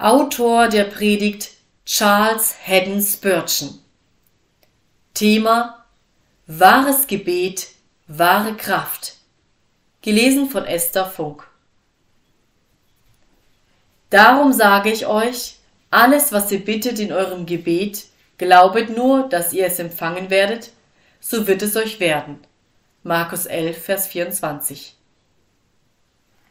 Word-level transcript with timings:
Autor 0.00 0.68
der 0.68 0.84
Predigt 0.84 1.50
Charles 1.84 2.54
Haddon 2.66 3.02
Spurgeon. 3.02 3.80
Thema 5.12 5.84
Wahres 6.46 7.06
Gebet, 7.06 7.68
wahre 8.06 8.56
Kraft. 8.56 9.16
Gelesen 10.00 10.48
von 10.48 10.64
Esther 10.64 11.04
Funk. 11.04 11.46
Darum 14.08 14.54
sage 14.54 14.90
ich 14.90 15.04
euch, 15.04 15.56
alles, 15.90 16.32
was 16.32 16.50
ihr 16.50 16.64
bittet 16.64 16.98
in 16.98 17.12
eurem 17.12 17.44
Gebet, 17.44 18.06
glaubet 18.38 18.96
nur, 18.96 19.28
dass 19.28 19.52
ihr 19.52 19.66
es 19.66 19.78
empfangen 19.78 20.30
werdet, 20.30 20.70
so 21.20 21.46
wird 21.46 21.60
es 21.60 21.76
euch 21.76 22.00
werden. 22.00 22.38
Markus 23.02 23.44
11, 23.44 23.84
Vers 23.84 24.06
24. 24.06 24.96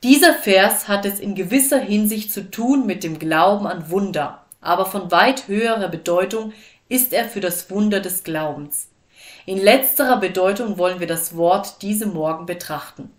Dieser 0.01 0.33
Vers 0.33 0.87
hat 0.87 1.05
es 1.05 1.19
in 1.19 1.35
gewisser 1.35 1.79
Hinsicht 1.79 2.31
zu 2.31 2.49
tun 2.49 2.85
mit 2.85 3.03
dem 3.03 3.19
Glauben 3.19 3.67
an 3.67 3.89
Wunder, 3.89 4.45
aber 4.61 4.85
von 4.85 5.11
weit 5.11 5.49
höherer 5.49 5.89
Bedeutung 5.89 6.53
ist 6.87 7.11
er 7.11 7.25
für 7.25 7.41
das 7.41 7.69
Wunder 7.69 7.99
des 7.99 8.23
Glaubens. 8.23 8.87
In 9.45 9.57
letzterer 9.57 10.17
Bedeutung 10.17 10.77
wollen 10.77 11.01
wir 11.01 11.07
das 11.07 11.35
Wort 11.35 11.81
diese 11.81 12.05
Morgen 12.05 12.45
betrachten. 12.45 13.11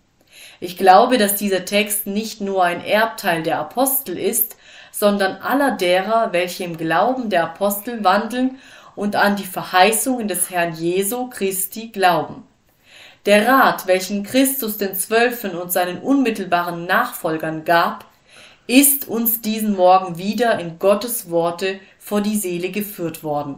Ich 0.59 0.75
glaube, 0.75 1.19
dass 1.19 1.35
dieser 1.35 1.65
Text 1.65 2.07
nicht 2.07 2.41
nur 2.41 2.63
ein 2.63 2.83
Erbteil 2.83 3.43
der 3.43 3.59
Apostel 3.59 4.17
ist, 4.17 4.55
sondern 4.91 5.35
aller 5.35 5.77
derer, 5.77 6.33
welche 6.33 6.63
im 6.63 6.77
Glauben 6.77 7.29
der 7.29 7.43
Apostel 7.43 8.03
wandeln 8.03 8.57
und 8.95 9.15
an 9.15 9.35
die 9.35 9.45
Verheißungen 9.45 10.27
des 10.27 10.49
Herrn 10.49 10.73
Jesu 10.73 11.29
Christi 11.29 11.89
glauben. 11.89 12.43
Der 13.27 13.47
Rat, 13.47 13.85
welchen 13.85 14.23
Christus 14.23 14.77
den 14.77 14.95
Zwölfen 14.95 15.51
und 15.51 15.71
seinen 15.71 15.99
unmittelbaren 15.99 16.85
Nachfolgern 16.85 17.63
gab, 17.65 18.05
ist 18.65 19.07
uns 19.07 19.41
diesen 19.41 19.75
Morgen 19.75 20.17
wieder 20.17 20.59
in 20.59 20.79
Gottes 20.79 21.29
Worte 21.29 21.79
vor 21.99 22.21
die 22.21 22.37
Seele 22.37 22.71
geführt 22.71 23.23
worden. 23.23 23.57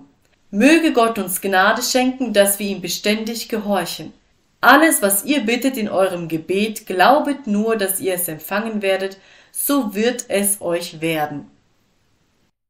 Möge 0.51 0.91
Gott 0.91 1.17
uns 1.17 1.39
Gnade 1.39 1.81
schenken, 1.81 2.33
dass 2.33 2.59
wir 2.59 2.67
ihm 2.67 2.81
beständig 2.81 3.47
gehorchen. 3.47 4.11
Alles, 4.59 5.01
was 5.01 5.23
ihr 5.23 5.41
bittet 5.41 5.77
in 5.77 5.89
eurem 5.89 6.27
Gebet, 6.27 6.85
glaubet 6.85 7.47
nur, 7.47 7.77
dass 7.77 7.99
ihr 7.99 8.15
es 8.15 8.27
empfangen 8.27 8.81
werdet, 8.81 9.17
so 9.51 9.95
wird 9.95 10.25
es 10.29 10.61
euch 10.61 10.99
werden. 10.99 11.49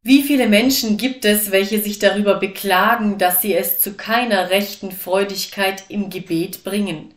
Wie 0.05 0.21
viele 0.21 0.49
Menschen 0.49 0.97
gibt 0.97 1.23
es, 1.23 1.51
welche 1.51 1.81
sich 1.81 1.97
darüber 1.97 2.35
beklagen, 2.35 3.17
dass 3.17 3.41
sie 3.41 3.55
es 3.55 3.79
zu 3.79 3.93
keiner 3.93 4.49
rechten 4.49 4.91
Freudigkeit 4.91 5.85
im 5.87 6.09
Gebet 6.09 6.65
bringen? 6.65 7.13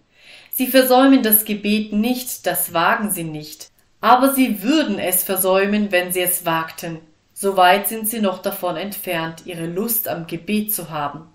Sie 0.52 0.68
versäumen 0.68 1.24
das 1.24 1.44
Gebet 1.44 1.92
nicht, 1.92 2.46
das 2.46 2.72
wagen 2.72 3.10
sie 3.10 3.24
nicht. 3.24 3.70
Aber 4.00 4.32
sie 4.32 4.62
würden 4.62 5.00
es 5.00 5.24
versäumen, 5.24 5.90
wenn 5.90 6.12
sie 6.12 6.20
es 6.20 6.46
wagten. 6.46 7.00
So 7.34 7.56
weit 7.56 7.88
sind 7.88 8.08
sie 8.08 8.20
noch 8.20 8.40
davon 8.40 8.76
entfernt, 8.76 9.42
ihre 9.46 9.66
Lust 9.66 10.06
am 10.06 10.28
Gebet 10.28 10.72
zu 10.72 10.88
haben. 10.88 11.26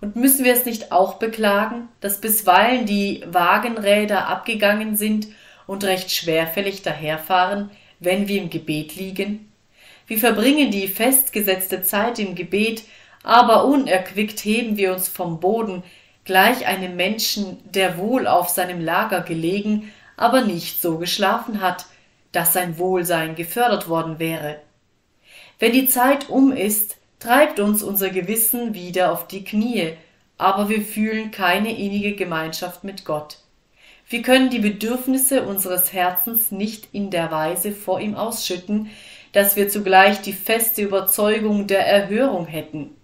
Und 0.00 0.16
müssen 0.16 0.46
wir 0.46 0.54
es 0.54 0.64
nicht 0.64 0.92
auch 0.92 1.18
beklagen, 1.18 1.88
dass 2.00 2.22
bisweilen 2.22 2.86
die 2.86 3.22
Wagenräder 3.26 4.28
abgegangen 4.28 4.96
sind 4.96 5.28
und 5.66 5.84
recht 5.84 6.10
schwerfällig 6.10 6.80
daherfahren, 6.80 7.70
wenn 8.00 8.28
wir 8.28 8.40
im 8.40 8.48
Gebet 8.48 8.96
liegen? 8.96 9.52
Wir 10.06 10.18
verbringen 10.18 10.70
die 10.70 10.88
festgesetzte 10.88 11.82
Zeit 11.82 12.18
im 12.18 12.34
Gebet, 12.34 12.84
aber 13.22 13.64
unerquickt 13.64 14.44
heben 14.44 14.76
wir 14.76 14.92
uns 14.92 15.08
vom 15.08 15.40
Boden, 15.40 15.82
gleich 16.24 16.66
einem 16.66 16.96
Menschen, 16.96 17.58
der 17.64 17.98
wohl 17.98 18.26
auf 18.26 18.48
seinem 18.48 18.80
Lager 18.80 19.20
gelegen, 19.20 19.92
aber 20.16 20.42
nicht 20.42 20.80
so 20.80 20.98
geschlafen 20.98 21.60
hat, 21.60 21.86
dass 22.32 22.52
sein 22.52 22.78
Wohlsein 22.78 23.34
gefördert 23.34 23.88
worden 23.88 24.18
wäre. 24.18 24.60
Wenn 25.58 25.72
die 25.72 25.88
Zeit 25.88 26.28
um 26.28 26.52
ist, 26.52 26.98
treibt 27.18 27.60
uns 27.60 27.82
unser 27.82 28.10
Gewissen 28.10 28.74
wieder 28.74 29.12
auf 29.12 29.26
die 29.26 29.44
Knie, 29.44 29.94
aber 30.38 30.68
wir 30.68 30.82
fühlen 30.82 31.30
keine 31.30 31.76
innige 31.76 32.14
Gemeinschaft 32.14 32.84
mit 32.84 33.04
Gott. 33.04 33.38
Wir 34.08 34.22
können 34.22 34.50
die 34.50 34.60
Bedürfnisse 34.60 35.42
unseres 35.42 35.92
Herzens 35.92 36.52
nicht 36.52 36.88
in 36.92 37.10
der 37.10 37.32
Weise 37.32 37.72
vor 37.72 38.00
ihm 38.00 38.14
ausschütten, 38.14 38.90
dass 39.36 39.54
wir 39.54 39.68
zugleich 39.68 40.22
die 40.22 40.32
feste 40.32 40.80
Überzeugung 40.80 41.66
der 41.66 41.86
Erhörung 41.86 42.46
hätten. 42.46 42.96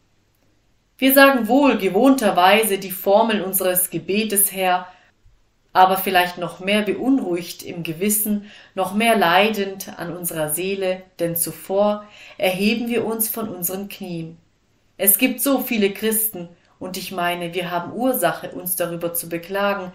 Wir 0.97 1.13
sagen 1.13 1.47
wohl 1.47 1.77
gewohnterweise 1.77 2.79
die 2.79 2.91
Formel 2.91 3.43
unseres 3.43 3.91
Gebetes 3.91 4.51
her, 4.51 4.87
aber 5.75 5.99
vielleicht 5.99 6.39
noch 6.39 6.59
mehr 6.59 6.81
beunruhigt 6.81 7.63
im 7.63 7.83
Gewissen, 7.83 8.51
noch 8.75 8.95
mehr 8.95 9.19
leidend 9.19 9.99
an 9.99 10.17
unserer 10.17 10.49
Seele, 10.49 11.03
denn 11.19 11.37
zuvor 11.37 12.09
erheben 12.39 12.89
wir 12.89 13.05
uns 13.05 13.29
von 13.29 13.51
unseren 13.51 13.91
Knien. 13.91 14.39
Es 14.97 15.19
gibt 15.19 15.43
so 15.43 15.61
viele 15.61 15.91
Christen, 15.91 16.49
und 16.79 16.97
ich 16.97 17.13
meine, 17.13 17.53
wir 17.53 17.71
haben 17.71 17.93
Ursache, 17.93 18.53
uns 18.53 18.75
darüber 18.77 19.13
zu 19.13 19.29
beklagen, 19.29 19.93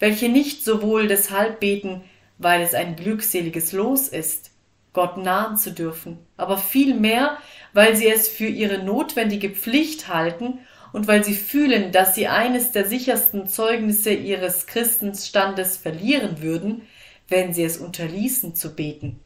welche 0.00 0.28
nicht 0.28 0.64
sowohl 0.64 1.06
deshalb 1.06 1.60
beten, 1.60 2.02
weil 2.36 2.62
es 2.62 2.74
ein 2.74 2.96
glückseliges 2.96 3.70
Los 3.70 4.08
ist, 4.08 4.47
Gott 4.92 5.16
nahen 5.16 5.56
zu 5.56 5.72
dürfen, 5.72 6.18
aber 6.36 6.58
vielmehr, 6.58 7.36
weil 7.72 7.94
sie 7.94 8.08
es 8.08 8.28
für 8.28 8.46
ihre 8.46 8.82
notwendige 8.82 9.50
Pflicht 9.50 10.08
halten 10.08 10.60
und 10.92 11.06
weil 11.06 11.24
sie 11.24 11.34
fühlen, 11.34 11.92
dass 11.92 12.14
sie 12.14 12.28
eines 12.28 12.72
der 12.72 12.86
sichersten 12.86 13.46
Zeugnisse 13.46 14.12
ihres 14.12 14.66
Christenstandes 14.66 15.76
verlieren 15.76 16.42
würden, 16.42 16.82
wenn 17.28 17.52
sie 17.52 17.64
es 17.64 17.76
unterließen 17.76 18.54
zu 18.54 18.74
beten. 18.74 19.20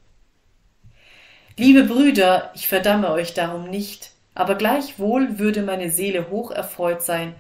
Liebe 1.57 1.85
Brüder, 1.85 2.51
ich 2.55 2.67
verdamme 2.67 3.11
euch 3.11 3.35
darum 3.35 3.71
nicht, 3.71 4.13
aber 4.35 4.55
gleichwohl 4.55 5.39
würde 5.39 5.63
meine 5.63 5.91
Seele 5.91 6.31
hoch 6.31 6.51
erfreut 6.51 7.03
sein, 7.03 7.35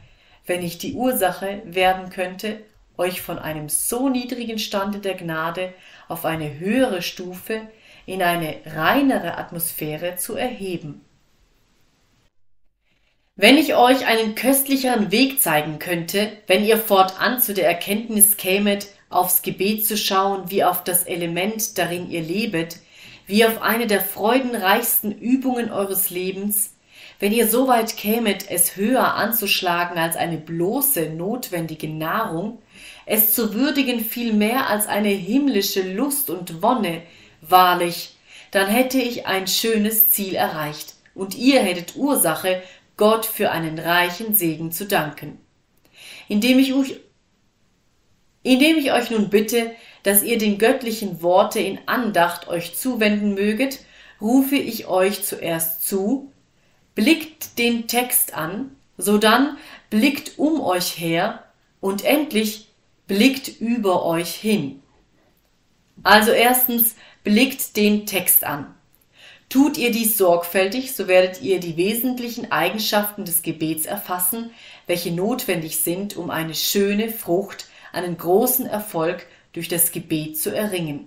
wenn 0.46 0.62
ich 0.62 0.78
die 0.78 0.94
Ursache 0.94 1.62
werden 1.64 2.10
könnte, 2.10 2.58
euch 2.98 3.22
von 3.22 3.38
einem 3.38 3.68
so 3.68 4.08
niedrigen 4.08 4.58
Stande 4.58 4.98
der 4.98 5.14
Gnade 5.14 5.72
auf 6.08 6.24
eine 6.24 6.58
höhere 6.58 7.02
Stufe 7.02 7.62
in 8.06 8.22
eine 8.22 8.56
reinere 8.66 9.36
Atmosphäre 9.38 10.16
zu 10.16 10.34
erheben. 10.34 11.04
Wenn 13.34 13.56
ich 13.56 13.74
euch 13.74 14.06
einen 14.06 14.34
köstlicheren 14.34 15.10
Weg 15.10 15.40
zeigen 15.40 15.78
könnte, 15.78 16.30
wenn 16.46 16.64
ihr 16.64 16.76
fortan 16.76 17.40
zu 17.40 17.54
der 17.54 17.66
Erkenntnis 17.66 18.36
kämet, 18.36 18.88
aufs 19.08 19.42
Gebet 19.42 19.86
zu 19.86 19.96
schauen, 19.96 20.50
wie 20.50 20.64
auf 20.64 20.84
das 20.84 21.04
Element, 21.04 21.78
darin 21.78 22.10
ihr 22.10 22.20
lebet, 22.20 22.78
wie 23.26 23.44
auf 23.44 23.62
eine 23.62 23.86
der 23.86 24.00
freudenreichsten 24.00 25.12
Übungen 25.12 25.70
eures 25.70 26.10
Lebens, 26.10 26.74
wenn 27.20 27.32
ihr 27.32 27.46
so 27.46 27.68
weit 27.68 27.96
kämet, 27.96 28.50
es 28.50 28.76
höher 28.76 29.14
anzuschlagen 29.14 29.96
als 29.96 30.16
eine 30.16 30.38
bloße 30.38 31.10
notwendige 31.10 31.88
Nahrung, 31.88 32.58
es 33.06 33.32
zu 33.32 33.54
würdigen 33.54 34.00
viel 34.00 34.32
mehr 34.32 34.68
als 34.68 34.88
eine 34.88 35.08
himmlische 35.08 35.82
Lust 35.82 36.30
und 36.30 36.62
Wonne, 36.62 37.02
Wahrlich, 37.42 38.16
dann 38.52 38.68
hätte 38.68 38.98
ich 38.98 39.26
ein 39.26 39.46
schönes 39.46 40.10
Ziel 40.10 40.34
erreicht, 40.34 40.94
und 41.14 41.36
ihr 41.36 41.60
hättet 41.60 41.96
Ursache, 41.96 42.62
Gott 42.96 43.26
für 43.26 43.50
einen 43.50 43.78
reichen 43.78 44.34
Segen 44.34 44.72
zu 44.72 44.86
danken. 44.86 45.38
Indem 46.28 46.58
ich, 46.58 46.72
euch, 46.72 47.00
indem 48.42 48.78
ich 48.78 48.92
euch 48.92 49.10
nun 49.10 49.28
bitte, 49.28 49.72
dass 50.04 50.22
ihr 50.22 50.38
den 50.38 50.58
göttlichen 50.58 51.22
Worte 51.22 51.60
in 51.60 51.78
Andacht 51.86 52.48
euch 52.48 52.76
zuwenden 52.76 53.34
möget, 53.34 53.80
rufe 54.20 54.56
ich 54.56 54.86
euch 54.86 55.24
zuerst 55.24 55.86
zu, 55.86 56.32
blickt 56.94 57.58
den 57.58 57.88
Text 57.88 58.34
an, 58.34 58.76
sodann 58.96 59.56
blickt 59.90 60.38
um 60.38 60.60
euch 60.60 60.98
her 60.98 61.44
und 61.80 62.04
endlich 62.04 62.68
blickt 63.06 63.48
über 63.60 64.04
euch 64.04 64.34
hin. 64.34 64.81
Also 66.02 66.30
erstens 66.30 66.94
Blickt 67.24 67.76
den 67.76 68.04
Text 68.04 68.42
an. 68.42 68.74
Tut 69.48 69.78
ihr 69.78 69.92
dies 69.92 70.18
sorgfältig, 70.18 70.92
so 70.92 71.06
werdet 71.06 71.40
ihr 71.40 71.60
die 71.60 71.76
wesentlichen 71.76 72.50
Eigenschaften 72.50 73.24
des 73.24 73.42
Gebets 73.42 73.86
erfassen, 73.86 74.50
welche 74.88 75.12
notwendig 75.12 75.78
sind, 75.78 76.16
um 76.16 76.30
eine 76.30 76.56
schöne 76.56 77.10
Frucht, 77.10 77.66
einen 77.92 78.16
großen 78.16 78.66
Erfolg 78.66 79.24
durch 79.52 79.68
das 79.68 79.92
Gebet 79.92 80.36
zu 80.40 80.50
erringen. 80.50 81.06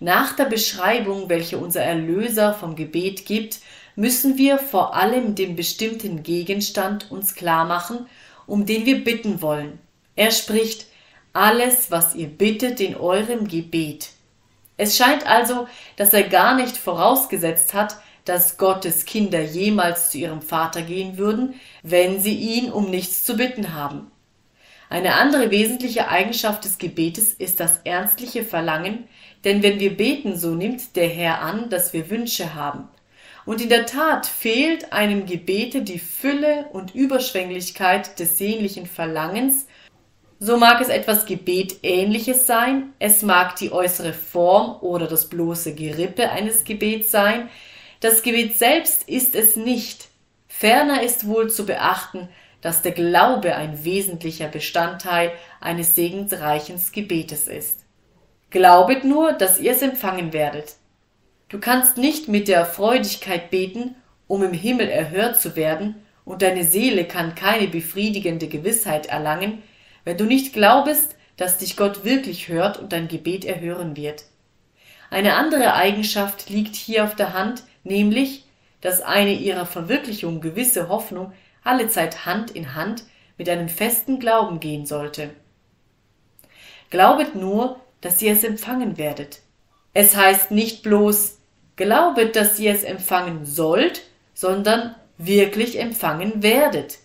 Nach 0.00 0.34
der 0.34 0.46
Beschreibung, 0.46 1.28
welche 1.28 1.58
unser 1.58 1.82
Erlöser 1.82 2.54
vom 2.54 2.74
Gebet 2.74 3.26
gibt, 3.26 3.58
müssen 3.96 4.38
wir 4.38 4.58
vor 4.58 4.96
allem 4.96 5.34
den 5.34 5.56
bestimmten 5.56 6.22
Gegenstand 6.22 7.10
uns 7.10 7.34
klar 7.34 7.66
machen, 7.66 8.06
um 8.46 8.64
den 8.64 8.86
wir 8.86 9.04
bitten 9.04 9.42
wollen. 9.42 9.78
Er 10.16 10.30
spricht, 10.30 10.86
alles, 11.34 11.90
was 11.90 12.14
ihr 12.14 12.28
bittet 12.28 12.80
in 12.80 12.96
eurem 12.96 13.46
Gebet. 13.46 14.13
Es 14.76 14.96
scheint 14.96 15.26
also, 15.26 15.68
dass 15.96 16.12
er 16.12 16.24
gar 16.24 16.56
nicht 16.56 16.76
vorausgesetzt 16.76 17.74
hat, 17.74 17.96
dass 18.24 18.56
Gottes 18.56 19.04
Kinder 19.04 19.42
jemals 19.42 20.10
zu 20.10 20.18
ihrem 20.18 20.42
Vater 20.42 20.82
gehen 20.82 21.18
würden, 21.18 21.54
wenn 21.82 22.20
sie 22.20 22.34
ihn 22.34 22.72
um 22.72 22.90
nichts 22.90 23.24
zu 23.24 23.36
bitten 23.36 23.74
haben. 23.74 24.10
Eine 24.88 25.14
andere 25.14 25.50
wesentliche 25.50 26.08
Eigenschaft 26.08 26.64
des 26.64 26.78
Gebetes 26.78 27.32
ist 27.32 27.60
das 27.60 27.80
ernstliche 27.84 28.44
Verlangen, 28.44 29.08
Denn 29.44 29.62
wenn 29.62 29.78
wir 29.78 29.96
beten, 29.96 30.36
so 30.36 30.54
nimmt 30.54 30.96
der 30.96 31.08
Herr 31.08 31.42
an, 31.42 31.68
dass 31.68 31.92
wir 31.92 32.10
Wünsche 32.10 32.54
haben. 32.54 32.88
Und 33.44 33.60
in 33.60 33.68
der 33.68 33.84
Tat 33.84 34.26
fehlt 34.26 34.92
einem 34.92 35.26
Gebete 35.26 35.82
die 35.82 35.98
Fülle 35.98 36.66
und 36.72 36.94
Überschwänglichkeit 36.94 38.18
des 38.18 38.38
sehnlichen 38.38 38.86
Verlangens, 38.86 39.66
so 40.38 40.56
mag 40.56 40.80
es 40.80 40.88
etwas 40.88 41.26
Gebetähnliches 41.26 42.46
sein, 42.46 42.92
es 42.98 43.22
mag 43.22 43.56
die 43.56 43.72
äußere 43.72 44.12
Form 44.12 44.76
oder 44.80 45.06
das 45.06 45.28
bloße 45.28 45.74
Gerippe 45.74 46.30
eines 46.30 46.64
Gebets 46.64 47.10
sein, 47.10 47.48
das 48.00 48.22
Gebet 48.22 48.58
selbst 48.58 49.08
ist 49.08 49.34
es 49.34 49.56
nicht. 49.56 50.08
Ferner 50.46 51.02
ist 51.02 51.26
wohl 51.26 51.50
zu 51.50 51.64
beachten, 51.64 52.28
dass 52.60 52.82
der 52.82 52.92
Glaube 52.92 53.56
ein 53.56 53.84
wesentlicher 53.84 54.48
Bestandteil 54.48 55.32
eines 55.60 55.94
segensreichen 55.94 56.80
Gebetes 56.92 57.48
ist. 57.48 57.80
Glaubet 58.50 59.04
nur, 59.04 59.32
dass 59.32 59.58
ihr 59.58 59.72
es 59.72 59.82
empfangen 59.82 60.32
werdet. 60.32 60.76
Du 61.48 61.58
kannst 61.58 61.98
nicht 61.98 62.28
mit 62.28 62.48
der 62.48 62.64
Freudigkeit 62.64 63.50
beten, 63.50 63.96
um 64.26 64.42
im 64.42 64.52
Himmel 64.52 64.88
erhört 64.88 65.40
zu 65.40 65.56
werden, 65.56 65.96
und 66.24 66.40
deine 66.40 66.64
Seele 66.64 67.04
kann 67.04 67.34
keine 67.34 67.68
befriedigende 67.68 68.48
Gewissheit 68.48 69.06
erlangen, 69.06 69.62
wenn 70.04 70.16
du 70.16 70.24
nicht 70.24 70.52
glaubest, 70.52 71.16
dass 71.36 71.58
dich 71.58 71.76
Gott 71.76 72.04
wirklich 72.04 72.48
hört 72.48 72.78
und 72.78 72.92
dein 72.92 73.08
Gebet 73.08 73.44
erhören 73.44 73.96
wird. 73.96 74.24
Eine 75.10 75.34
andere 75.34 75.74
Eigenschaft 75.74 76.48
liegt 76.48 76.76
hier 76.76 77.04
auf 77.04 77.14
der 77.14 77.32
Hand, 77.32 77.64
nämlich, 77.82 78.44
dass 78.80 79.00
eine 79.00 79.32
ihrer 79.32 79.66
Verwirklichung 79.66 80.40
gewisse 80.40 80.88
Hoffnung 80.88 81.32
allezeit 81.62 82.26
Hand 82.26 82.50
in 82.50 82.74
Hand 82.74 83.04
mit 83.38 83.48
einem 83.48 83.68
festen 83.68 84.20
Glauben 84.20 84.60
gehen 84.60 84.86
sollte. 84.86 85.30
Glaubet 86.90 87.34
nur, 87.34 87.80
dass 88.00 88.20
ihr 88.22 88.32
es 88.32 88.44
empfangen 88.44 88.98
werdet. 88.98 89.40
Es 89.94 90.16
heißt 90.16 90.50
nicht 90.50 90.82
bloß, 90.82 91.38
glaubet, 91.76 92.36
dass 92.36 92.58
ihr 92.58 92.72
es 92.72 92.84
empfangen 92.84 93.44
sollt, 93.44 94.02
sondern 94.34 94.94
wirklich 95.16 95.78
empfangen 95.80 96.42
werdet. 96.42 96.98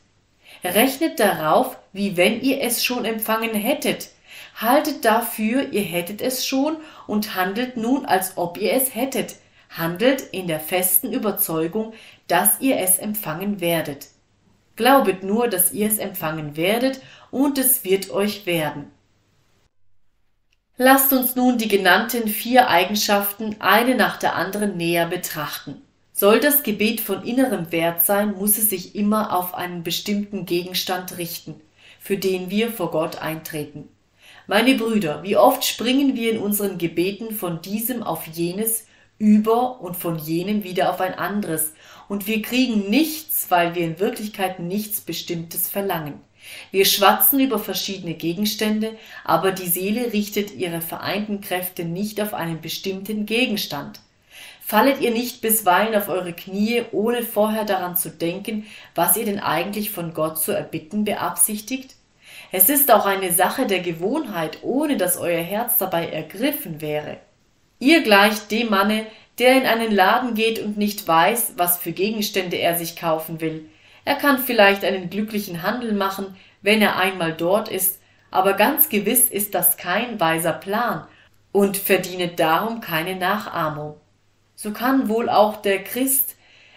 Rechnet 0.63 1.19
darauf, 1.19 1.77
wie 1.93 2.17
wenn 2.17 2.41
ihr 2.41 2.61
es 2.61 2.83
schon 2.83 3.05
empfangen 3.05 3.53
hättet. 3.53 4.09
Haltet 4.55 5.05
dafür, 5.05 5.71
ihr 5.71 5.81
hättet 5.81 6.21
es 6.21 6.45
schon 6.45 6.77
und 7.07 7.35
handelt 7.35 7.77
nun, 7.77 8.05
als 8.05 8.37
ob 8.37 8.57
ihr 8.57 8.73
es 8.73 8.93
hättet. 8.95 9.35
Handelt 9.69 10.21
in 10.31 10.47
der 10.47 10.59
festen 10.59 11.13
Überzeugung, 11.13 11.93
dass 12.27 12.59
ihr 12.59 12.77
es 12.77 12.97
empfangen 12.97 13.61
werdet. 13.61 14.07
Glaubet 14.75 15.23
nur, 15.23 15.47
dass 15.47 15.73
ihr 15.73 15.87
es 15.87 15.97
empfangen 15.97 16.55
werdet, 16.55 17.01
und 17.31 17.57
es 17.57 17.83
wird 17.83 18.09
euch 18.09 18.45
werden. 18.45 18.91
Lasst 20.77 21.11
uns 21.11 21.35
nun 21.35 21.57
die 21.57 21.67
genannten 21.67 22.29
vier 22.29 22.69
Eigenschaften 22.69 23.57
eine 23.59 23.95
nach 23.95 24.17
der 24.17 24.35
anderen 24.35 24.77
näher 24.77 25.05
betrachten. 25.05 25.81
Soll 26.13 26.39
das 26.39 26.63
Gebet 26.63 27.01
von 27.01 27.23
innerem 27.23 27.71
Wert 27.73 28.01
sein, 28.03 28.33
muss 28.33 28.57
es 28.57 28.69
sich 28.69 28.95
immer 28.95 29.35
auf 29.35 29.53
einen 29.53 29.83
bestimmten 29.83 30.45
Gegenstand 30.45 31.17
richten, 31.17 31.59
für 32.09 32.17
den 32.17 32.49
wir 32.49 32.71
vor 32.71 32.89
Gott 32.89 33.21
eintreten. 33.21 33.87
Meine 34.47 34.73
Brüder, 34.73 35.21
wie 35.21 35.37
oft 35.37 35.63
springen 35.63 36.15
wir 36.15 36.31
in 36.31 36.39
unseren 36.39 36.79
Gebeten 36.79 37.35
von 37.35 37.61
diesem 37.61 38.01
auf 38.01 38.25
jenes 38.25 38.87
über 39.19 39.79
und 39.79 39.95
von 39.95 40.17
jenem 40.17 40.63
wieder 40.63 40.89
auf 40.89 41.01
ein 41.01 41.13
anderes, 41.13 41.73
und 42.07 42.25
wir 42.25 42.41
kriegen 42.41 42.89
nichts, 42.89 43.51
weil 43.51 43.75
wir 43.75 43.85
in 43.85 43.99
Wirklichkeit 43.99 44.59
nichts 44.59 45.01
Bestimmtes 45.01 45.69
verlangen. 45.69 46.15
Wir 46.71 46.85
schwatzen 46.85 47.39
über 47.39 47.59
verschiedene 47.59 48.15
Gegenstände, 48.15 48.95
aber 49.23 49.51
die 49.51 49.69
Seele 49.69 50.11
richtet 50.11 50.55
ihre 50.55 50.81
vereinten 50.81 51.41
Kräfte 51.41 51.85
nicht 51.85 52.19
auf 52.21 52.33
einen 52.33 52.59
bestimmten 52.59 53.27
Gegenstand. 53.27 53.99
Fallet 54.61 54.99
ihr 54.99 55.11
nicht 55.11 55.41
bisweilen 55.41 55.93
auf 55.93 56.09
eure 56.09 56.33
Knie, 56.33 56.85
ohne 56.91 57.21
vorher 57.21 57.65
daran 57.65 57.95
zu 57.95 58.09
denken, 58.09 58.65
was 58.95 59.15
ihr 59.15 59.25
denn 59.25 59.39
eigentlich 59.39 59.91
von 59.91 60.15
Gott 60.15 60.39
zu 60.39 60.53
erbitten 60.53 61.03
beabsichtigt? 61.03 61.98
Es 62.51 62.69
ist 62.69 62.91
auch 62.91 63.05
eine 63.05 63.31
Sache 63.31 63.65
der 63.65 63.79
Gewohnheit, 63.79 64.59
ohne 64.63 64.97
dass 64.97 65.17
euer 65.17 65.41
Herz 65.41 65.77
dabei 65.77 66.07
ergriffen 66.09 66.81
wäre. 66.81 67.17
Ihr 67.79 68.01
gleicht 68.01 68.51
dem 68.51 68.69
Manne, 68.69 69.05
der 69.37 69.55
in 69.55 69.65
einen 69.65 69.91
Laden 69.91 70.33
geht 70.33 70.59
und 70.59 70.77
nicht 70.77 71.07
weiß, 71.07 71.53
was 71.57 71.77
für 71.77 71.91
Gegenstände 71.91 72.57
er 72.57 72.77
sich 72.77 72.95
kaufen 72.95 73.39
will. 73.39 73.69
Er 74.03 74.15
kann 74.15 74.39
vielleicht 74.39 74.83
einen 74.83 75.09
glücklichen 75.09 75.63
Handel 75.63 75.93
machen, 75.93 76.35
wenn 76.61 76.81
er 76.81 76.97
einmal 76.97 77.33
dort 77.33 77.69
ist, 77.69 77.99
aber 78.31 78.53
ganz 78.53 78.89
gewiss 78.89 79.29
ist 79.29 79.55
das 79.55 79.77
kein 79.77 80.19
weiser 80.19 80.53
Plan 80.53 81.07
und 81.51 81.77
verdient 81.77 82.39
darum 82.39 82.81
keine 82.81 83.15
Nachahmung 83.15 83.95
so 84.61 84.71
kann 84.73 85.07
wohl 85.07 85.29
auch 85.29 85.61
der 85.61 85.85
Christ 85.85 86.35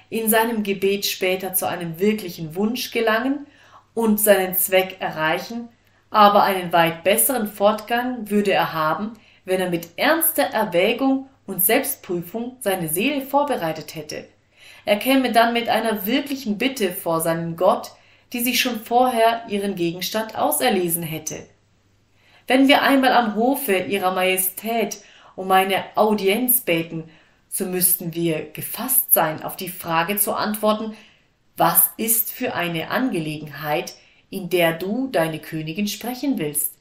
in 0.08 0.28
seinem 0.28 0.62
Gebet 0.62 1.04
später 1.04 1.52
zu 1.52 1.66
einem 1.66 1.98
wirklichen 1.98 2.54
Wunsch 2.54 2.92
gelangen 2.92 3.44
und 3.94 4.20
seinen 4.20 4.54
Zweck 4.54 4.96
erreichen, 5.00 5.68
aber 6.10 6.42
einen 6.42 6.72
weit 6.72 7.04
besseren 7.04 7.46
Fortgang 7.46 8.30
würde 8.30 8.52
er 8.52 8.72
haben, 8.72 9.12
wenn 9.44 9.60
er 9.60 9.70
mit 9.70 9.88
ernster 9.96 10.44
Erwägung 10.44 11.28
und 11.46 11.64
Selbstprüfung 11.64 12.56
seine 12.60 12.88
Seele 12.88 13.22
vorbereitet 13.22 13.94
hätte. 13.94 14.26
Er 14.84 14.96
käme 14.96 15.32
dann 15.32 15.52
mit 15.52 15.68
einer 15.68 16.06
wirklichen 16.06 16.58
Bitte 16.58 16.92
vor 16.92 17.20
seinen 17.20 17.56
Gott, 17.56 17.92
die 18.32 18.40
sich 18.40 18.60
schon 18.60 18.80
vorher 18.80 19.44
ihren 19.48 19.74
Gegenstand 19.74 20.36
auserlesen 20.36 21.02
hätte. 21.02 21.46
Wenn 22.46 22.68
wir 22.68 22.82
einmal 22.82 23.12
am 23.12 23.34
Hofe 23.34 23.76
ihrer 23.76 24.12
Majestät 24.12 24.98
um 25.36 25.50
eine 25.50 25.84
Audienz 25.94 26.60
beten 26.60 27.04
so 27.54 27.66
müssten 27.66 28.14
wir 28.14 28.50
gefasst 28.50 29.12
sein, 29.12 29.42
auf 29.42 29.56
die 29.56 29.68
Frage 29.68 30.16
zu 30.16 30.32
antworten, 30.32 30.96
was 31.56 31.90
ist 31.96 32.30
für 32.30 32.54
eine 32.54 32.90
Angelegenheit, 32.90 33.94
in 34.30 34.48
der 34.48 34.72
du 34.72 35.08
deine 35.08 35.38
Königin 35.38 35.86
sprechen 35.86 36.38
willst? 36.38 36.74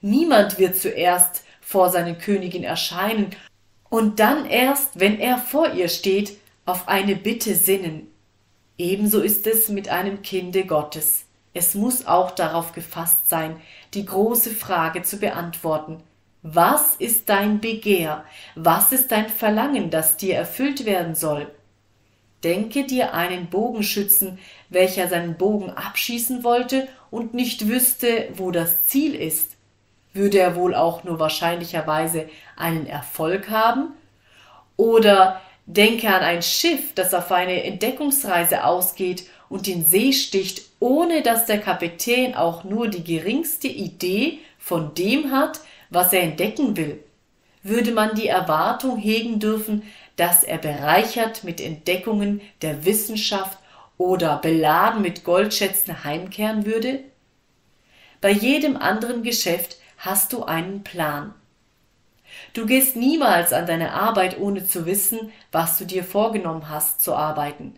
Niemand 0.00 0.58
wird 0.58 0.76
zuerst 0.76 1.44
vor 1.60 1.90
seine 1.90 2.16
Königin 2.16 2.64
erscheinen 2.64 3.30
und 3.90 4.20
dann 4.20 4.46
erst, 4.46 4.98
wenn 5.00 5.18
er 5.18 5.38
vor 5.38 5.72
ihr 5.72 5.88
steht, 5.88 6.38
auf 6.64 6.88
eine 6.88 7.16
Bitte 7.16 7.54
sinnen. 7.54 8.08
Ebenso 8.78 9.20
ist 9.20 9.46
es 9.46 9.68
mit 9.68 9.88
einem 9.88 10.22
Kinde 10.22 10.64
Gottes. 10.64 11.24
Es 11.54 11.74
muss 11.74 12.06
auch 12.06 12.32
darauf 12.32 12.72
gefasst 12.72 13.28
sein, 13.28 13.60
die 13.94 14.04
große 14.04 14.50
Frage 14.50 15.02
zu 15.02 15.18
beantworten, 15.18 16.02
was 16.42 16.94
ist 16.96 17.28
dein 17.28 17.60
Begehr? 17.60 18.24
Was 18.54 18.92
ist 18.92 19.10
dein 19.10 19.28
Verlangen, 19.28 19.90
das 19.90 20.16
dir 20.16 20.36
erfüllt 20.36 20.84
werden 20.84 21.16
soll? 21.16 21.50
Denke 22.44 22.84
dir 22.84 23.14
einen 23.14 23.46
Bogenschützen, 23.46 24.38
welcher 24.68 25.08
seinen 25.08 25.36
Bogen 25.36 25.70
abschießen 25.70 26.44
wollte 26.44 26.88
und 27.10 27.34
nicht 27.34 27.68
wüsste, 27.68 28.28
wo 28.34 28.50
das 28.50 28.86
Ziel 28.86 29.14
ist. 29.14 29.52
Würde 30.12 30.38
er 30.38 30.56
wohl 30.56 30.74
auch 30.74 31.04
nur 31.04 31.18
wahrscheinlicherweise 31.18 32.28
einen 32.56 32.86
Erfolg 32.86 33.50
haben? 33.50 33.94
Oder 34.76 35.40
denke 35.66 36.08
an 36.08 36.22
ein 36.22 36.42
Schiff, 36.42 36.94
das 36.94 37.14
auf 37.14 37.32
eine 37.32 37.64
Entdeckungsreise 37.64 38.64
ausgeht 38.64 39.24
und 39.48 39.66
den 39.66 39.84
See 39.84 40.12
sticht, 40.12 40.62
ohne 40.80 41.22
dass 41.22 41.46
der 41.46 41.60
Kapitän 41.60 42.34
auch 42.34 42.64
nur 42.64 42.88
die 42.88 43.04
geringste 43.04 43.68
Idee 43.68 44.38
von 44.58 44.94
dem 44.94 45.30
hat, 45.30 45.60
was 45.90 46.12
er 46.12 46.22
entdecken 46.22 46.76
will, 46.76 47.02
würde 47.62 47.92
man 47.92 48.14
die 48.14 48.28
Erwartung 48.28 48.98
hegen 48.98 49.38
dürfen, 49.38 49.82
dass 50.16 50.42
er 50.42 50.58
bereichert 50.58 51.44
mit 51.44 51.60
Entdeckungen 51.60 52.40
der 52.62 52.84
Wissenschaft 52.84 53.58
oder 53.98 54.38
beladen 54.38 55.02
mit 55.02 55.24
Goldschätzen 55.24 56.04
heimkehren 56.04 56.66
würde? 56.66 57.00
Bei 58.20 58.30
jedem 58.30 58.76
anderen 58.76 59.22
Geschäft 59.22 59.76
hast 59.98 60.32
du 60.32 60.44
einen 60.44 60.82
Plan. 60.82 61.34
Du 62.52 62.66
gehst 62.66 62.96
niemals 62.96 63.52
an 63.52 63.66
deine 63.66 63.92
Arbeit, 63.92 64.38
ohne 64.38 64.66
zu 64.66 64.86
wissen, 64.86 65.32
was 65.52 65.78
du 65.78 65.84
dir 65.84 66.04
vorgenommen 66.04 66.68
hast 66.68 67.00
zu 67.00 67.14
arbeiten. 67.14 67.74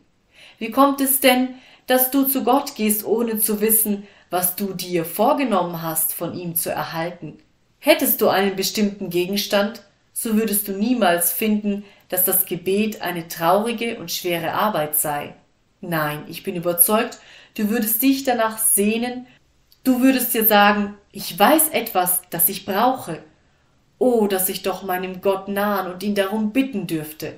Wie 0.58 0.70
kommt 0.70 1.00
es 1.00 1.20
denn, 1.20 1.54
dass 1.86 2.10
du 2.10 2.24
zu 2.24 2.44
Gott 2.44 2.74
gehst, 2.74 3.04
ohne 3.04 3.38
zu 3.38 3.60
wissen, 3.60 4.06
was 4.30 4.56
du 4.56 4.74
dir 4.74 5.04
vorgenommen 5.04 5.82
hast, 5.82 6.12
von 6.12 6.34
ihm 6.34 6.54
zu 6.54 6.70
erhalten? 6.70 7.38
Hättest 7.78 8.20
du 8.20 8.28
einen 8.28 8.56
bestimmten 8.56 9.10
Gegenstand, 9.10 9.82
so 10.12 10.34
würdest 10.36 10.66
du 10.68 10.72
niemals 10.72 11.32
finden, 11.32 11.84
dass 12.08 12.24
das 12.24 12.46
Gebet 12.46 13.02
eine 13.02 13.28
traurige 13.28 13.98
und 13.98 14.10
schwere 14.10 14.52
Arbeit 14.52 14.96
sei. 14.96 15.34
Nein, 15.80 16.24
ich 16.28 16.42
bin 16.42 16.56
überzeugt, 16.56 17.18
du 17.56 17.70
würdest 17.70 18.02
dich 18.02 18.24
danach 18.24 18.58
sehnen, 18.58 19.26
du 19.84 20.00
würdest 20.00 20.34
dir 20.34 20.44
sagen, 20.44 20.94
ich 21.12 21.38
weiß 21.38 21.68
etwas, 21.70 22.22
das 22.30 22.48
ich 22.48 22.64
brauche. 22.64 23.22
Oh, 23.98 24.26
dass 24.26 24.48
ich 24.48 24.62
doch 24.62 24.82
meinem 24.82 25.20
Gott 25.20 25.48
nahen 25.48 25.92
und 25.92 26.02
ihn 26.02 26.14
darum 26.14 26.52
bitten 26.52 26.86
dürfte. 26.86 27.34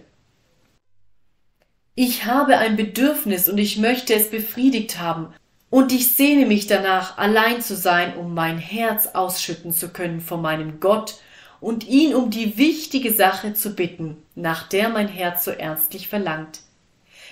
Ich 1.95 2.25
habe 2.25 2.59
ein 2.59 2.77
Bedürfnis 2.77 3.49
und 3.49 3.59
ich 3.59 3.79
möchte 3.79 4.15
es 4.15 4.31
befriedigt 4.31 4.99
haben, 4.99 5.35
und 5.71 5.93
ich 5.93 6.09
sehne 6.09 6.47
mich 6.47 6.67
danach, 6.67 7.17
allein 7.17 7.63
zu 7.63 7.77
sein, 7.77 8.17
um 8.17 8.35
mein 8.35 8.59
Herz 8.59 9.07
ausschütten 9.07 9.73
zu 9.73 9.91
können 9.91 10.21
vor 10.21 10.39
meinem 10.39 10.81
Gott 10.81 11.21
und 11.61 11.87
ihn 11.89 12.15
um 12.15 12.31
die 12.31 12.57
wichtige 12.57 13.13
Sache 13.13 13.55
zu 13.55 13.75
bitten, 13.75 14.17
nach 14.35 14.69
der 14.69 14.89
mein 14.89 15.09
Herz 15.09 15.45
so 15.45 15.51
ernstlich 15.51 16.09
verlangt. 16.09 16.61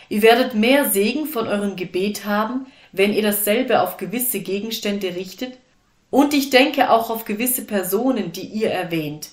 Ihr 0.08 0.22
werdet 0.22 0.54
mehr 0.54 0.90
Segen 0.90 1.26
von 1.26 1.46
eurem 1.46 1.76
Gebet 1.76 2.24
haben, 2.24 2.66
wenn 2.92 3.12
ihr 3.12 3.22
dasselbe 3.22 3.82
auf 3.82 3.96
gewisse 3.96 4.40
Gegenstände 4.40 5.14
richtet, 5.14 5.58
und 6.10 6.32
ich 6.32 6.48
denke 6.48 6.90
auch 6.90 7.10
auf 7.10 7.26
gewisse 7.26 7.66
Personen, 7.66 8.32
die 8.32 8.46
ihr 8.46 8.70
erwähnt. 8.70 9.30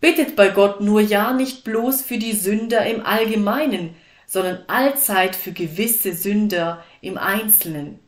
Bittet 0.00 0.36
bei 0.36 0.48
Gott 0.48 0.80
nur 0.80 1.00
ja 1.00 1.32
nicht 1.32 1.64
bloß 1.64 2.02
für 2.02 2.18
die 2.18 2.34
Sünder 2.34 2.84
im 2.86 3.04
Allgemeinen, 3.04 3.94
sondern 4.26 4.58
allzeit 4.66 5.34
für 5.34 5.52
gewisse 5.52 6.12
Sünder 6.12 6.84
im 7.00 7.16
Einzelnen. 7.16 7.98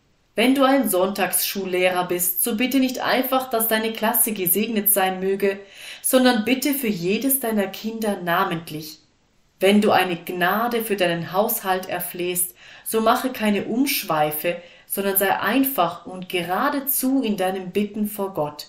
Wenn 0.41 0.55
du 0.55 0.65
ein 0.65 0.89
Sonntagsschullehrer 0.89 2.09
bist, 2.09 2.43
so 2.43 2.57
bitte 2.57 2.81
nicht 2.81 3.01
einfach, 3.01 3.51
dass 3.51 3.69
deine 3.69 3.93
Klasse 3.93 4.33
gesegnet 4.33 4.91
sein 4.91 5.21
möge, 5.21 5.61
sondern 6.01 6.47
bitte 6.47 6.73
für 6.73 6.89
jedes 6.89 7.41
deiner 7.41 7.67
Kinder 7.67 8.23
namentlich. 8.23 9.01
Wenn 9.59 9.83
du 9.83 9.91
eine 9.91 10.17
Gnade 10.17 10.83
für 10.83 10.97
deinen 10.97 11.35
Haushalt 11.35 11.91
erflehst, 11.91 12.55
so 12.87 13.03
mache 13.03 13.29
keine 13.29 13.65
Umschweife, 13.65 14.57
sondern 14.87 15.19
sei 15.19 15.39
einfach 15.39 16.07
und 16.07 16.31
geradezu 16.31 17.21
in 17.23 17.37
deinem 17.37 17.71
Bitten 17.71 18.07
vor 18.09 18.33
Gott. 18.33 18.69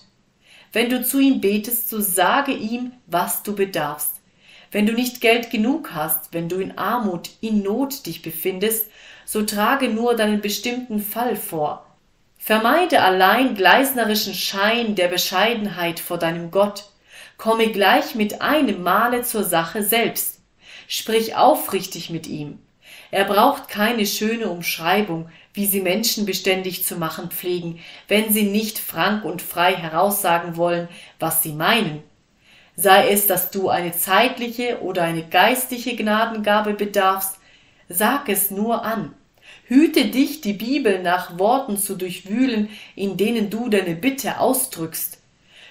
Wenn 0.74 0.90
du 0.90 1.02
zu 1.02 1.20
ihm 1.20 1.40
betest, 1.40 1.88
so 1.88 2.02
sage 2.02 2.52
ihm, 2.52 2.92
was 3.06 3.44
du 3.44 3.56
bedarfst. 3.56 4.20
Wenn 4.72 4.84
du 4.84 4.92
nicht 4.92 5.22
Geld 5.22 5.50
genug 5.50 5.92
hast, 5.94 6.34
wenn 6.34 6.50
du 6.50 6.56
in 6.56 6.76
Armut, 6.76 7.30
in 7.40 7.62
Not 7.62 8.04
dich 8.04 8.20
befindest, 8.20 8.90
so 9.24 9.42
trage 9.42 9.88
nur 9.88 10.14
deinen 10.14 10.40
bestimmten 10.40 11.00
Fall 11.00 11.36
vor. 11.36 11.86
Vermeide 12.38 13.02
allein 13.02 13.54
gleisnerischen 13.54 14.34
Schein 14.34 14.94
der 14.94 15.08
Bescheidenheit 15.08 16.00
vor 16.00 16.18
deinem 16.18 16.50
Gott. 16.50 16.86
Komme 17.38 17.68
gleich 17.68 18.14
mit 18.14 18.42
einem 18.42 18.82
Male 18.82 19.22
zur 19.22 19.44
Sache 19.44 19.82
selbst. 19.82 20.40
Sprich 20.88 21.36
aufrichtig 21.36 22.10
mit 22.10 22.26
ihm. 22.26 22.58
Er 23.12 23.24
braucht 23.24 23.68
keine 23.68 24.06
schöne 24.06 24.48
Umschreibung, 24.48 25.28
wie 25.54 25.66
sie 25.66 25.80
Menschen 25.80 26.26
beständig 26.26 26.84
zu 26.84 26.96
machen 26.96 27.30
pflegen, 27.30 27.78
wenn 28.08 28.32
sie 28.32 28.44
nicht 28.44 28.78
frank 28.78 29.24
und 29.24 29.42
frei 29.42 29.74
heraussagen 29.76 30.56
wollen, 30.56 30.88
was 31.18 31.42
sie 31.42 31.52
meinen. 31.52 32.02
Sei 32.74 33.10
es, 33.10 33.26
dass 33.26 33.50
du 33.50 33.68
eine 33.68 33.92
zeitliche 33.92 34.80
oder 34.80 35.02
eine 35.02 35.22
geistliche 35.22 35.94
Gnadengabe 35.94 36.72
bedarfst, 36.72 37.38
sag 37.92 38.28
es 38.28 38.50
nur 38.50 38.84
an. 38.84 39.14
Hüte 39.64 40.06
dich, 40.06 40.40
die 40.40 40.52
Bibel 40.52 41.02
nach 41.02 41.38
Worten 41.38 41.76
zu 41.76 41.94
durchwühlen, 41.94 42.68
in 42.94 43.16
denen 43.16 43.50
du 43.50 43.68
deine 43.68 43.94
Bitte 43.94 44.38
ausdrückst. 44.38 45.18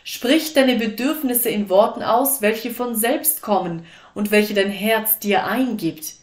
Sprich 0.03 0.53
deine 0.53 0.75
Bedürfnisse 0.75 1.49
in 1.49 1.69
Worten 1.69 2.01
aus, 2.01 2.41
welche 2.41 2.71
von 2.71 2.95
selbst 2.95 3.41
kommen 3.41 3.85
und 4.15 4.31
welche 4.31 4.53
dein 4.53 4.71
Herz 4.71 5.19
dir 5.19 5.45
eingibt. 5.45 6.15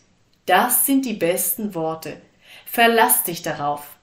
Das 0.46 0.86
sind 0.86 1.04
die 1.04 1.14
besten 1.14 1.74
Worte. 1.74 2.16
Verlass 2.66 3.22
dich 3.22 3.42
darauf. 3.42 3.98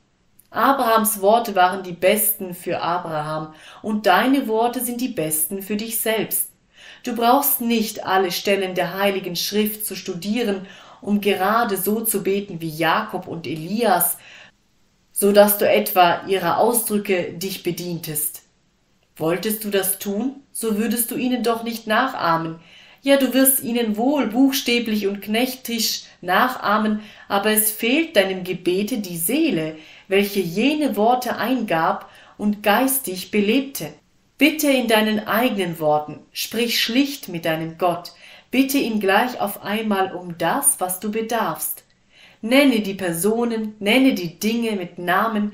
Abrahams 0.52 1.20
Worte 1.20 1.56
waren 1.56 1.84
die 1.84 1.92
besten 1.92 2.54
für 2.54 2.82
Abraham 2.82 3.54
und 3.82 4.06
deine 4.06 4.48
Worte 4.48 4.80
sind 4.80 5.02
die 5.02 5.10
besten 5.10 5.62
für 5.62 5.76
dich 5.76 6.00
selbst. 6.00 6.50
Du 7.04 7.16
brauchst 7.16 7.62
nicht 7.62 8.06
alle 8.06 8.32
Stellen 8.32 8.74
der 8.74 8.98
Heiligen 8.98 9.36
Schrift 9.36 9.86
zu 9.86 9.96
studieren, 9.96 10.66
um 11.06 11.22
gerade 11.22 11.78
so 11.78 12.02
zu 12.02 12.24
beten 12.24 12.62
wie 12.62 12.70
Jakob 12.70 13.28
und 13.28 13.46
Elias, 13.46 14.18
so 15.12 15.32
dass 15.32 15.58
du 15.58 15.70
etwa 15.70 16.26
ihrer 16.28 16.58
Ausdrücke 16.58 17.34
dich 17.34 17.64
bedientest. 17.64 18.42
Wolltest 19.16 19.64
du 19.64 19.70
das 19.70 20.00
tun, 20.00 20.42
so 20.52 20.78
würdest 20.78 21.12
du 21.12 21.16
ihnen 21.16 21.44
doch 21.44 21.64
nicht 21.64 21.88
nachahmen. 21.88 22.60
Ja, 23.02 23.18
du 23.18 23.34
wirst 23.34 23.64
ihnen 23.64 23.98
wohl 23.98 24.28
buchstäblich 24.28 25.08
und 25.08 25.22
knechtisch 25.22 26.04
nachahmen, 26.22 27.02
aber 27.30 27.52
es 27.52 27.72
fehlt 27.72 28.16
deinem 28.16 28.44
Gebete 28.44 28.98
die 28.98 29.18
Seele, 29.18 29.78
welche 30.08 30.40
jene 30.40 30.98
Worte 30.98 31.38
eingab 31.38 32.10
und 32.38 32.64
geistig 32.64 33.32
belebte. 33.32 33.94
Bitte 34.38 34.70
in 34.70 34.88
deinen 34.88 35.28
eigenen 35.28 35.80
Worten, 35.80 36.20
sprich 36.34 36.82
schlicht 36.82 37.30
mit 37.30 37.46
deinem 37.46 37.78
Gott, 37.78 38.12
bitte 38.56 38.78
ihn 38.78 39.02
gleich 39.02 39.42
auf 39.42 39.64
einmal 39.64 40.14
um 40.14 40.38
das, 40.38 40.80
was 40.80 41.02
du 41.02 41.12
bedarfst. 41.12 41.84
Nenne 42.42 42.80
die 42.80 42.94
Personen, 42.94 43.76
nenne 43.80 44.14
die 44.14 44.40
Dinge 44.40 44.78
mit 44.78 44.98
Namen, 44.98 45.52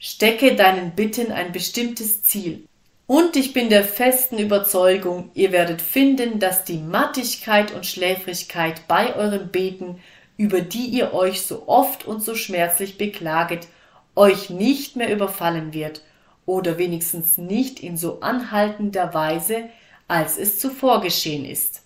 stecke 0.00 0.56
deinen 0.56 0.96
Bitten 0.96 1.30
ein 1.30 1.52
bestimmtes 1.52 2.24
Ziel. 2.24 2.66
Und 3.06 3.36
ich 3.36 3.52
bin 3.52 3.68
der 3.68 3.84
festen 3.84 4.36
Überzeugung, 4.38 5.30
ihr 5.34 5.52
werdet 5.52 5.80
finden, 5.80 6.40
dass 6.40 6.64
die 6.64 6.78
Mattigkeit 6.78 7.72
und 7.72 7.86
Schläfrigkeit 7.86 8.88
bei 8.88 9.14
eurem 9.14 9.50
Beten, 9.50 10.00
über 10.36 10.60
die 10.60 10.86
ihr 10.86 11.14
euch 11.14 11.42
so 11.42 11.68
oft 11.68 12.04
und 12.04 12.20
so 12.20 12.34
schmerzlich 12.34 12.98
beklaget, 12.98 13.68
euch 14.16 14.50
nicht 14.50 14.96
mehr 14.96 15.12
überfallen 15.12 15.72
wird 15.72 16.02
oder 16.46 16.78
wenigstens 16.78 17.38
nicht 17.38 17.78
in 17.78 17.96
so 17.96 18.18
anhaltender 18.22 19.14
Weise, 19.14 19.68
als 20.08 20.36
es 20.36 20.58
zuvor 20.58 21.00
geschehen 21.00 21.44
ist. 21.44 21.83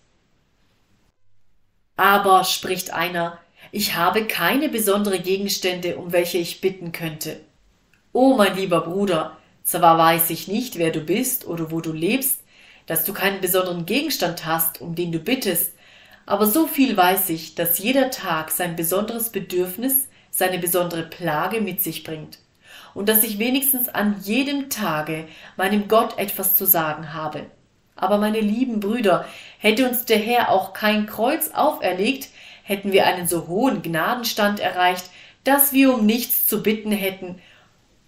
Aber, 1.99 2.45
spricht 2.45 2.95
einer, 2.95 3.39
ich 3.73 3.97
habe 3.97 4.25
keine 4.25 4.69
besondere 4.69 5.19
Gegenstände, 5.19 5.97
um 5.97 6.13
welche 6.13 6.39
ich 6.39 6.61
bitten 6.61 6.93
könnte. 6.93 7.41
O 8.13 8.37
mein 8.37 8.57
lieber 8.57 8.83
Bruder, 8.83 9.37
zwar 9.65 9.99
weiß 9.99 10.31
ich 10.31 10.47
nicht, 10.47 10.79
wer 10.79 10.93
du 10.93 11.01
bist 11.01 11.47
oder 11.47 11.73
wo 11.73 11.81
du 11.81 11.93
lebst, 11.93 12.41
dass 12.87 13.05
du 13.05 13.13
keinen 13.13 13.41
besonderen 13.41 13.85
Gegenstand 13.85 14.47
hast, 14.47 14.81
um 14.81 14.95
den 14.95 15.11
du 15.11 15.19
bittest, 15.19 15.73
aber 16.25 16.47
so 16.47 16.69
viel 16.69 16.97
weiß 16.97 17.31
ich, 17.31 17.57
dass 17.57 17.81
jeder 17.81 18.11
Tag 18.13 18.53
sein 18.53 18.77
besonderes 18.77 19.31
Bedürfnis, 19.31 20.09
seine 20.31 20.61
besondere 20.61 21.03
Plage 21.03 21.61
mit 21.61 21.83
sich 21.83 22.05
bringt 22.05 22.39
und 22.95 23.09
dass 23.09 23.25
ich 23.25 23.41
wenigstens 23.41 23.89
an 23.89 24.21
jedem 24.23 24.71
Tage 24.71 25.27
meinem 25.57 25.89
Gott 25.89 26.17
etwas 26.17 26.55
zu 26.57 26.65
sagen 26.65 27.13
habe. 27.13 27.47
Aber 27.99 28.19
meine 28.19 28.41
lieben 28.41 28.79
Brüder, 28.79 29.27
hätte 29.59 29.89
uns 29.89 30.05
der 30.05 30.19
Herr 30.19 30.53
auch 30.53 30.73
kein 30.73 31.07
Kreuz 31.07 31.51
auferlegt, 31.53 32.29
hätten 32.63 32.93
wir 32.93 33.07
einen 33.07 33.27
so 33.27 33.49
hohen 33.49 33.83
Gnadenstand 33.83 34.61
erreicht, 34.61 35.11
dass 35.43 35.73
wir 35.73 35.93
um 35.93 36.07
nichts 36.07 36.47
zu 36.47 36.63
bitten 36.63 36.93
hätten. 36.93 37.41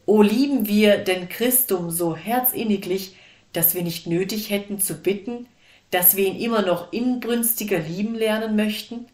O 0.07 0.23
lieben 0.23 0.69
wir 0.69 0.99
denn 0.99 1.29
Christum 1.29 1.91
so 1.91 2.15
herzinniglich, 2.15 3.17
dass 3.53 3.75
wir 3.75 3.83
nicht 3.83 4.07
nötig 4.07 4.51
hätten 4.51 4.79
zu 4.79 4.95
bitten, 4.95 5.47
dass 5.91 6.15
wir 6.15 6.27
ihn 6.27 6.39
immer 6.39 6.63
noch 6.63 6.93
inbrünstiger 6.93 7.81
lieben 7.81 8.15
lernen 8.15 8.55
möchten? 8.55 9.07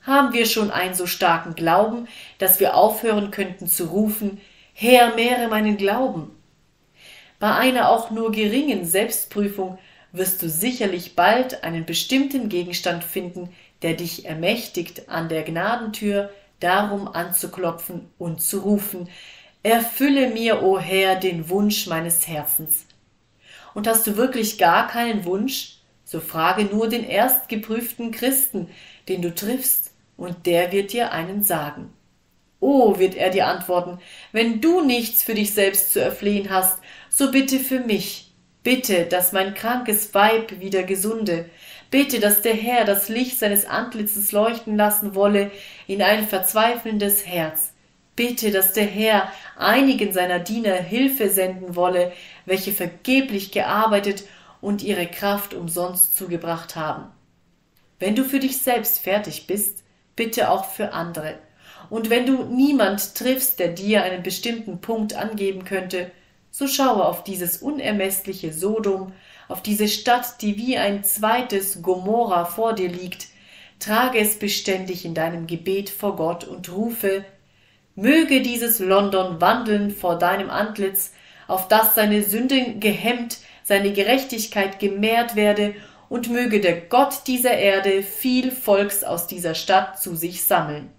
Haben 0.00 0.32
wir 0.32 0.46
schon 0.46 0.70
einen 0.70 0.94
so 0.94 1.06
starken 1.06 1.54
Glauben, 1.54 2.08
dass 2.38 2.60
wir 2.60 2.76
aufhören 2.76 3.30
könnten 3.30 3.66
zu 3.66 3.84
rufen, 3.84 4.40
Herr, 4.72 5.14
mehre 5.14 5.48
meinen 5.48 5.76
Glauben. 5.76 6.30
Bei 7.38 7.54
einer 7.54 7.90
auch 7.90 8.10
nur 8.10 8.32
geringen 8.32 8.86
Selbstprüfung 8.86 9.78
wirst 10.14 10.42
du 10.42 10.48
sicherlich 10.48 11.16
bald 11.16 11.64
einen 11.64 11.84
bestimmten 11.84 12.48
Gegenstand 12.48 13.04
finden, 13.04 13.50
der 13.82 13.94
dich 13.94 14.24
ermächtigt, 14.24 15.08
an 15.08 15.28
der 15.28 15.42
Gnadentür 15.42 16.30
darum 16.60 17.08
anzuklopfen 17.08 18.08
und 18.16 18.40
zu 18.40 18.60
rufen, 18.60 19.08
Erfülle 19.64 20.28
mir, 20.28 20.62
o 20.62 20.78
Herr, 20.78 21.16
den 21.16 21.48
Wunsch 21.48 21.86
meines 21.86 22.28
Herzens. 22.28 22.84
Und 23.72 23.86
hast 23.88 24.06
du 24.06 24.18
wirklich 24.18 24.58
gar 24.58 24.88
keinen 24.88 25.24
Wunsch, 25.24 25.78
so 26.04 26.20
frage 26.20 26.64
nur 26.64 26.90
den 26.90 27.02
erstgeprüften 27.02 28.10
Christen, 28.10 28.68
den 29.08 29.22
du 29.22 29.34
triffst, 29.34 29.92
und 30.18 30.44
der 30.44 30.70
wird 30.70 30.92
dir 30.92 31.12
einen 31.12 31.42
sagen. 31.42 31.92
Oh, 32.60 32.98
wird 32.98 33.14
er 33.14 33.30
dir 33.30 33.46
antworten, 33.46 33.98
wenn 34.32 34.60
du 34.60 34.82
nichts 34.82 35.22
für 35.22 35.34
dich 35.34 35.54
selbst 35.54 35.92
zu 35.92 36.00
erflehen 36.00 36.50
hast, 36.50 36.78
so 37.08 37.30
bitte 37.30 37.58
für 37.58 37.80
mich. 37.80 38.23
Bitte, 38.64 39.04
dass 39.04 39.32
mein 39.32 39.52
krankes 39.52 40.14
Weib 40.14 40.58
wieder 40.58 40.84
gesunde. 40.84 41.50
Bitte, 41.90 42.18
dass 42.18 42.40
der 42.40 42.54
Herr 42.54 42.86
das 42.86 43.10
Licht 43.10 43.38
seines 43.38 43.66
Antlitzes 43.66 44.32
leuchten 44.32 44.76
lassen 44.76 45.14
wolle 45.14 45.50
in 45.86 46.00
ein 46.00 46.26
verzweifelndes 46.26 47.26
Herz. 47.26 47.74
Bitte, 48.16 48.50
dass 48.50 48.72
der 48.72 48.86
Herr 48.86 49.30
einigen 49.58 50.14
seiner 50.14 50.38
Diener 50.38 50.76
Hilfe 50.76 51.28
senden 51.28 51.76
wolle, 51.76 52.12
welche 52.46 52.72
vergeblich 52.72 53.52
gearbeitet 53.52 54.24
und 54.62 54.82
ihre 54.82 55.06
Kraft 55.08 55.52
umsonst 55.52 56.16
zugebracht 56.16 56.74
haben. 56.74 57.12
Wenn 57.98 58.16
du 58.16 58.24
für 58.24 58.38
dich 58.38 58.58
selbst 58.58 58.98
fertig 58.98 59.46
bist, 59.46 59.82
bitte 60.16 60.48
auch 60.48 60.64
für 60.64 60.92
andere. 60.94 61.38
Und 61.90 62.08
wenn 62.08 62.24
du 62.24 62.44
niemand 62.44 63.14
triffst, 63.14 63.58
der 63.58 63.68
dir 63.68 64.04
einen 64.04 64.22
bestimmten 64.22 64.80
Punkt 64.80 65.14
angeben 65.14 65.66
könnte, 65.66 66.10
so 66.56 66.68
schaue 66.68 67.04
auf 67.04 67.24
dieses 67.24 67.56
unermessliche 67.56 68.52
Sodom, 68.52 69.12
auf 69.48 69.60
diese 69.60 69.88
Stadt, 69.88 70.40
die 70.40 70.56
wie 70.56 70.78
ein 70.78 71.02
zweites 71.02 71.82
Gomorra 71.82 72.44
vor 72.44 72.74
dir 72.74 72.88
liegt, 72.88 73.26
trage 73.80 74.20
es 74.20 74.38
beständig 74.38 75.04
in 75.04 75.14
deinem 75.14 75.48
Gebet 75.48 75.90
vor 75.90 76.14
Gott 76.14 76.44
und 76.44 76.70
rufe, 76.70 77.24
möge 77.96 78.40
dieses 78.40 78.78
London 78.78 79.40
wandeln 79.40 79.90
vor 79.90 80.16
deinem 80.16 80.48
Antlitz, 80.48 81.12
auf 81.48 81.66
das 81.66 81.96
seine 81.96 82.22
Sünden 82.22 82.78
gehemmt, 82.78 83.38
seine 83.64 83.92
Gerechtigkeit 83.92 84.78
gemehrt 84.78 85.34
werde 85.34 85.74
und 86.08 86.30
möge 86.30 86.60
der 86.60 86.82
Gott 86.82 87.26
dieser 87.26 87.58
Erde 87.58 88.04
viel 88.04 88.52
Volks 88.52 89.02
aus 89.02 89.26
dieser 89.26 89.56
Stadt 89.56 90.00
zu 90.00 90.14
sich 90.14 90.44
sammeln. 90.44 90.93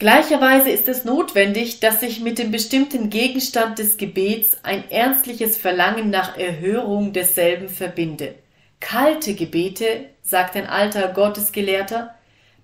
Gleicherweise 0.00 0.70
ist 0.70 0.88
es 0.88 1.04
notwendig, 1.04 1.78
dass 1.78 2.00
sich 2.00 2.20
mit 2.20 2.38
dem 2.38 2.50
bestimmten 2.50 3.10
Gegenstand 3.10 3.78
des 3.78 3.96
Gebets 3.96 4.56
ein 4.64 4.90
ernstliches 4.90 5.56
Verlangen 5.56 6.10
nach 6.10 6.36
Erhörung 6.36 7.12
desselben 7.12 7.68
verbinde. 7.68 8.34
Kalte 8.80 9.34
Gebete, 9.34 10.06
sagt 10.22 10.56
ein 10.56 10.66
alter 10.66 11.08
Gottesgelehrter, 11.08 12.14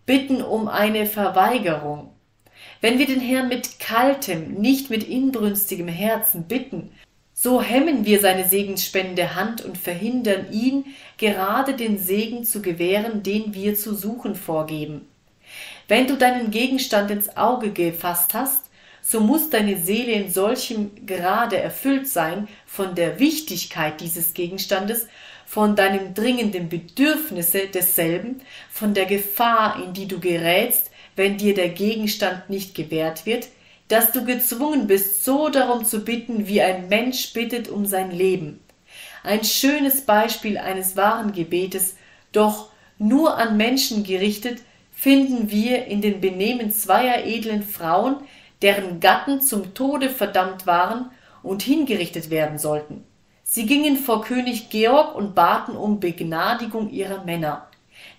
bitten 0.07 0.43
um 0.43 0.67
eine 0.67 1.07
Verweigerung. 1.07 2.11
Wenn 2.81 2.99
wir 2.99 3.07
den 3.07 3.21
Herrn 3.21 3.49
mit 3.49 3.79
kaltem, 3.79 4.55
nicht 4.55 4.91
mit 4.91 5.09
inbrünstigem 5.09 5.89
Herzen 5.89 6.49
bitten, 6.49 6.91
so 7.33 7.63
hemmen 7.63 8.05
wir 8.05 8.21
seine 8.21 8.47
segensspendende 8.49 9.37
Hand 9.37 9.65
und 9.65 9.79
verhindern 9.79 10.47
ihn, 10.51 10.85
gerade 11.17 11.75
den 11.75 11.97
Segen 11.97 12.45
zu 12.45 12.61
gewähren, 12.61 13.23
den 13.23 13.55
wir 13.55 13.77
zu 13.77 13.95
suchen 13.95 14.35
vorgeben. 14.35 15.07
Wenn 15.91 16.07
du 16.07 16.17
deinen 16.17 16.53
Gegenstand 16.53 17.11
ins 17.11 17.37
Auge 17.37 17.73
gefasst 17.73 18.33
hast, 18.33 18.67
so 19.03 19.19
muss 19.19 19.51
deine 19.51 19.77
Seele 19.77 20.13
in 20.13 20.31
solchem 20.31 21.05
Grade 21.05 21.59
erfüllt 21.59 22.07
sein 22.07 22.47
von 22.65 22.95
der 22.95 23.19
Wichtigkeit 23.19 24.01
dieses 24.01 24.33
Gegenstandes, 24.33 25.09
von 25.47 25.75
deinem 25.75 26.15
dringenden 26.15 26.69
Bedürfnisse 26.69 27.67
desselben, 27.67 28.41
von 28.71 28.95
der 28.95 29.07
Gefahr, 29.07 29.83
in 29.83 29.93
die 29.93 30.07
du 30.07 30.21
gerätst, 30.21 30.93
wenn 31.17 31.39
dir 31.39 31.55
der 31.55 31.71
Gegenstand 31.71 32.49
nicht 32.49 32.77
gewährt 32.77 33.27
wird, 33.27 33.49
dass 33.89 34.13
du 34.13 34.25
gezwungen 34.25 34.87
bist, 34.87 35.25
so 35.25 35.49
darum 35.49 35.85
zu 35.85 36.05
bitten, 36.05 36.47
wie 36.47 36.63
ein 36.63 36.89
Mensch 36.89 37.33
bittet 37.33 37.69
um 37.69 37.85
sein 37.85 38.13
Leben. 38.13 38.61
Ein 39.25 39.43
schönes 39.43 40.03
Beispiel 40.03 40.57
eines 40.57 40.97
wahren 40.97 41.33
Gebetes, 41.33 41.97
doch 42.31 42.71
nur 42.97 43.39
an 43.39 43.57
Menschen 43.57 44.05
gerichtet, 44.05 44.61
finden 45.01 45.51
wir 45.51 45.87
in 45.87 46.03
den 46.03 46.21
Benehmen 46.21 46.71
zweier 46.71 47.25
edlen 47.25 47.63
Frauen, 47.63 48.17
deren 48.61 49.01
Gatten 49.01 49.41
zum 49.41 49.73
Tode 49.73 50.11
verdammt 50.11 50.67
waren 50.67 51.11
und 51.43 51.63
hingerichtet 51.63 52.29
werden 52.29 52.59
sollten. 52.59 53.03
Sie 53.43 53.65
gingen 53.65 53.97
vor 53.97 54.23
König 54.23 54.69
Georg 54.69 55.15
und 55.15 55.35
baten 55.35 55.75
um 55.75 56.01
Begnadigung 56.01 56.91
ihrer 56.91 57.25
Männer. 57.25 57.67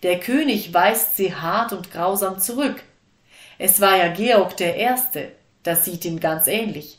Der 0.02 0.20
König 0.20 0.74
weist 0.74 1.18
sie 1.18 1.36
hart 1.36 1.72
und 1.72 1.92
grausam 1.92 2.40
zurück. 2.40 2.82
Es 3.60 3.80
war 3.80 3.96
ja 3.98 4.08
Georg 4.08 4.58
der 4.58 4.76
Erste, 4.76 5.34
das 5.62 5.86
sieht 5.86 6.04
ihm 6.04 6.20
ganz 6.20 6.48
ähnlich. 6.48 6.98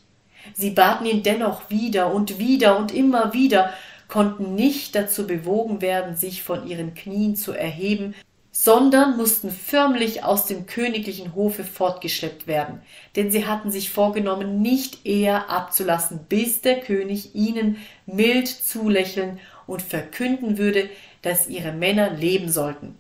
Sie 0.54 0.70
baten 0.70 1.06
ihn 1.06 1.24
dennoch 1.24 1.70
wieder 1.70 2.14
und 2.14 2.38
wieder 2.38 2.78
und 2.78 2.94
immer 2.94 3.32
wieder, 3.32 3.72
konnten 4.06 4.54
nicht 4.54 4.94
dazu 4.94 5.26
bewogen 5.26 5.80
werden, 5.80 6.14
sich 6.14 6.44
von 6.44 6.68
ihren 6.68 6.94
Knien 6.94 7.34
zu 7.34 7.50
erheben, 7.50 8.14
sondern 8.52 9.16
mussten 9.16 9.50
förmlich 9.50 10.25
aus 10.25 10.47
dem 10.47 10.66
königlichen 10.66 11.35
Hofe 11.35 11.64
fortgeschleppt 11.64 12.47
werden, 12.47 12.82
denn 13.16 13.30
sie 13.30 13.47
hatten 13.47 13.71
sich 13.71 13.90
vorgenommen, 13.90 14.61
nicht 14.61 15.06
eher 15.06 15.50
abzulassen, 15.50 16.26
bis 16.28 16.61
der 16.61 16.80
König 16.80 17.35
ihnen 17.35 17.78
mild 18.06 18.47
zulächeln 18.47 19.40
und 19.66 19.80
verkünden 19.80 20.59
würde, 20.59 20.90
dass 21.23 21.49
ihre 21.49 21.73
Männer 21.73 22.11
leben 22.11 22.50
sollten. 22.50 22.97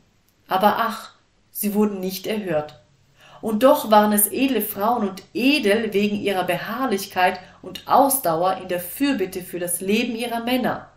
Aber 0.48 0.76
ach, 0.78 1.12
sie 1.50 1.74
wurden 1.74 2.00
nicht 2.00 2.26
erhört 2.26 2.82
und 3.42 3.64
doch 3.64 3.90
waren 3.90 4.12
es 4.12 4.28
edle 4.28 4.62
Frauen 4.62 5.06
und 5.06 5.22
edel 5.34 5.92
wegen 5.92 6.16
ihrer 6.16 6.44
Beharrlichkeit 6.44 7.40
und 7.60 7.86
Ausdauer 7.86 8.58
in 8.62 8.68
der 8.68 8.80
Fürbitte 8.80 9.42
für 9.42 9.58
das 9.58 9.80
Leben 9.80 10.16
ihrer 10.16 10.44
Männer. 10.44 10.88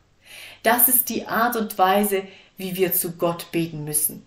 Das 0.64 0.88
ist 0.88 1.10
die 1.10 1.28
Art 1.28 1.58
und 1.58 1.78
Weise, 1.78 2.24
wie 2.56 2.76
wir 2.78 2.94
zu 2.94 3.14
Gott 3.14 3.52
beten 3.52 3.84
müssen. 3.84 4.26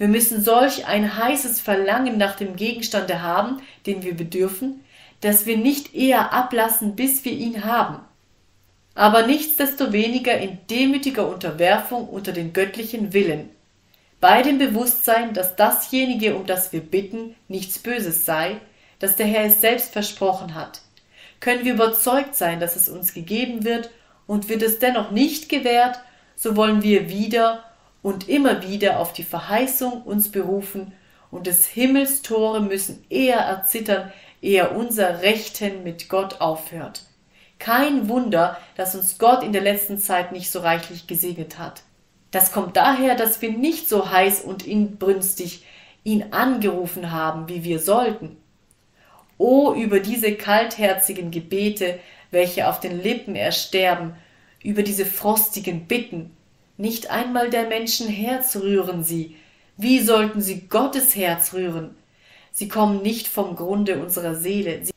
Wir 0.00 0.08
müssen 0.08 0.42
solch 0.42 0.86
ein 0.86 1.18
heißes 1.18 1.60
Verlangen 1.60 2.16
nach 2.16 2.34
dem 2.34 2.56
Gegenstande 2.56 3.20
haben, 3.20 3.60
den 3.84 4.02
wir 4.02 4.16
bedürfen, 4.16 4.82
dass 5.20 5.44
wir 5.44 5.58
nicht 5.58 5.94
eher 5.94 6.32
ablassen, 6.32 6.96
bis 6.96 7.22
wir 7.26 7.32
ihn 7.32 7.66
haben. 7.66 7.98
Aber 8.94 9.26
nichtsdestoweniger 9.26 10.38
in 10.38 10.56
demütiger 10.70 11.28
Unterwerfung 11.28 12.08
unter 12.08 12.32
den 12.32 12.54
göttlichen 12.54 13.12
Willen, 13.12 13.50
bei 14.22 14.40
dem 14.40 14.56
Bewusstsein, 14.56 15.34
dass 15.34 15.54
dasjenige, 15.56 16.34
um 16.34 16.46
das 16.46 16.72
wir 16.72 16.80
bitten, 16.80 17.36
nichts 17.48 17.78
Böses 17.78 18.24
sei, 18.24 18.56
dass 19.00 19.16
der 19.16 19.26
Herr 19.26 19.44
es 19.44 19.60
selbst 19.60 19.92
versprochen 19.92 20.54
hat, 20.54 20.80
können 21.40 21.66
wir 21.66 21.74
überzeugt 21.74 22.34
sein, 22.36 22.58
dass 22.58 22.74
es 22.74 22.88
uns 22.88 23.12
gegeben 23.12 23.66
wird, 23.66 23.90
und 24.26 24.48
wird 24.48 24.62
es 24.62 24.78
dennoch 24.78 25.10
nicht 25.10 25.50
gewährt, 25.50 26.00
so 26.36 26.56
wollen 26.56 26.82
wir 26.82 27.10
wieder 27.10 27.64
und 28.02 28.28
immer 28.28 28.62
wieder 28.62 28.98
auf 28.98 29.12
die 29.12 29.24
Verheißung 29.24 30.02
uns 30.02 30.30
berufen, 30.30 30.92
und 31.30 31.46
des 31.46 31.66
Himmels 31.66 32.22
Tore 32.22 32.60
müssen 32.60 33.04
eher 33.08 33.38
erzittern, 33.38 34.12
ehe 34.42 34.70
unser 34.70 35.22
Rechten 35.22 35.84
mit 35.84 36.08
Gott 36.08 36.40
aufhört. 36.40 37.04
Kein 37.60 38.08
Wunder, 38.08 38.58
dass 38.76 38.94
uns 38.94 39.18
Gott 39.18 39.44
in 39.44 39.52
der 39.52 39.62
letzten 39.62 39.98
Zeit 39.98 40.32
nicht 40.32 40.50
so 40.50 40.60
reichlich 40.60 41.06
gesegnet 41.06 41.58
hat. 41.58 41.82
Das 42.30 42.52
kommt 42.52 42.76
daher, 42.76 43.14
dass 43.16 43.42
wir 43.42 43.52
nicht 43.52 43.88
so 43.88 44.10
heiß 44.10 44.42
und 44.42 44.66
inbrünstig 44.66 45.64
ihn 46.04 46.32
angerufen 46.32 47.12
haben, 47.12 47.48
wie 47.48 47.64
wir 47.64 47.78
sollten. 47.78 48.36
O 49.36 49.72
über 49.72 50.00
diese 50.00 50.34
kaltherzigen 50.34 51.30
Gebete, 51.30 51.98
welche 52.30 52.68
auf 52.68 52.80
den 52.80 53.02
Lippen 53.02 53.36
ersterben, 53.36 54.14
über 54.62 54.82
diese 54.82 55.06
frostigen 55.06 55.86
Bitten, 55.86 56.36
nicht 56.80 57.10
einmal 57.10 57.50
der 57.50 57.66
Menschen 57.68 58.08
Herz 58.08 58.56
rühren 58.56 59.04
sie, 59.04 59.36
wie 59.76 60.00
sollten 60.00 60.40
sie 60.40 60.68
Gottes 60.68 61.14
Herz 61.14 61.52
rühren? 61.52 61.94
Sie 62.52 62.68
kommen 62.68 63.02
nicht 63.02 63.28
vom 63.28 63.54
Grunde 63.54 64.00
unserer 64.00 64.34
Seele, 64.34 64.84
sie, 64.84 64.92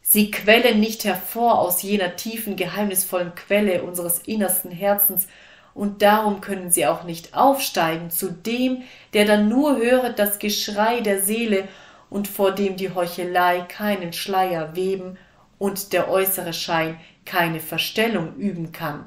sie 0.00 0.30
quellen 0.30 0.80
nicht 0.80 1.04
hervor 1.04 1.60
aus 1.60 1.82
jener 1.82 2.16
tiefen, 2.16 2.56
geheimnisvollen 2.56 3.34
Quelle 3.34 3.82
unseres 3.82 4.20
innersten 4.20 4.70
Herzens 4.70 5.28
und 5.74 6.02
darum 6.02 6.40
können 6.40 6.70
sie 6.70 6.86
auch 6.86 7.04
nicht 7.04 7.34
aufsteigen 7.34 8.10
zu 8.10 8.30
dem, 8.30 8.82
der 9.12 9.24
dann 9.26 9.48
nur 9.48 9.76
höret 9.76 10.18
das 10.18 10.38
Geschrei 10.38 11.00
der 11.00 11.20
Seele 11.22 11.68
und 12.10 12.26
vor 12.26 12.52
dem 12.52 12.76
die 12.76 12.94
Heuchelei 12.94 13.60
keinen 13.68 14.12
Schleier 14.12 14.76
weben 14.76 15.18
und 15.58 15.92
der 15.92 16.10
äußere 16.10 16.52
Schein 16.52 16.98
keine 17.24 17.60
Verstellung 17.60 18.34
üben 18.36 18.72
kann. 18.72 19.06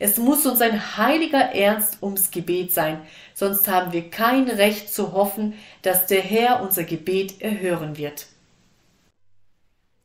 Es 0.00 0.18
muss 0.18 0.44
uns 0.46 0.60
ein 0.60 0.96
heiliger 0.96 1.54
Ernst 1.54 2.02
ums 2.02 2.32
Gebet 2.32 2.72
sein, 2.72 3.00
sonst 3.34 3.68
haben 3.68 3.92
wir 3.92 4.10
kein 4.10 4.48
Recht 4.48 4.92
zu 4.92 5.12
hoffen, 5.12 5.54
dass 5.82 6.06
der 6.06 6.22
Herr 6.22 6.60
unser 6.62 6.82
Gebet 6.82 7.40
erhören 7.40 7.96
wird. 7.96 8.26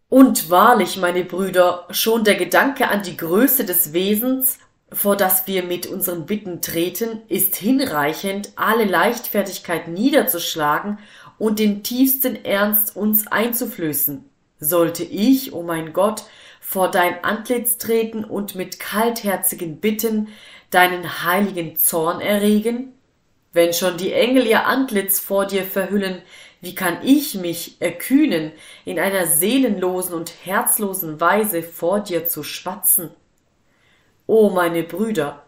Und 0.07 0.51
wahrlich, 0.51 0.97
meine 0.97 1.23
Brüder, 1.23 1.87
schon 1.89 2.23
der 2.23 2.35
Gedanke 2.35 2.89
an 2.89 3.01
die 3.01 3.17
Größe 3.17 3.65
des 3.65 3.91
Wesens 3.93 4.59
vor 4.91 5.15
das 5.15 5.47
wir 5.47 5.63
mit 5.63 5.87
unseren 5.87 6.25
Bitten 6.25 6.61
treten, 6.61 7.21
ist 7.27 7.55
hinreichend, 7.55 8.51
alle 8.55 8.85
Leichtfertigkeit 8.85 9.87
niederzuschlagen 9.87 10.99
und 11.37 11.59
den 11.59 11.83
tiefsten 11.83 12.45
Ernst 12.45 12.95
uns 12.95 13.27
einzuflößen. 13.27 14.23
Sollte 14.59 15.03
ich, 15.03 15.53
o 15.53 15.59
oh 15.59 15.63
mein 15.63 15.91
Gott, 15.91 16.23
vor 16.67 16.89
dein 16.89 17.23
Antlitz 17.23 17.77
treten 17.77 18.25
und 18.25 18.55
mit 18.55 18.79
kaltherzigen 18.79 19.79
Bitten 19.79 20.29
deinen 20.71 21.23
heiligen 21.23 21.75
Zorn 21.77 22.21
erregen? 22.21 22.91
Wenn 23.53 23.71
schon 23.71 23.97
die 23.97 24.13
Engel 24.13 24.47
ihr 24.47 24.65
Antlitz 24.65 25.19
vor 25.19 25.45
dir 25.45 25.63
verhüllen, 25.63 26.23
wie 26.61 26.73
kann 26.73 26.97
ich 27.03 27.35
mich 27.35 27.79
erkühnen, 27.81 28.51
in 28.83 28.99
einer 28.99 29.27
seelenlosen 29.27 30.15
und 30.15 30.33
herzlosen 30.43 31.21
Weise 31.21 31.61
vor 31.61 31.99
dir 31.99 32.25
zu 32.25 32.41
schwatzen? 32.41 33.11
O 34.25 34.49
meine 34.49 34.81
Brüder, 34.81 35.43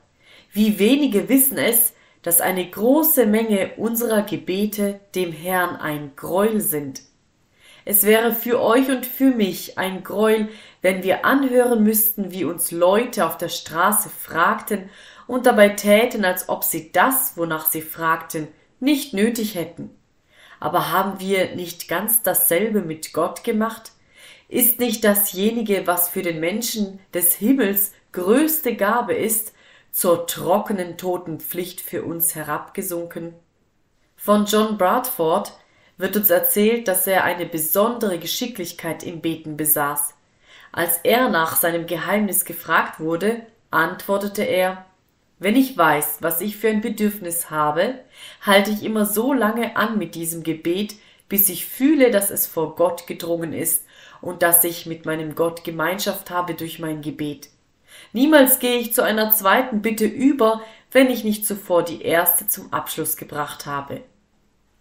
wie 0.53 0.77
wenige 0.77 1.29
wissen 1.29 1.57
es, 1.57 1.93
dass 2.21 2.41
eine 2.41 2.69
große 2.69 3.25
Menge 3.25 3.71
unserer 3.77 4.21
Gebete 4.21 4.99
dem 5.15 5.31
Herrn 5.31 5.77
ein 5.77 6.11
Greuel 6.15 6.61
sind. 6.61 7.01
Es 7.89 8.03
wäre 8.03 8.35
für 8.35 8.61
euch 8.61 8.89
und 8.89 9.05
für 9.05 9.31
mich 9.31 9.77
ein 9.77 10.03
Greuel, 10.03 10.49
wenn 10.81 11.03
wir 11.03 11.25
anhören 11.25 11.83
müssten, 11.83 12.31
wie 12.31 12.45
uns 12.45 12.71
Leute 12.71 13.25
auf 13.25 13.37
der 13.37 13.49
Straße 13.49 14.09
fragten 14.09 14.89
und 15.25 15.45
dabei 15.45 15.69
täten, 15.69 16.25
als 16.25 16.49
ob 16.49 16.63
sie 16.63 16.91
das, 16.91 17.37
wonach 17.37 17.65
sie 17.65 17.81
fragten, 17.81 18.47
nicht 18.79 19.13
nötig 19.13 19.55
hätten. 19.55 19.89
Aber 20.59 20.91
haben 20.91 21.19
wir 21.19 21.55
nicht 21.55 21.87
ganz 21.87 22.23
dasselbe 22.23 22.81
mit 22.81 23.13
Gott 23.13 23.43
gemacht? 23.43 23.91
Ist 24.49 24.79
nicht 24.79 25.03
dasjenige, 25.03 25.85
was 25.87 26.09
für 26.09 26.21
den 26.21 26.39
Menschen 26.39 26.99
des 27.13 27.33
Himmels 27.33 27.91
größte 28.11 28.75
Gabe 28.75 29.13
ist, 29.13 29.53
zur 29.91 30.27
trockenen 30.27 30.97
Totenpflicht 30.97 31.81
für 31.81 32.03
uns 32.03 32.35
herabgesunken? 32.35 33.33
Von 34.15 34.45
John 34.45 34.77
Bradford 34.77 35.53
wird 35.97 36.15
uns 36.15 36.29
erzählt, 36.29 36.87
dass 36.87 37.07
er 37.07 37.23
eine 37.23 37.45
besondere 37.45 38.19
Geschicklichkeit 38.19 39.03
im 39.03 39.21
Beten 39.21 39.57
besaß. 39.57 40.13
Als 40.71 40.99
er 41.03 41.29
nach 41.29 41.55
seinem 41.55 41.87
Geheimnis 41.87 42.45
gefragt 42.45 42.99
wurde, 42.99 43.41
antwortete 43.71 44.43
er 44.43 44.85
Wenn 45.39 45.55
ich 45.55 45.77
weiß, 45.77 46.17
was 46.21 46.41
ich 46.41 46.57
für 46.57 46.69
ein 46.69 46.81
Bedürfnis 46.81 47.49
habe, 47.49 47.95
halte 48.41 48.71
ich 48.71 48.83
immer 48.83 49.05
so 49.05 49.33
lange 49.33 49.75
an 49.75 49.97
mit 49.97 50.15
diesem 50.15 50.43
Gebet, 50.43 50.95
bis 51.29 51.49
ich 51.49 51.65
fühle, 51.65 52.11
dass 52.11 52.29
es 52.29 52.47
vor 52.47 52.75
Gott 52.75 53.07
gedrungen 53.07 53.53
ist 53.53 53.85
und 54.21 54.41
dass 54.41 54.63
ich 54.63 54.85
mit 54.85 55.05
meinem 55.05 55.35
Gott 55.35 55.63
Gemeinschaft 55.63 56.29
habe 56.29 56.53
durch 56.53 56.79
mein 56.79 57.01
Gebet. 57.01 57.49
Niemals 58.13 58.59
gehe 58.59 58.77
ich 58.77 58.93
zu 58.93 59.03
einer 59.03 59.31
zweiten 59.31 59.81
Bitte 59.81 60.05
über, 60.05 60.61
wenn 60.91 61.09
ich 61.09 61.23
nicht 61.23 61.45
zuvor 61.45 61.83
die 61.83 62.01
erste 62.01 62.47
zum 62.47 62.71
Abschluss 62.71 63.17
gebracht 63.17 63.65
habe. 63.65 64.01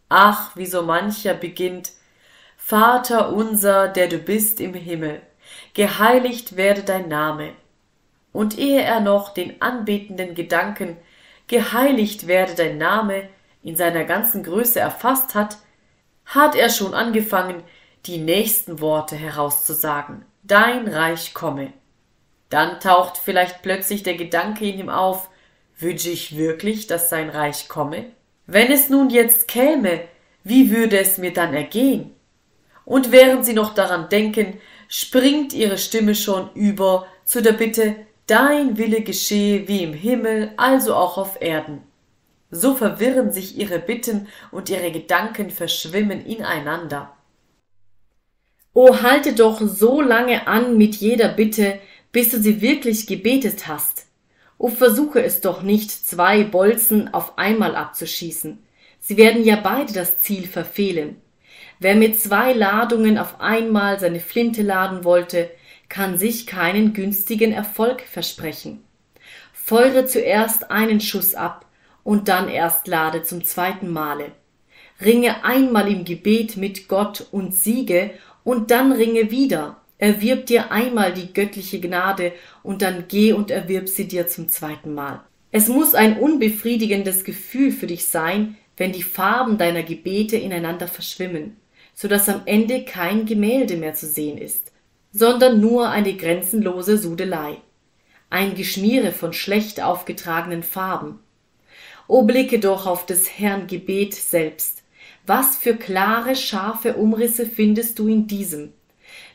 Ach, 0.09 0.55
wie 0.57 0.67
so 0.67 0.83
mancher 0.83 1.35
beginnt 1.35 1.93
Vater 2.57 3.33
unser, 3.33 3.89
der 3.89 4.09
du 4.09 4.19
bist 4.19 4.61
im 4.61 4.75
Himmel, 4.75 5.21
geheiligt 5.77 6.57
werde 6.57 6.83
dein 6.83 7.09
Name. 7.09 7.53
Und 8.33 8.59
ehe 8.59 8.81
er 8.81 9.01
noch 9.01 9.35
den 9.35 9.61
anbetenden 9.61 10.35
Gedanken 10.35 10.97
geheiligt 11.49 12.27
werde 12.27 12.55
dein 12.55 12.79
Name 12.79 13.29
in 13.63 13.77
seiner 13.77 14.05
ganzen 14.05 14.43
Größe 14.43 14.81
erfasst 14.81 15.35
hat, 15.35 15.59
hat 16.25 16.55
er 16.55 16.71
schon 16.71 16.95
angefangen, 16.95 17.63
die 18.07 18.17
nächsten 18.17 18.81
Worte 18.81 19.17
herauszusagen. 19.17 20.25
Dein 20.43 20.89
Reich 20.89 21.35
komme. 21.35 21.75
Dann 22.49 22.81
taucht 22.81 23.19
vielleicht 23.19 23.61
plötzlich 23.61 24.03
der 24.03 24.15
Gedanke 24.15 24.67
in 24.67 24.79
ihm 24.79 24.89
auf, 24.89 25.29
wünsche 25.79 26.09
ich 26.09 26.39
wirklich, 26.39 26.87
dass 26.87 27.11
sein 27.11 27.29
Reich 27.29 27.69
komme? 27.69 28.07
Wenn 28.47 28.73
es 28.73 28.89
nun 28.89 29.11
jetzt 29.11 29.47
käme, 29.47 30.01
wie 30.43 30.71
würde 30.71 30.99
es 30.99 31.19
mir 31.19 31.35
dann 31.35 31.53
ergehen? 31.53 32.15
Und 32.87 33.13
während 33.13 33.45
sie 33.45 33.53
noch 33.53 33.75
daran 33.75 34.09
denken, 34.09 34.59
springt 34.89 35.53
ihre 35.53 35.79
Stimme 35.79 36.15
schon 36.15 36.51
über 36.55 37.07
zu 37.25 37.43
der 37.43 37.53
Bitte, 37.53 37.97
Dein 38.27 38.77
Wille 38.77 39.03
geschehe 39.03 39.69
wie 39.69 39.85
im 39.85 39.93
Himmel, 39.95 40.53
also 40.57 40.97
auch 40.97 41.17
auf 41.17 41.41
Erden. 41.41 41.83
So 42.51 42.75
verwirren 42.75 43.31
sich 43.31 43.57
ihre 43.57 43.79
Bitten 43.79 44.27
und 44.51 44.69
ihre 44.69 44.91
Gedanken 44.91 45.51
verschwimmen 45.51 46.27
ineinander. 46.27 47.13
O 48.73 49.01
halte 49.01 49.33
doch 49.35 49.61
so 49.61 50.01
lange 50.01 50.49
an 50.49 50.77
mit 50.77 50.97
jeder 50.97 51.29
Bitte, 51.29 51.79
bis 52.11 52.31
du 52.31 52.41
sie 52.41 52.61
wirklich 52.61 53.07
gebetet 53.07 53.69
hast. 53.69 54.07
O 54.59 54.69
versuche 54.69 55.23
es 55.23 55.41
doch 55.41 55.63
nicht, 55.63 55.91
zwei 55.91 56.43
Bolzen 56.43 57.15
auf 57.15 57.39
einmal 57.39 57.77
abzuschießen. 57.77 58.59
Sie 58.99 59.17
werden 59.17 59.45
ja 59.45 59.57
beide 59.57 59.93
das 59.93 60.21
Ziel 60.21 60.49
verfehlen. 60.49 61.21
Wer 61.79 61.95
mit 61.95 62.19
zwei 62.19 62.53
Ladungen 62.53 63.19
auf 63.19 63.41
einmal 63.41 64.01
seine 64.01 64.21
Flinte 64.21 64.63
laden 64.63 65.05
wollte, 65.05 65.51
kann 65.89 66.17
sich 66.17 66.47
keinen 66.47 66.93
günstigen 66.95 67.53
Erfolg 67.53 68.03
versprechen. 68.03 68.83
Feuere 69.53 70.07
zuerst 70.07 70.71
einen 70.71 71.01
Schuss 71.01 71.35
ab 71.35 71.67
und 72.03 72.29
dann 72.29 72.49
erst 72.49 72.87
lade 72.87 73.25
zum 73.25 73.45
zweiten 73.45 73.91
Male. 73.91 74.33
Ringe 75.05 75.45
einmal 75.45 75.91
im 75.91 76.05
Gebet 76.05 76.57
mit 76.57 76.89
Gott 76.89 77.27
und 77.31 77.55
siege 77.55 78.11
und 78.45 78.71
dann 78.71 78.93
ringe 78.93 79.31
wieder. 79.31 79.77
Erwirb 79.99 80.47
dir 80.47 80.71
einmal 80.71 81.13
die 81.13 81.33
göttliche 81.33 81.81
Gnade 81.81 82.33
und 82.63 82.83
dann 82.83 83.05
geh 83.09 83.33
und 83.33 83.51
erwirb 83.51 83.89
sie 83.89 84.07
dir 84.07 84.27
zum 84.27 84.49
zweiten 84.49 84.95
Mal. 84.95 85.21
Es 85.51 85.69
muss 85.69 85.95
ein 85.95 86.19
unbefriedigendes 86.19 87.25
Gefühl 87.25 87.73
für 87.73 87.87
dich 87.87 88.05
sein, 88.05 88.57
wenn 88.77 88.93
die 88.93 89.03
Farben 89.03 89.59
deiner 89.59 89.83
Gebete 89.83 90.37
ineinander 90.37 90.87
verschwimmen, 90.87 91.57
so 91.97 92.07
dass 92.07 92.29
am 92.29 92.43
Ende 92.45 92.85
kein 92.85 93.27
Gemälde 93.27 93.77
mehr 93.77 93.95
zu 93.95 94.07
sehen 94.07 94.39
ist, 94.39 94.71
sondern 95.13 95.61
nur 95.61 95.89
eine 95.89 96.15
grenzenlose 96.15 96.99
Sudelei, 96.99 97.57
ein 98.31 98.55
Geschmiere 98.55 99.13
von 99.13 99.33
schlecht 99.33 99.83
aufgetragenen 99.83 100.63
Farben. 100.63 101.19
O 102.07 102.23
blicke 102.23 102.61
doch 102.61 102.87
auf 102.87 103.07
des 103.07 103.39
Herrn 103.39 103.67
Gebet 103.67 104.15
selbst, 104.15 104.85
was 105.27 105.57
für 105.57 105.75
klare, 105.75 106.37
scharfe 106.37 106.95
Umrisse 106.95 107.47
findest 107.47 107.99
du 107.99 108.07
in 108.07 108.29
diesem? 108.29 108.73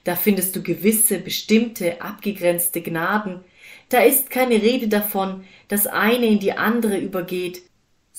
Da 0.03 0.15
findest 0.15 0.55
du 0.55 0.63
gewisse, 0.63 1.17
bestimmte, 1.17 2.01
abgegrenzte 2.01 2.81
Gnaden. 2.81 3.41
Da 3.89 4.01
ist 4.01 4.29
keine 4.29 4.61
Rede 4.61 4.87
davon, 4.87 5.43
dass 5.67 5.87
eine 5.87 6.27
in 6.27 6.39
die 6.39 6.53
andere 6.53 6.97
übergeht. 6.97 7.63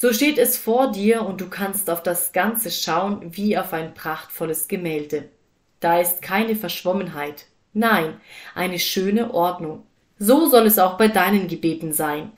So 0.02 0.12
steht 0.12 0.36
es 0.36 0.56
vor 0.56 0.90
dir 0.90 1.22
und 1.22 1.40
du 1.40 1.48
kannst 1.48 1.88
auf 1.88 2.02
das 2.02 2.32
Ganze 2.32 2.72
schauen 2.72 3.20
wie 3.36 3.56
auf 3.56 3.72
ein 3.72 3.94
prachtvolles 3.94 4.66
Gemälde. 4.66 5.28
Da 5.78 6.00
ist 6.00 6.20
keine 6.22 6.56
Verschwommenheit. 6.56 7.46
Nein, 7.72 8.20
eine 8.56 8.80
schöne 8.80 9.32
Ordnung. 9.32 9.84
So 10.18 10.48
soll 10.48 10.66
es 10.66 10.80
auch 10.80 10.98
bei 10.98 11.06
deinen 11.06 11.46
Gebeten 11.46 11.92
sein. 11.92 12.32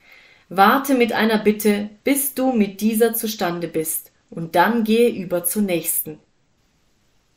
Warte 0.47 0.93
mit 0.93 1.11
einer 1.13 1.39
Bitte, 1.39 1.89
bis 2.03 2.35
du 2.35 2.51
mit 2.51 2.81
dieser 2.81 3.15
zustande 3.15 3.67
bist 3.67 4.11
und 4.29 4.53
dann 4.53 4.83
gehe 4.83 5.09
über 5.09 5.43
zur 5.43 5.63
nächsten. 5.63 6.19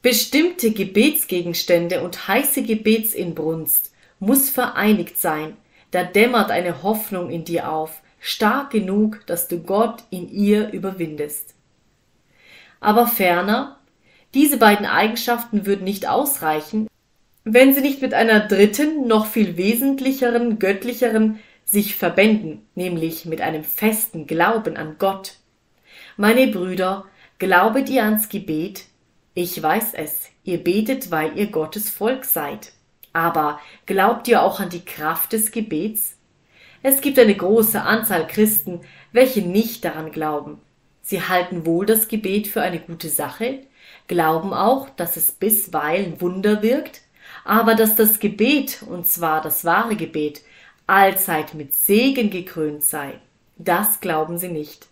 Bestimmte 0.03 0.73
Gebetsgegenstände 0.73 2.03
und 2.03 2.29
heiße 2.29 2.65
Gebetsinbrunst 2.65 3.95
muss 4.19 4.51
vereinigt 4.51 5.17
sein, 5.17 5.57
da 5.91 6.05
dämmert 6.05 6.51
eine 6.51 6.83
Hoffnung 6.83 7.31
in 7.31 7.45
dir 7.45 7.73
auf, 7.73 8.03
stark 8.21 8.71
genug, 8.71 9.27
dass 9.27 9.49
du 9.49 9.59
Gott 9.61 10.05
in 10.11 10.29
ihr 10.31 10.71
überwindest. 10.73 11.55
Aber 12.81 13.07
ferner, 13.07 13.79
diese 14.35 14.59
beiden 14.59 14.87
Eigenschaften 14.87 15.67
würden 15.67 15.85
nicht 15.85 16.09
ausreichen, 16.09 16.89
wenn 17.45 17.75
sie 17.75 17.81
nicht 17.81 18.03
mit 18.03 18.13
einer 18.13 18.41
dritten, 18.41 19.07
noch 19.07 19.27
viel 19.27 19.57
wesentlicheren, 19.57 20.59
göttlicheren 20.59 21.39
sich 21.65 21.97
verbänden, 21.97 22.67
nämlich 22.75 23.25
mit 23.25 23.41
einem 23.41 23.65
festen 23.65 24.27
Glauben 24.27 24.77
an 24.77 24.97
Gott. 24.99 25.37
Meine 26.17 26.49
Brüder, 26.49 27.07
glaubet 27.39 27.89
ihr 27.89 28.05
ans 28.05 28.29
Gebet? 28.29 28.85
Ich 29.33 29.63
weiß 29.63 29.95
es, 29.95 30.29
ihr 30.45 30.63
betet, 30.63 31.11
weil 31.11 31.39
ihr 31.39 31.47
Gottes 31.47 31.89
Volk 31.89 32.25
seid. 32.25 32.73
Aber 33.13 33.61
glaubt 33.87 34.29
ihr 34.29 34.43
auch 34.43 34.61
an 34.61 34.69
die 34.69 34.85
Kraft 34.85 35.33
des 35.33 35.51
Gebets? 35.51 36.18
Es 36.83 37.01
gibt 37.01 37.19
eine 37.19 37.35
große 37.35 37.81
Anzahl 37.83 38.27
Christen, 38.27 38.81
welche 39.13 39.43
nicht 39.43 39.85
daran 39.85 40.13
glauben. 40.13 40.61
Sie 41.03 41.23
halten 41.23 41.67
wohl 41.67 41.87
das 41.87 42.09
Gebet 42.09 42.47
für 42.47 42.63
eine 42.63 42.79
gute 42.79 43.09
Sache, 43.09 43.61
glauben 44.07 44.53
auch, 44.53 44.89
dass 44.91 45.17
es 45.17 45.33
bisweilen 45.33 46.21
Wunder 46.21 46.63
wirkt, 46.63 47.01
aber 47.45 47.75
dass 47.75 47.97
das 47.97 48.21
Gebet, 48.21 48.83
und 48.89 49.07
zwar 49.07 49.41
das 49.41 49.65
wahre 49.65 49.97
Gebet, 49.97 50.43
allzeit 50.87 51.55
mit 51.55 51.75
Segen 51.75 52.31
gekrönt 52.31 52.85
sei, 52.85 53.15
das 53.57 54.01
glauben 54.01 54.39
sie 54.39 54.49
nicht. 54.49 54.87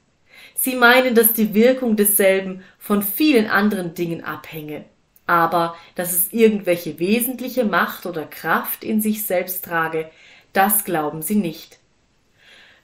Sie 0.54 0.74
meinen, 0.74 1.14
dass 1.14 1.34
die 1.34 1.54
Wirkung 1.54 1.96
desselben 1.96 2.62
von 2.78 3.02
vielen 3.02 3.48
anderen 3.48 3.94
Dingen 3.94 4.24
abhänge, 4.24 4.84
aber 5.26 5.76
dass 5.94 6.12
es 6.12 6.32
irgendwelche 6.32 6.98
wesentliche 6.98 7.64
Macht 7.64 8.06
oder 8.06 8.24
Kraft 8.24 8.84
in 8.84 9.00
sich 9.00 9.24
selbst 9.24 9.64
trage, 9.64 10.10
das 10.56 10.84
glauben 10.84 11.22
sie 11.22 11.36
nicht. 11.36 11.78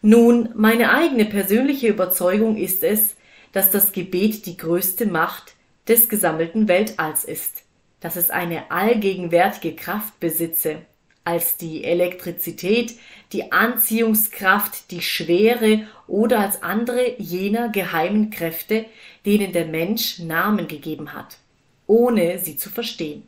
Nun, 0.03 0.51
meine 0.55 0.91
eigene 0.91 1.25
persönliche 1.25 1.89
Überzeugung 1.89 2.57
ist 2.57 2.83
es, 2.83 3.15
dass 3.53 3.71
das 3.71 3.93
Gebet 3.93 4.47
die 4.47 4.57
größte 4.57 5.07
Macht 5.07 5.55
des 5.89 6.09
gesammelten 6.09 6.69
Weltalls 6.69 7.25
ist, 7.25 7.65
dass 8.01 8.17
es 8.17 8.31
eine 8.31 8.71
allgegenwärtige 8.71 9.75
Kraft 9.77 10.19
besitze, 10.21 10.83
als 11.25 11.57
die 11.57 11.85
Elektrizität, 11.85 12.97
die 13.33 13.53
Anziehungskraft, 13.53 14.91
die 14.91 15.03
Schwere 15.03 15.87
oder 16.09 16.41
als 16.41 16.63
andere 16.63 17.15
jener 17.19 17.69
geheimen 17.69 18.31
Kräfte, 18.31 18.87
denen 19.25 19.53
der 19.53 19.67
Mensch 19.67 20.19
Namen 20.19 20.67
gegeben 20.67 21.13
hat, 21.13 21.39
ohne 21.87 22.39
sie 22.41 22.57
zu 22.57 22.71
verstehen. 22.71 23.23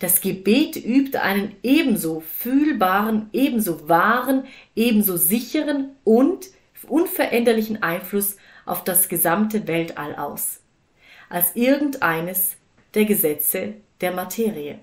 Das 0.00 0.22
Gebet 0.22 0.76
übt 0.76 1.16
einen 1.18 1.54
ebenso 1.62 2.20
fühlbaren, 2.20 3.28
ebenso 3.32 3.88
wahren, 3.88 4.44
ebenso 4.74 5.16
sicheren 5.16 5.90
und 6.04 6.46
unveränderlichen 6.88 7.82
Einfluss 7.82 8.36
auf 8.64 8.82
das 8.82 9.08
gesamte 9.08 9.68
Weltall 9.68 10.16
aus, 10.16 10.60
als 11.28 11.54
irgendeines 11.54 12.56
der 12.94 13.04
Gesetze 13.04 13.74
der 14.00 14.12
Materie. 14.12 14.78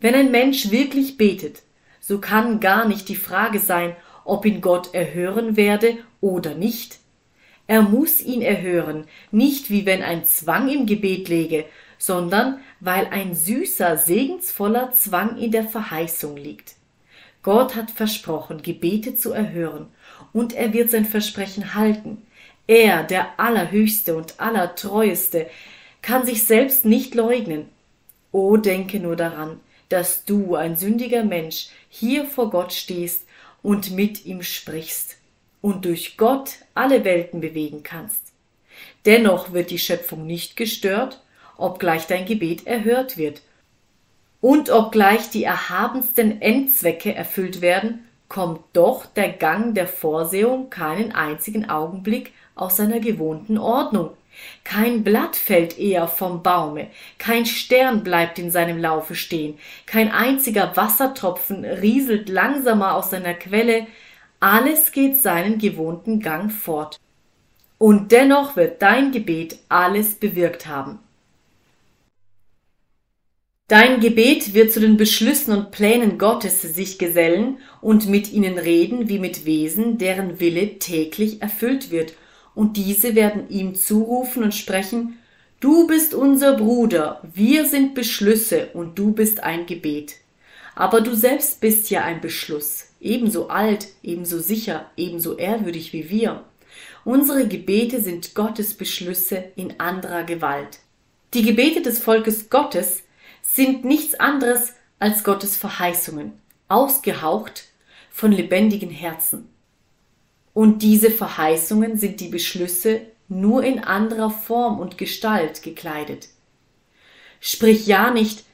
Wenn 0.00 0.14
ein 0.14 0.30
Mensch 0.30 0.70
wirklich 0.70 1.18
betet, 1.18 1.62
so 2.00 2.18
kann 2.18 2.58
gar 2.58 2.88
nicht 2.88 3.08
die 3.08 3.16
Frage 3.16 3.58
sein, 3.58 3.94
ob 4.24 4.46
ihn 4.46 4.62
Gott 4.62 4.94
erhören 4.94 5.56
werde 5.56 5.98
oder 6.20 6.54
nicht. 6.54 7.00
Er 7.66 7.82
muss 7.82 8.20
ihn 8.22 8.42
erhören, 8.42 9.06
nicht 9.30 9.70
wie 9.70 9.84
wenn 9.86 10.02
ein 10.02 10.24
Zwang 10.24 10.68
im 10.68 10.86
Gebet 10.86 11.28
läge, 11.28 11.66
sondern 11.98 12.60
weil 12.80 13.06
ein 13.06 13.34
süßer, 13.34 13.96
segensvoller 13.96 14.92
Zwang 14.92 15.38
in 15.38 15.50
der 15.50 15.64
Verheißung 15.64 16.36
liegt. 16.36 16.74
Gott 17.42 17.76
hat 17.76 17.90
versprochen, 17.90 18.62
Gebete 18.62 19.14
zu 19.14 19.32
erhören, 19.32 19.86
und 20.32 20.52
er 20.52 20.72
wird 20.72 20.90
sein 20.90 21.04
Versprechen 21.04 21.74
halten. 21.74 22.22
Er, 22.66 23.04
der 23.04 23.38
Allerhöchste 23.38 24.16
und 24.16 24.40
Allertreueste, 24.40 25.46
kann 26.02 26.26
sich 26.26 26.44
selbst 26.44 26.84
nicht 26.84 27.14
leugnen. 27.14 27.68
O 28.32 28.56
denke 28.56 28.98
nur 28.98 29.16
daran, 29.16 29.60
dass 29.88 30.24
du, 30.24 30.56
ein 30.56 30.76
sündiger 30.76 31.24
Mensch, 31.24 31.68
hier 31.88 32.24
vor 32.24 32.50
Gott 32.50 32.72
stehst 32.72 33.26
und 33.62 33.92
mit 33.92 34.26
ihm 34.26 34.42
sprichst 34.42 35.16
und 35.62 35.84
durch 35.84 36.16
Gott 36.16 36.50
alle 36.74 37.04
Welten 37.04 37.40
bewegen 37.40 37.82
kannst. 37.82 38.32
Dennoch 39.04 39.52
wird 39.52 39.70
die 39.70 39.78
Schöpfung 39.78 40.26
nicht 40.26 40.56
gestört, 40.56 41.22
obgleich 41.58 42.06
dein 42.06 42.26
Gebet 42.26 42.66
erhört 42.66 43.16
wird. 43.16 43.42
Und 44.40 44.70
obgleich 44.70 45.30
die 45.30 45.44
erhabensten 45.44 46.40
Endzwecke 46.40 47.14
erfüllt 47.14 47.60
werden, 47.60 48.06
kommt 48.28 48.60
doch 48.72 49.06
der 49.06 49.30
Gang 49.30 49.74
der 49.74 49.86
Vorsehung 49.86 50.70
keinen 50.70 51.12
einzigen 51.12 51.68
Augenblick 51.68 52.32
aus 52.54 52.76
seiner 52.76 53.00
gewohnten 53.00 53.58
Ordnung. 53.58 54.10
Kein 54.64 55.02
Blatt 55.02 55.36
fällt 55.36 55.78
eher 55.78 56.08
vom 56.08 56.42
Baume, 56.42 56.88
kein 57.18 57.46
Stern 57.46 58.02
bleibt 58.02 58.38
in 58.38 58.50
seinem 58.50 58.78
Laufe 58.78 59.14
stehen, 59.14 59.58
kein 59.86 60.10
einziger 60.10 60.76
Wassertropfen 60.76 61.64
rieselt 61.64 62.28
langsamer 62.28 62.94
aus 62.94 63.10
seiner 63.10 63.32
Quelle, 63.32 63.86
alles 64.38 64.92
geht 64.92 65.18
seinen 65.18 65.58
gewohnten 65.58 66.20
Gang 66.20 66.52
fort. 66.52 67.00
Und 67.78 68.12
dennoch 68.12 68.56
wird 68.56 68.82
dein 68.82 69.12
Gebet 69.12 69.58
alles 69.68 70.14
bewirkt 70.14 70.66
haben. 70.66 70.98
Dein 73.68 73.98
Gebet 73.98 74.54
wird 74.54 74.70
zu 74.70 74.78
den 74.78 74.96
Beschlüssen 74.96 75.52
und 75.52 75.72
Plänen 75.72 76.18
Gottes 76.18 76.62
sich 76.62 76.98
gesellen 76.98 77.58
und 77.80 78.08
mit 78.08 78.32
ihnen 78.32 78.58
reden 78.58 79.08
wie 79.08 79.18
mit 79.18 79.44
Wesen, 79.44 79.98
deren 79.98 80.38
Wille 80.38 80.78
täglich 80.78 81.42
erfüllt 81.42 81.90
wird, 81.90 82.12
und 82.54 82.76
diese 82.76 83.16
werden 83.16 83.50
ihm 83.50 83.74
zurufen 83.74 84.44
und 84.44 84.54
sprechen, 84.54 85.18
Du 85.58 85.88
bist 85.88 86.14
unser 86.14 86.56
Bruder, 86.56 87.20
wir 87.34 87.66
sind 87.66 87.94
Beschlüsse 87.94 88.68
und 88.72 88.96
du 88.98 89.12
bist 89.12 89.42
ein 89.42 89.66
Gebet. 89.66 90.14
Aber 90.76 91.00
du 91.00 91.16
selbst 91.16 91.60
bist 91.60 91.90
ja 91.90 92.04
ein 92.04 92.20
Beschluss, 92.20 92.90
ebenso 93.00 93.48
alt, 93.48 93.88
ebenso 94.02 94.38
sicher, 94.38 94.90
ebenso 94.96 95.36
ehrwürdig 95.38 95.92
wie 95.92 96.08
wir. 96.08 96.44
Unsere 97.04 97.48
Gebete 97.48 98.00
sind 98.00 98.34
Gottes 98.36 98.74
Beschlüsse 98.74 99.44
in 99.56 99.80
anderer 99.80 100.22
Gewalt. 100.22 100.78
Die 101.34 101.42
Gebete 101.42 101.82
des 101.82 101.98
Volkes 101.98 102.48
Gottes 102.48 103.02
sind 103.56 103.84
nichts 103.84 104.14
anderes 104.14 104.74
als 104.98 105.24
Gottes 105.24 105.56
Verheißungen, 105.56 106.32
ausgehaucht 106.68 107.64
von 108.10 108.30
lebendigen 108.30 108.90
Herzen. 108.90 109.48
Und 110.52 110.82
diese 110.82 111.10
Verheißungen 111.10 111.98
sind 111.98 112.20
die 112.20 112.28
Beschlüsse 112.28 113.00
nur 113.28 113.64
in 113.64 113.80
anderer 113.80 114.30
Form 114.30 114.78
und 114.78 114.98
Gestalt 114.98 115.62
gekleidet. 115.62 116.28
Sprich 117.40 117.86
ja 117.86 118.10
nicht, 118.10 118.44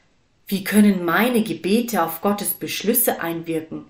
wie 0.47 0.65
können 0.65 1.05
meine 1.05 1.43
Gebete 1.43 2.03
auf 2.03 2.21
Gottes 2.21 2.55
Beschlüsse 2.55 3.21
einwirken? 3.21 3.85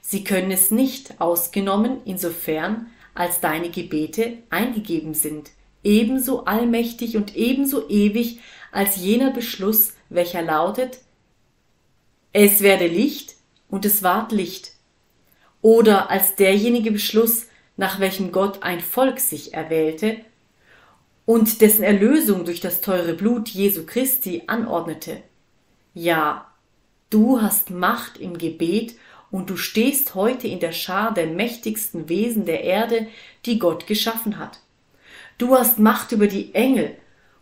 Sie 0.00 0.24
können 0.24 0.50
es 0.50 0.70
nicht, 0.70 1.20
ausgenommen 1.20 1.98
insofern, 2.04 2.90
als 3.14 3.40
deine 3.40 3.70
Gebete 3.70 4.38
eingegeben 4.50 5.14
sind, 5.14 5.50
ebenso 5.82 6.44
allmächtig 6.44 7.16
und 7.16 7.36
ebenso 7.36 7.88
ewig 7.88 8.40
als 8.72 8.96
jener 8.96 9.30
Beschluss, 9.30 9.93
welcher 10.08 10.42
lautet 10.42 10.98
Es 12.32 12.60
werde 12.60 12.86
Licht 12.86 13.36
und 13.68 13.84
es 13.84 14.02
ward 14.02 14.32
Licht, 14.32 14.72
oder 15.62 16.10
als 16.10 16.34
derjenige 16.34 16.90
Beschluss, 16.90 17.46
nach 17.76 17.98
welchem 17.98 18.32
Gott 18.32 18.62
ein 18.62 18.80
Volk 18.80 19.18
sich 19.18 19.54
erwählte 19.54 20.18
und 21.26 21.60
dessen 21.60 21.82
Erlösung 21.82 22.44
durch 22.44 22.60
das 22.60 22.80
teure 22.80 23.14
Blut 23.14 23.48
Jesu 23.48 23.86
Christi 23.86 24.42
anordnete. 24.46 25.22
Ja, 25.94 26.46
du 27.10 27.40
hast 27.40 27.70
Macht 27.70 28.18
im 28.18 28.36
Gebet 28.36 28.96
und 29.30 29.50
du 29.50 29.56
stehst 29.56 30.14
heute 30.14 30.46
in 30.46 30.60
der 30.60 30.72
Schar 30.72 31.14
der 31.14 31.26
mächtigsten 31.26 32.08
Wesen 32.08 32.44
der 32.44 32.62
Erde, 32.62 33.06
die 33.46 33.58
Gott 33.58 33.86
geschaffen 33.86 34.38
hat. 34.38 34.60
Du 35.38 35.56
hast 35.56 35.78
Macht 35.78 36.12
über 36.12 36.26
die 36.26 36.54
Engel 36.54 36.96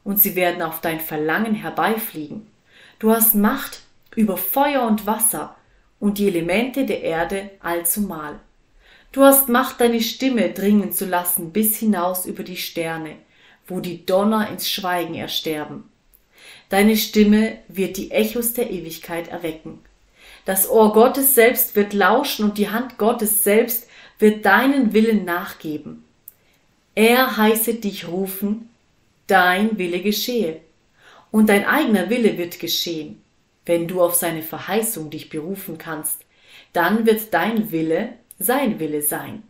und 0.04 0.20
sie 0.20 0.36
werden 0.36 0.62
auf 0.62 0.80
dein 0.80 1.00
Verlangen 1.00 1.54
herbeifliegen. 1.54 2.46
Du 3.02 3.10
hast 3.10 3.34
Macht 3.34 3.80
über 4.14 4.36
Feuer 4.36 4.86
und 4.86 5.06
Wasser 5.08 5.56
und 5.98 6.18
die 6.18 6.28
Elemente 6.28 6.86
der 6.86 7.02
Erde 7.02 7.50
allzumal. 7.58 8.38
Du 9.10 9.24
hast 9.24 9.48
Macht, 9.48 9.80
deine 9.80 10.00
Stimme 10.00 10.50
dringen 10.50 10.92
zu 10.92 11.06
lassen 11.06 11.50
bis 11.50 11.76
hinaus 11.78 12.26
über 12.26 12.44
die 12.44 12.56
Sterne, 12.56 13.16
wo 13.66 13.80
die 13.80 14.06
Donner 14.06 14.48
ins 14.48 14.70
Schweigen 14.70 15.16
ersterben. 15.16 15.82
Deine 16.68 16.96
Stimme 16.96 17.58
wird 17.66 17.96
die 17.96 18.12
Echos 18.12 18.54
der 18.54 18.70
Ewigkeit 18.70 19.26
erwecken. 19.26 19.80
Das 20.44 20.70
Ohr 20.70 20.92
Gottes 20.92 21.34
selbst 21.34 21.74
wird 21.74 21.94
lauschen 21.94 22.44
und 22.44 22.56
die 22.56 22.70
Hand 22.70 22.98
Gottes 22.98 23.42
selbst 23.42 23.88
wird 24.20 24.46
deinen 24.46 24.92
Willen 24.92 25.24
nachgeben. 25.24 26.04
Er 26.94 27.36
heiße 27.36 27.74
dich 27.74 28.06
rufen, 28.06 28.70
dein 29.26 29.76
Wille 29.76 29.98
geschehe. 29.98 30.60
Und 31.32 31.48
dein 31.48 31.64
eigener 31.64 32.10
Wille 32.10 32.38
wird 32.38 32.60
geschehen. 32.60 33.20
Wenn 33.66 33.88
du 33.88 34.00
auf 34.00 34.14
seine 34.14 34.42
Verheißung 34.42 35.10
dich 35.10 35.30
berufen 35.30 35.78
kannst, 35.78 36.20
dann 36.72 37.06
wird 37.06 37.34
dein 37.34 37.72
Wille 37.72 38.12
sein 38.38 38.78
Wille 38.78 39.02
sein. 39.02 39.42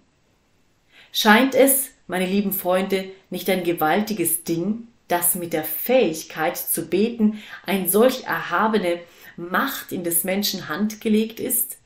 Scheint 1.12 1.54
es, 1.54 1.90
meine 2.06 2.26
lieben 2.26 2.52
Freunde, 2.52 3.06
nicht 3.30 3.50
ein 3.50 3.64
gewaltiges 3.64 4.44
Ding, 4.44 4.86
dass 5.08 5.34
mit 5.34 5.52
der 5.52 5.64
Fähigkeit 5.64 6.56
zu 6.56 6.86
beten 6.86 7.42
ein 7.66 7.88
solch 7.88 8.24
erhabene 8.24 9.00
Macht 9.36 9.92
in 9.92 10.04
des 10.04 10.24
Menschen 10.24 10.68
Hand 10.68 11.00
gelegt 11.00 11.40
ist? 11.40 11.78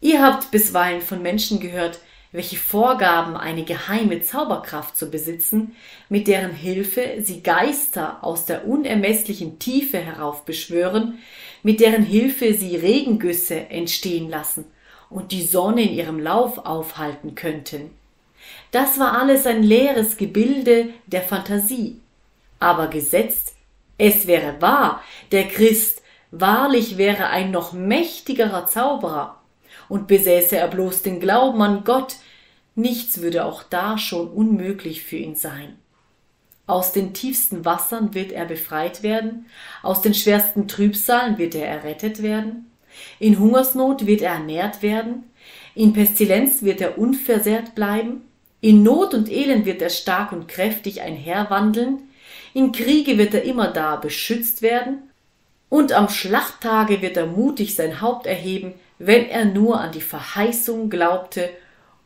Ihr 0.00 0.22
habt 0.22 0.50
bisweilen 0.50 1.02
von 1.02 1.22
Menschen 1.22 1.60
gehört, 1.60 2.00
welche 2.30 2.56
vorgaben, 2.56 3.36
eine 3.36 3.64
geheime 3.64 4.22
Zauberkraft 4.22 4.96
zu 4.96 5.10
besitzen, 5.10 5.74
mit 6.08 6.28
deren 6.28 6.52
Hilfe 6.52 7.16
sie 7.20 7.42
Geister 7.42 8.18
aus 8.22 8.44
der 8.44 8.66
unermesslichen 8.66 9.58
Tiefe 9.58 9.98
heraufbeschwören, 9.98 11.18
mit 11.62 11.80
deren 11.80 12.04
Hilfe 12.04 12.54
sie 12.54 12.76
Regengüsse 12.76 13.70
entstehen 13.70 14.28
lassen 14.28 14.66
und 15.10 15.32
die 15.32 15.42
Sonne 15.42 15.82
in 15.82 15.94
ihrem 15.94 16.20
Lauf 16.20 16.58
aufhalten 16.58 17.34
könnten. 17.34 17.90
Das 18.70 18.98
war 18.98 19.18
alles 19.18 19.46
ein 19.46 19.62
leeres 19.62 20.16
Gebilde 20.16 20.90
der 21.06 21.22
Fantasie. 21.22 22.00
Aber 22.60 22.88
gesetzt, 22.88 23.54
es 23.96 24.26
wäre 24.26 24.60
wahr, 24.60 25.02
der 25.32 25.48
Christ 25.48 26.02
wahrlich 26.30 26.98
wäre 26.98 27.28
ein 27.28 27.50
noch 27.50 27.72
mächtigerer 27.72 28.66
Zauberer, 28.66 29.37
und 29.88 30.06
besäße 30.06 30.56
er 30.56 30.68
bloß 30.68 31.02
den 31.02 31.20
Glauben 31.20 31.60
an 31.62 31.84
Gott, 31.84 32.16
nichts 32.74 33.20
würde 33.20 33.44
auch 33.44 33.62
da 33.62 33.98
schon 33.98 34.28
unmöglich 34.28 35.02
für 35.02 35.16
ihn 35.16 35.34
sein. 35.34 35.76
Aus 36.66 36.92
den 36.92 37.14
tiefsten 37.14 37.64
Wassern 37.64 38.14
wird 38.14 38.30
er 38.30 38.44
befreit 38.44 39.02
werden, 39.02 39.46
aus 39.82 40.02
den 40.02 40.14
schwersten 40.14 40.68
Trübsalen 40.68 41.38
wird 41.38 41.54
er 41.54 41.66
errettet 41.66 42.22
werden, 42.22 42.66
in 43.18 43.38
Hungersnot 43.38 44.06
wird 44.06 44.20
er 44.20 44.32
ernährt 44.34 44.82
werden, 44.82 45.24
in 45.74 45.92
Pestilenz 45.92 46.62
wird 46.62 46.80
er 46.80 46.98
unversehrt 46.98 47.74
bleiben, 47.74 48.22
in 48.60 48.82
Not 48.82 49.14
und 49.14 49.30
Elend 49.30 49.64
wird 49.64 49.80
er 49.80 49.90
stark 49.90 50.32
und 50.32 50.48
kräftig 50.48 51.00
einherwandeln, 51.00 52.02
in 52.52 52.72
Kriege 52.72 53.16
wird 53.16 53.34
er 53.34 53.44
immer 53.44 53.68
da 53.68 53.96
beschützt 53.96 54.62
werden, 54.62 55.02
und 55.70 55.92
am 55.92 56.08
Schlachttage 56.08 57.02
wird 57.02 57.16
er 57.16 57.26
mutig 57.26 57.74
sein 57.74 58.00
Haupt 58.00 58.26
erheben, 58.26 58.74
wenn 58.98 59.28
er 59.28 59.44
nur 59.44 59.80
an 59.80 59.92
die 59.92 60.00
Verheißung 60.00 60.90
glaubte 60.90 61.50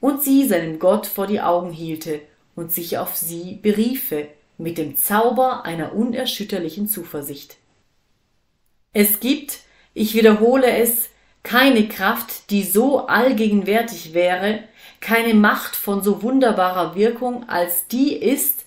und 0.00 0.22
sie 0.22 0.46
seinem 0.46 0.78
Gott 0.78 1.07
vor 1.07 1.26
die 1.26 1.40
Augen 1.40 1.72
hielte 1.72 2.20
und 2.55 2.72
sich 2.72 2.98
auf 2.98 3.16
sie 3.16 3.59
beriefe 3.62 4.28
mit 4.59 4.78
dem 4.78 4.96
Zauber 4.96 5.64
einer 5.64 5.94
unerschütterlichen 5.94 6.87
Zuversicht. 6.87 7.57
Es 8.92 9.20
gibt 9.20 9.61
ich 9.94 10.14
wiederhole 10.14 10.70
es, 10.70 11.11
keine 11.42 11.88
Kraft, 11.88 12.50
die 12.50 12.62
so 12.62 13.07
allgegenwärtig 13.07 14.14
wäre, 14.14 14.61
keine 15.00 15.35
Macht 15.35 15.76
von 15.76 16.02
so 16.02 16.22
wunderbarer 16.22 16.94
Wirkung, 16.94 17.48
als 17.48 17.88
die 17.88 18.14
ist, 18.14 18.64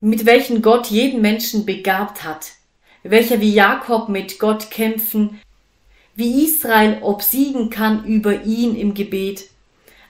mit 0.00 0.26
welchen 0.26 0.62
Gott 0.62 0.86
jeden 0.86 1.20
Menschen 1.20 1.66
begabt 1.66 2.24
hat, 2.24 2.52
welcher 3.02 3.40
wie 3.40 3.52
Jakob 3.52 4.08
mit 4.08 4.38
Gott 4.38 4.70
kämpfen, 4.70 5.40
wie 6.16 6.44
Israel 6.44 7.02
obsiegen 7.02 7.70
kann 7.70 8.04
über 8.04 8.42
ihn 8.42 8.74
im 8.74 8.94
Gebet. 8.94 9.44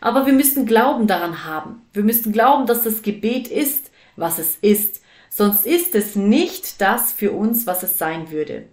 Aber 0.01 0.25
wir 0.25 0.33
müssen 0.33 0.65
Glauben 0.65 1.07
daran 1.07 1.45
haben. 1.45 1.83
Wir 1.93 2.05
müssen 2.05 2.33
glauben, 2.33 2.67
dass 2.67 2.83
das 2.83 3.03
Gebet 3.03 3.49
ist, 3.49 3.91
was 4.15 4.39
es 4.39 4.57
ist. 4.61 5.03
Sonst 5.29 5.67
ist 5.67 5.95
es 5.95 6.17
nicht 6.17 6.81
das 6.81 7.13
für 7.13 7.33
uns, 7.33 7.67
was 7.67 7.83
es 7.83 7.99
sein 7.99 8.31
würde. 8.31 8.67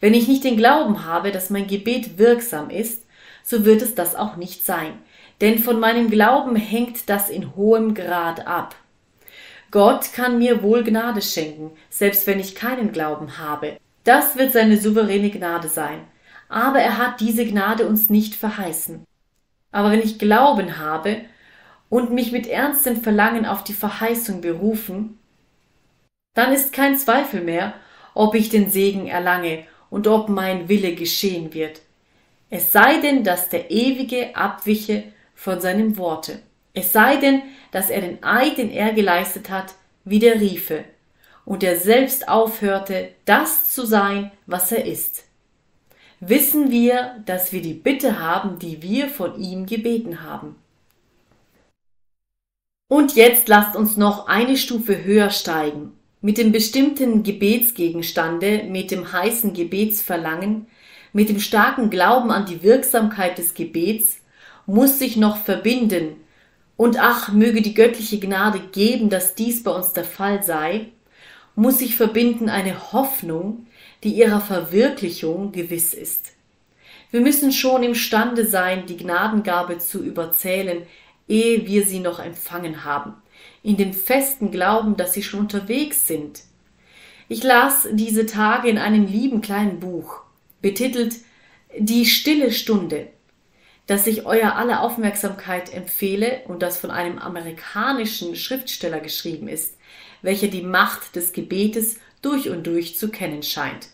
Wenn 0.00 0.14
ich 0.14 0.28
nicht 0.28 0.44
den 0.44 0.56
Glauben 0.56 1.04
habe, 1.04 1.30
dass 1.30 1.48
mein 1.48 1.66
Gebet 1.66 2.18
wirksam 2.18 2.70
ist, 2.70 3.04
so 3.42 3.64
wird 3.64 3.82
es 3.82 3.94
das 3.94 4.14
auch 4.16 4.36
nicht 4.36 4.64
sein. 4.64 4.98
Denn 5.40 5.58
von 5.58 5.78
meinem 5.80 6.10
Glauben 6.10 6.56
hängt 6.56 7.08
das 7.08 7.30
in 7.30 7.54
hohem 7.56 7.94
Grad 7.94 8.46
ab. 8.46 8.74
Gott 9.70 10.12
kann 10.12 10.38
mir 10.38 10.62
wohl 10.62 10.84
Gnade 10.84 11.22
schenken, 11.22 11.72
selbst 11.90 12.26
wenn 12.26 12.38
ich 12.38 12.54
keinen 12.54 12.92
Glauben 12.92 13.38
habe. 13.38 13.76
Das 14.04 14.36
wird 14.36 14.52
seine 14.52 14.78
souveräne 14.78 15.30
Gnade 15.30 15.68
sein. 15.68 16.00
Aber 16.48 16.80
er 16.80 16.98
hat 16.98 17.20
diese 17.20 17.46
Gnade 17.46 17.86
uns 17.86 18.10
nicht 18.10 18.34
verheißen. 18.34 19.04
Aber 19.72 19.90
wenn 19.90 20.02
ich 20.02 20.18
Glauben 20.18 20.78
habe 20.78 21.22
und 21.88 22.12
mich 22.12 22.32
mit 22.32 22.46
ernstem 22.46 23.00
Verlangen 23.00 23.46
auf 23.46 23.64
die 23.64 23.72
Verheißung 23.72 24.40
berufen, 24.40 25.18
dann 26.34 26.52
ist 26.52 26.72
kein 26.72 26.96
Zweifel 26.96 27.40
mehr, 27.40 27.74
ob 28.14 28.34
ich 28.34 28.48
den 28.48 28.70
Segen 28.70 29.06
erlange 29.06 29.64
und 29.90 30.06
ob 30.06 30.28
mein 30.28 30.68
Wille 30.68 30.94
geschehen 30.94 31.54
wird. 31.54 31.80
Es 32.50 32.72
sei 32.72 32.98
denn, 32.98 33.24
dass 33.24 33.48
der 33.48 33.70
Ewige 33.70 34.36
abwiche 34.36 35.04
von 35.34 35.60
seinem 35.60 35.96
Worte. 35.96 36.40
Es 36.72 36.92
sei 36.92 37.16
denn, 37.16 37.42
dass 37.70 37.90
er 37.90 38.00
den 38.00 38.22
Eid, 38.22 38.58
den 38.58 38.70
er 38.70 38.92
geleistet 38.92 39.50
hat, 39.50 39.74
wieder 40.04 40.40
riefe 40.40 40.84
und 41.44 41.62
er 41.62 41.76
selbst 41.76 42.28
aufhörte, 42.28 43.10
das 43.24 43.72
zu 43.72 43.86
sein, 43.86 44.30
was 44.46 44.72
er 44.72 44.84
ist. 44.84 45.23
Wissen 46.26 46.70
wir, 46.70 47.22
dass 47.26 47.52
wir 47.52 47.60
die 47.60 47.74
Bitte 47.74 48.18
haben, 48.18 48.58
die 48.58 48.80
wir 48.80 49.08
von 49.08 49.38
ihm 49.38 49.66
gebeten 49.66 50.22
haben. 50.22 50.56
Und 52.88 53.14
jetzt 53.14 53.46
lasst 53.48 53.76
uns 53.76 53.98
noch 53.98 54.26
eine 54.26 54.56
Stufe 54.56 55.04
höher 55.04 55.28
steigen. 55.28 55.92
Mit 56.22 56.38
dem 56.38 56.50
bestimmten 56.50 57.24
Gebetsgegenstande, 57.24 58.62
mit 58.62 58.90
dem 58.90 59.12
heißen 59.12 59.52
Gebetsverlangen, 59.52 60.66
mit 61.12 61.28
dem 61.28 61.40
starken 61.40 61.90
Glauben 61.90 62.30
an 62.30 62.46
die 62.46 62.62
Wirksamkeit 62.62 63.36
des 63.36 63.52
Gebets 63.52 64.18
muss 64.64 64.98
sich 64.98 65.18
noch 65.18 65.36
verbinden, 65.36 66.16
und 66.76 66.98
ach, 66.98 67.32
möge 67.32 67.60
die 67.60 67.74
göttliche 67.74 68.18
Gnade 68.18 68.60
geben, 68.72 69.10
dass 69.10 69.34
dies 69.34 69.62
bei 69.62 69.70
uns 69.70 69.92
der 69.92 70.04
Fall 70.04 70.42
sei, 70.42 70.86
muss 71.54 71.78
sich 71.78 71.94
verbinden 71.94 72.48
eine 72.48 72.92
Hoffnung, 72.92 73.66
die 74.04 74.12
ihrer 74.12 74.40
Verwirklichung 74.40 75.50
gewiss 75.50 75.94
ist. 75.94 76.32
Wir 77.10 77.20
müssen 77.20 77.52
schon 77.52 77.82
imstande 77.82 78.46
sein, 78.46 78.86
die 78.86 78.98
Gnadengabe 78.98 79.78
zu 79.78 80.04
überzählen, 80.04 80.82
ehe 81.26 81.66
wir 81.66 81.86
sie 81.86 82.00
noch 82.00 82.18
empfangen 82.18 82.84
haben, 82.84 83.14
in 83.62 83.78
dem 83.78 83.94
festen 83.94 84.50
Glauben, 84.50 84.96
dass 84.96 85.14
sie 85.14 85.22
schon 85.22 85.40
unterwegs 85.40 86.06
sind. 86.06 86.42
Ich 87.28 87.42
las 87.42 87.88
diese 87.92 88.26
Tage 88.26 88.68
in 88.68 88.76
einem 88.76 89.06
lieben 89.06 89.40
kleinen 89.40 89.80
Buch 89.80 90.20
betitelt 90.60 91.16
Die 91.78 92.04
stille 92.04 92.52
Stunde, 92.52 93.08
das 93.86 94.06
ich 94.06 94.26
euer 94.26 94.54
aller 94.56 94.82
Aufmerksamkeit 94.82 95.72
empfehle 95.72 96.42
und 96.46 96.62
das 96.62 96.76
von 96.76 96.90
einem 96.90 97.18
amerikanischen 97.18 98.36
Schriftsteller 98.36 99.00
geschrieben 99.00 99.48
ist, 99.48 99.78
welcher 100.20 100.48
die 100.48 100.62
Macht 100.62 101.16
des 101.16 101.32
Gebetes 101.32 101.98
durch 102.20 102.50
und 102.50 102.66
durch 102.66 102.98
zu 102.98 103.08
kennen 103.08 103.42
scheint 103.42 103.88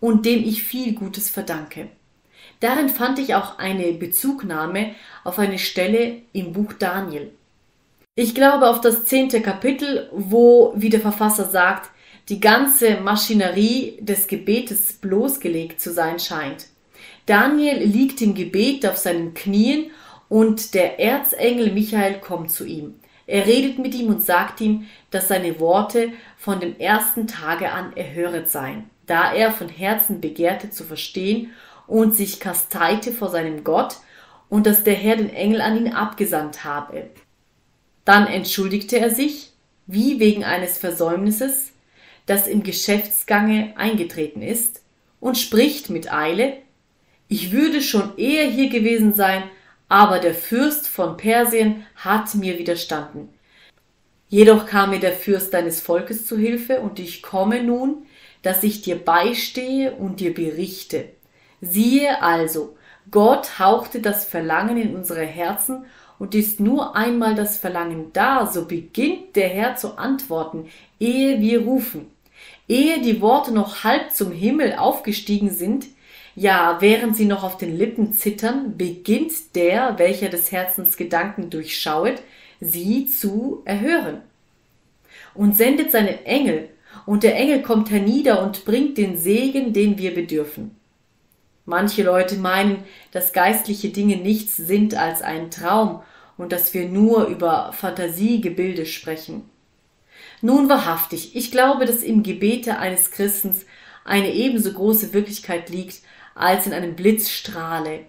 und 0.00 0.26
dem 0.26 0.44
ich 0.44 0.62
viel 0.62 0.94
Gutes 0.94 1.28
verdanke. 1.30 1.88
Darin 2.60 2.88
fand 2.88 3.18
ich 3.18 3.34
auch 3.34 3.58
eine 3.58 3.92
Bezugnahme 3.92 4.94
auf 5.24 5.38
eine 5.38 5.58
Stelle 5.58 6.22
im 6.32 6.52
Buch 6.52 6.72
Daniel. 6.72 7.32
Ich 8.14 8.34
glaube 8.34 8.68
auf 8.68 8.80
das 8.80 9.04
zehnte 9.04 9.40
Kapitel, 9.40 10.08
wo, 10.12 10.72
wie 10.74 10.90
der 10.90 11.00
Verfasser 11.00 11.44
sagt, 11.44 11.90
die 12.28 12.40
ganze 12.40 13.00
Maschinerie 13.00 13.98
des 14.00 14.26
Gebetes 14.26 14.94
bloßgelegt 14.94 15.80
zu 15.80 15.92
sein 15.92 16.18
scheint. 16.18 16.66
Daniel 17.26 17.78
liegt 17.84 18.20
im 18.20 18.34
Gebet 18.34 18.86
auf 18.86 18.96
seinen 18.96 19.34
Knien 19.34 19.90
und 20.28 20.74
der 20.74 20.98
Erzengel 20.98 21.72
Michael 21.72 22.20
kommt 22.20 22.50
zu 22.50 22.64
ihm. 22.64 22.94
Er 23.26 23.46
redet 23.46 23.78
mit 23.78 23.94
ihm 23.94 24.08
und 24.08 24.24
sagt 24.24 24.60
ihm, 24.60 24.86
dass 25.10 25.28
seine 25.28 25.60
Worte 25.60 26.10
von 26.38 26.60
dem 26.60 26.78
ersten 26.78 27.26
Tage 27.26 27.70
an 27.70 27.94
erhöret 27.96 28.48
seien, 28.48 28.88
da 29.08 29.32
er 29.32 29.50
von 29.50 29.68
Herzen 29.68 30.20
begehrte 30.20 30.70
zu 30.70 30.84
verstehen 30.84 31.52
und 31.88 32.14
sich 32.14 32.38
kasteite 32.38 33.10
vor 33.10 33.30
seinem 33.30 33.64
Gott 33.64 33.96
und 34.48 34.66
dass 34.66 34.84
der 34.84 34.94
Herr 34.94 35.16
den 35.16 35.30
Engel 35.30 35.60
an 35.60 35.76
ihn 35.76 35.92
abgesandt 35.92 36.64
habe. 36.64 37.10
Dann 38.04 38.26
entschuldigte 38.26 38.98
er 38.98 39.10
sich, 39.10 39.52
wie 39.86 40.20
wegen 40.20 40.44
eines 40.44 40.78
Versäumnisses, 40.78 41.72
das 42.26 42.46
im 42.46 42.62
Geschäftsgange 42.62 43.74
eingetreten 43.76 44.42
ist, 44.42 44.82
und 45.20 45.36
spricht 45.36 45.90
mit 45.90 46.12
Eile, 46.12 46.58
ich 47.26 47.52
würde 47.52 47.82
schon 47.82 48.16
eher 48.16 48.46
hier 48.48 48.70
gewesen 48.70 49.14
sein, 49.14 49.42
aber 49.88 50.18
der 50.18 50.34
Fürst 50.34 50.86
von 50.86 51.16
Persien 51.16 51.84
hat 51.96 52.34
mir 52.34 52.58
widerstanden. 52.58 53.28
Jedoch 54.28 54.66
kam 54.66 54.90
mir 54.90 55.00
der 55.00 55.12
Fürst 55.12 55.52
deines 55.54 55.80
Volkes 55.80 56.26
zu 56.26 56.38
Hilfe, 56.38 56.80
und 56.80 56.98
ich 56.98 57.22
komme 57.22 57.62
nun, 57.62 58.06
dass 58.42 58.62
ich 58.62 58.82
dir 58.82 58.96
beistehe 58.96 59.92
und 59.92 60.20
dir 60.20 60.34
berichte. 60.34 61.06
Siehe 61.60 62.22
also, 62.22 62.76
Gott 63.10 63.58
hauchte 63.58 64.00
das 64.00 64.24
Verlangen 64.24 64.76
in 64.76 64.94
unsere 64.94 65.24
Herzen, 65.24 65.84
und 66.18 66.34
ist 66.34 66.60
nur 66.60 66.96
einmal 66.96 67.34
das 67.34 67.56
Verlangen 67.56 68.12
da, 68.12 68.46
so 68.46 68.64
beginnt 68.64 69.36
der 69.36 69.48
Herr 69.48 69.76
zu 69.76 69.96
antworten, 69.98 70.68
ehe 70.98 71.40
wir 71.40 71.62
rufen. 71.62 72.10
Ehe 72.68 73.00
die 73.00 73.20
Worte 73.20 73.52
noch 73.52 73.84
halb 73.84 74.12
zum 74.12 74.32
Himmel 74.32 74.74
aufgestiegen 74.74 75.50
sind, 75.50 75.86
ja, 76.34 76.76
während 76.80 77.16
sie 77.16 77.24
noch 77.24 77.42
auf 77.42 77.56
den 77.56 77.76
Lippen 77.76 78.12
zittern, 78.12 78.76
beginnt 78.76 79.56
der, 79.56 79.98
welcher 79.98 80.28
des 80.28 80.52
Herzens 80.52 80.96
Gedanken 80.96 81.50
durchschauet, 81.50 82.22
sie 82.60 83.06
zu 83.06 83.62
erhören. 83.64 84.22
Und 85.34 85.56
sendet 85.56 85.90
seinen 85.90 86.24
Engel, 86.24 86.68
und 87.08 87.22
der 87.22 87.36
Engel 87.36 87.62
kommt 87.62 87.90
hernieder 87.90 88.42
und 88.42 88.66
bringt 88.66 88.98
den 88.98 89.16
Segen, 89.16 89.72
den 89.72 89.96
wir 89.96 90.12
bedürfen. 90.12 90.76
Manche 91.64 92.02
Leute 92.02 92.36
meinen, 92.36 92.84
dass 93.12 93.32
geistliche 93.32 93.88
Dinge 93.88 94.16
nichts 94.16 94.58
sind 94.58 94.94
als 94.94 95.22
ein 95.22 95.50
Traum 95.50 96.02
und 96.36 96.52
dass 96.52 96.74
wir 96.74 96.86
nur 96.86 97.24
über 97.28 97.72
Fantasiegebilde 97.72 98.84
sprechen. 98.84 99.48
Nun 100.42 100.68
wahrhaftig, 100.68 101.34
ich 101.34 101.50
glaube, 101.50 101.86
dass 101.86 102.02
im 102.02 102.22
Gebete 102.22 102.78
eines 102.78 103.10
Christens 103.10 103.64
eine 104.04 104.34
ebenso 104.34 104.70
große 104.70 105.14
Wirklichkeit 105.14 105.70
liegt 105.70 106.02
als 106.34 106.66
in 106.66 106.74
einem 106.74 106.94
Blitzstrahle, 106.94 108.00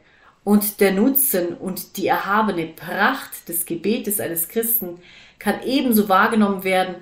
und 0.43 0.81
der 0.81 0.91
Nutzen 0.91 1.55
und 1.55 1.95
die 1.95 2.07
erhabene 2.07 2.65
Pracht 2.65 3.47
des 3.47 3.65
Gebetes 3.65 4.19
eines 4.19 4.49
Christen 4.49 4.99
kann 5.37 5.63
ebenso 5.63 6.09
wahrgenommen 6.09 6.65
werden 6.65 6.95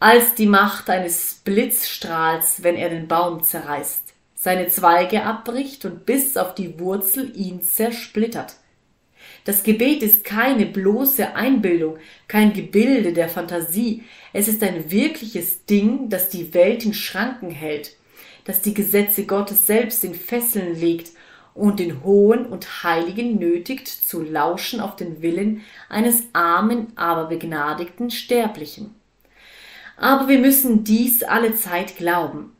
als 0.00 0.34
die 0.34 0.46
Macht 0.46 0.88
eines 0.88 1.42
Blitzstrahls, 1.44 2.62
wenn 2.62 2.74
er 2.74 2.88
den 2.88 3.06
Baum 3.06 3.44
zerreißt, 3.44 4.14
seine 4.34 4.68
Zweige 4.68 5.24
abbricht 5.24 5.84
und 5.84 6.06
bis 6.06 6.38
auf 6.38 6.54
die 6.54 6.80
Wurzel 6.80 7.36
ihn 7.36 7.60
zersplittert. 7.60 8.56
Das 9.44 9.62
Gebet 9.62 10.02
ist 10.02 10.24
keine 10.24 10.64
bloße 10.64 11.34
Einbildung, 11.34 11.98
kein 12.28 12.54
Gebilde 12.54 13.12
der 13.12 13.28
Fantasie, 13.28 14.04
es 14.32 14.48
ist 14.48 14.62
ein 14.62 14.90
wirkliches 14.90 15.66
Ding, 15.66 16.08
das 16.08 16.30
die 16.30 16.54
Welt 16.54 16.86
in 16.86 16.94
Schranken 16.94 17.50
hält, 17.50 17.94
das 18.44 18.62
die 18.62 18.72
Gesetze 18.72 19.26
Gottes 19.26 19.66
selbst 19.66 20.02
in 20.02 20.14
Fesseln 20.14 20.80
legt 20.80 21.10
und 21.52 21.78
den 21.78 22.02
Hohen 22.02 22.46
und 22.46 22.84
Heiligen 22.84 23.38
nötigt, 23.38 23.88
zu 23.88 24.22
lauschen 24.22 24.80
auf 24.80 24.96
den 24.96 25.20
Willen 25.20 25.60
eines 25.90 26.22
armen, 26.32 26.86
aber 26.96 27.26
begnadigten 27.26 28.10
Sterblichen. 28.10 28.94
Aber 30.00 30.26
wir 30.26 30.40
müssen 30.40 30.82
dies 30.82 31.22
alle 31.22 31.54
Zeit 31.54 31.96
glauben. 31.96 32.56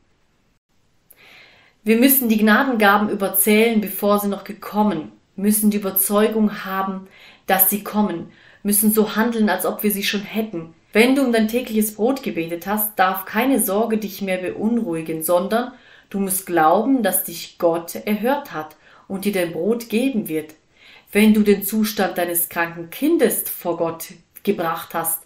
Wir 1.83 1.99
müssen 1.99 2.29
die 2.29 2.39
Gnadengaben 2.39 3.09
überzählen, 3.09 3.81
bevor 3.81 4.21
sie 4.21 4.29
noch 4.29 4.45
gekommen 4.45 5.11
müssen 5.41 5.71
die 5.71 5.79
Überzeugung 5.79 6.65
haben, 6.65 7.09
dass 7.47 7.71
sie 7.71 7.83
kommen, 7.83 8.31
müssen 8.63 8.93
so 8.93 9.17
handeln, 9.17 9.49
als 9.49 9.67
ob 9.67 9.83
wir 9.83 9.91
sie 9.91 10.03
schon 10.03 10.21
hätten. 10.21 10.75
Wenn 10.93 11.15
du 11.15 11.23
um 11.23 11.33
dein 11.33 11.49
tägliches 11.49 11.95
Brot 11.95 12.23
gebetet 12.23 12.67
hast, 12.67 12.99
darf 12.99 13.25
keine 13.25 13.61
Sorge 13.61 13.99
dich 13.99 14.23
mehr 14.23 14.39
beunruhigen, 14.39 15.23
sondern 15.23 15.73
du 16.11 16.21
musst 16.21 16.47
glauben, 16.47 17.03
dass 17.03 17.25
dich 17.25 17.59
Gott 17.59 17.95
erhört 17.95 18.53
hat 18.53 18.77
und 19.09 19.25
dir 19.25 19.33
dein 19.33 19.53
Brot 19.53 19.89
geben 19.89 20.29
wird. 20.29 20.55
Wenn 21.13 21.35
du 21.35 21.43
den 21.43 21.63
Zustand 21.63 22.19
deines 22.19 22.49
kranken 22.49 22.91
Kindes 22.91 23.49
vor 23.49 23.77
Gott 23.77 24.09
gebracht 24.43 24.91
hast, 24.95 25.23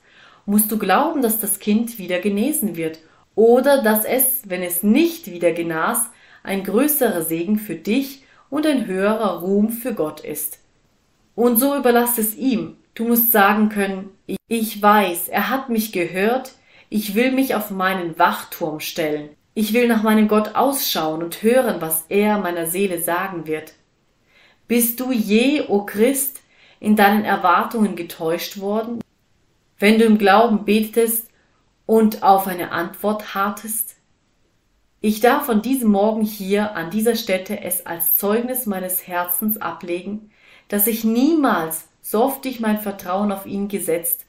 musst 0.46 0.70
du 0.70 0.78
glauben, 0.78 1.22
dass 1.22 1.40
das 1.40 1.58
Kind 1.58 1.98
wieder 1.98 2.20
genesen 2.20 2.76
wird 2.76 2.98
oder 3.34 3.82
dass 3.82 4.04
es, 4.04 4.42
wenn 4.46 4.62
es 4.62 4.82
nicht 4.82 5.30
wieder 5.30 5.52
genas, 5.52 6.10
ein 6.42 6.62
größerer 6.62 7.22
Segen 7.22 7.58
für 7.58 7.74
dich 7.74 8.24
und 8.50 8.66
ein 8.66 8.86
höherer 8.86 9.40
Ruhm 9.40 9.70
für 9.70 9.94
Gott 9.94 10.20
ist. 10.20 10.58
Und 11.34 11.56
so 11.56 11.76
überlass 11.76 12.18
es 12.18 12.36
ihm. 12.36 12.76
Du 12.94 13.04
musst 13.04 13.32
sagen 13.32 13.70
können, 13.70 14.10
ich 14.46 14.80
weiß, 14.80 15.28
er 15.28 15.50
hat 15.50 15.68
mich 15.68 15.90
gehört, 15.90 16.52
ich 16.90 17.16
will 17.16 17.32
mich 17.32 17.56
auf 17.56 17.70
meinen 17.70 18.18
Wachturm 18.18 18.78
stellen. 18.78 19.30
Ich 19.54 19.72
will 19.72 19.88
nach 19.88 20.02
meinem 20.02 20.28
Gott 20.28 20.54
ausschauen 20.54 21.22
und 21.22 21.42
hören, 21.42 21.80
was 21.80 22.04
er 22.08 22.38
meiner 22.38 22.66
Seele 22.66 23.00
sagen 23.00 23.46
wird. 23.46 23.72
Bist 24.68 25.00
du 25.00 25.10
je, 25.10 25.62
o 25.62 25.64
oh 25.68 25.86
Christ, 25.86 26.40
in 26.80 26.96
deinen 26.96 27.24
Erwartungen 27.24 27.96
getäuscht 27.96 28.60
worden, 28.60 29.00
wenn 29.78 29.98
du 29.98 30.04
im 30.04 30.18
Glauben 30.18 30.64
betest 30.64 31.28
und 31.86 32.22
auf 32.22 32.46
eine 32.46 32.72
Antwort 32.72 33.34
hartest? 33.34 33.96
Ich 35.00 35.20
darf 35.20 35.44
von 35.46 35.60
diesem 35.60 35.90
Morgen 35.90 36.22
hier 36.22 36.74
an 36.76 36.90
dieser 36.90 37.14
Stätte 37.14 37.60
es 37.60 37.84
als 37.84 38.16
Zeugnis 38.16 38.66
meines 38.66 39.06
Herzens 39.06 39.60
ablegen, 39.60 40.30
dass 40.68 40.86
ich 40.86 41.04
niemals, 41.04 41.88
so 42.00 42.24
oft 42.24 42.46
ich 42.46 42.60
mein 42.60 42.80
Vertrauen 42.80 43.30
auf 43.32 43.44
ihn 43.44 43.68
gesetzt, 43.68 44.24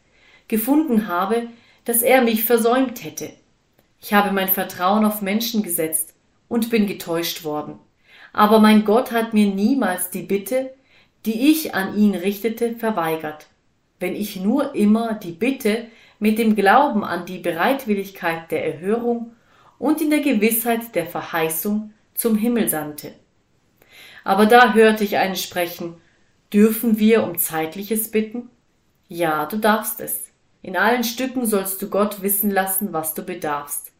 gefunden 0.47 1.07
habe, 1.07 1.47
dass 1.85 2.01
er 2.01 2.21
mich 2.21 2.43
versäumt 2.43 3.03
hätte. 3.03 3.31
Ich 4.01 4.13
habe 4.13 4.31
mein 4.31 4.49
Vertrauen 4.49 5.05
auf 5.05 5.21
Menschen 5.21 5.63
gesetzt 5.63 6.13
und 6.49 6.69
bin 6.69 6.87
getäuscht 6.87 7.43
worden. 7.43 7.79
Aber 8.33 8.59
mein 8.59 8.83
Gott 8.83 9.11
hat 9.11 9.33
mir 9.33 9.47
niemals 9.47 10.09
die 10.09 10.23
Bitte, 10.23 10.73
die 11.25 11.51
ich 11.51 11.73
an 11.73 11.97
ihn 11.97 12.13
richtete, 12.15 12.75
verweigert. 12.75 13.47
Wenn 13.99 14.15
ich 14.15 14.35
nur 14.37 14.75
immer 14.75 15.13
die 15.13 15.31
Bitte 15.31 15.87
mit 16.19 16.37
dem 16.37 16.55
Glauben 16.55 17.03
an 17.03 17.25
die 17.25 17.39
Bereitwilligkeit 17.39 18.51
der 18.51 18.65
Erhörung 18.65 19.33
und 19.79 20.01
in 20.01 20.09
der 20.09 20.21
Gewissheit 20.21 20.95
der 20.95 21.05
Verheißung 21.05 21.93
zum 22.13 22.35
Himmel 22.35 22.69
sandte. 22.69 23.13
Aber 24.23 24.45
da 24.45 24.73
hörte 24.73 25.03
ich 25.03 25.17
einen 25.17 25.35
sprechen, 25.35 25.95
dürfen 26.51 26.97
wir 26.99 27.23
um 27.23 27.37
zeitliches 27.37 28.11
bitten? 28.11 28.49
Ja, 29.07 29.45
du 29.45 29.57
darfst 29.57 29.99
es. 29.99 30.31
In 30.61 30.77
allen 30.77 31.03
Stücken 31.03 31.45
sollst 31.45 31.81
du 31.81 31.89
Gott 31.89 32.23
wissen 32.23 32.49
lassen, 32.49 32.91
was 32.91 33.13
du 33.13 33.21
bedarfst. 33.21 33.91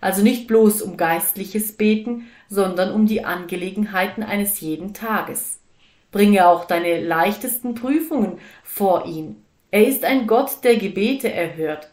Also 0.00 0.22
nicht 0.22 0.46
bloß 0.48 0.82
um 0.82 0.96
geistliches 0.96 1.76
Beten, 1.76 2.26
sondern 2.48 2.92
um 2.92 3.06
die 3.06 3.24
Angelegenheiten 3.24 4.22
eines 4.22 4.60
jeden 4.60 4.94
Tages. 4.94 5.57
Bringe 6.10 6.46
auch 6.46 6.64
deine 6.64 7.00
leichtesten 7.00 7.74
Prüfungen 7.74 8.38
vor 8.64 9.06
ihn. 9.06 9.44
Er 9.70 9.86
ist 9.86 10.04
ein 10.04 10.26
Gott, 10.26 10.64
der 10.64 10.76
Gebete 10.76 11.30
erhört. 11.30 11.90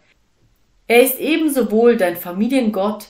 Er 0.88 1.02
ist 1.02 1.20
ebenso 1.20 1.72
wohl 1.72 1.98
dein 1.98 2.16
Familiengott 2.16 3.08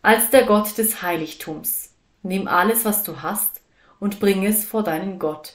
als 0.00 0.30
der 0.30 0.44
Gott 0.44 0.78
des 0.78 1.02
Heiligtums. 1.02 1.92
Nimm 2.22 2.48
alles, 2.48 2.84
was 2.84 3.02
du 3.02 3.22
hast, 3.22 3.60
und 3.98 4.20
bring 4.20 4.44
es 4.44 4.64
vor 4.64 4.82
deinen 4.82 5.18
Gott. 5.18 5.54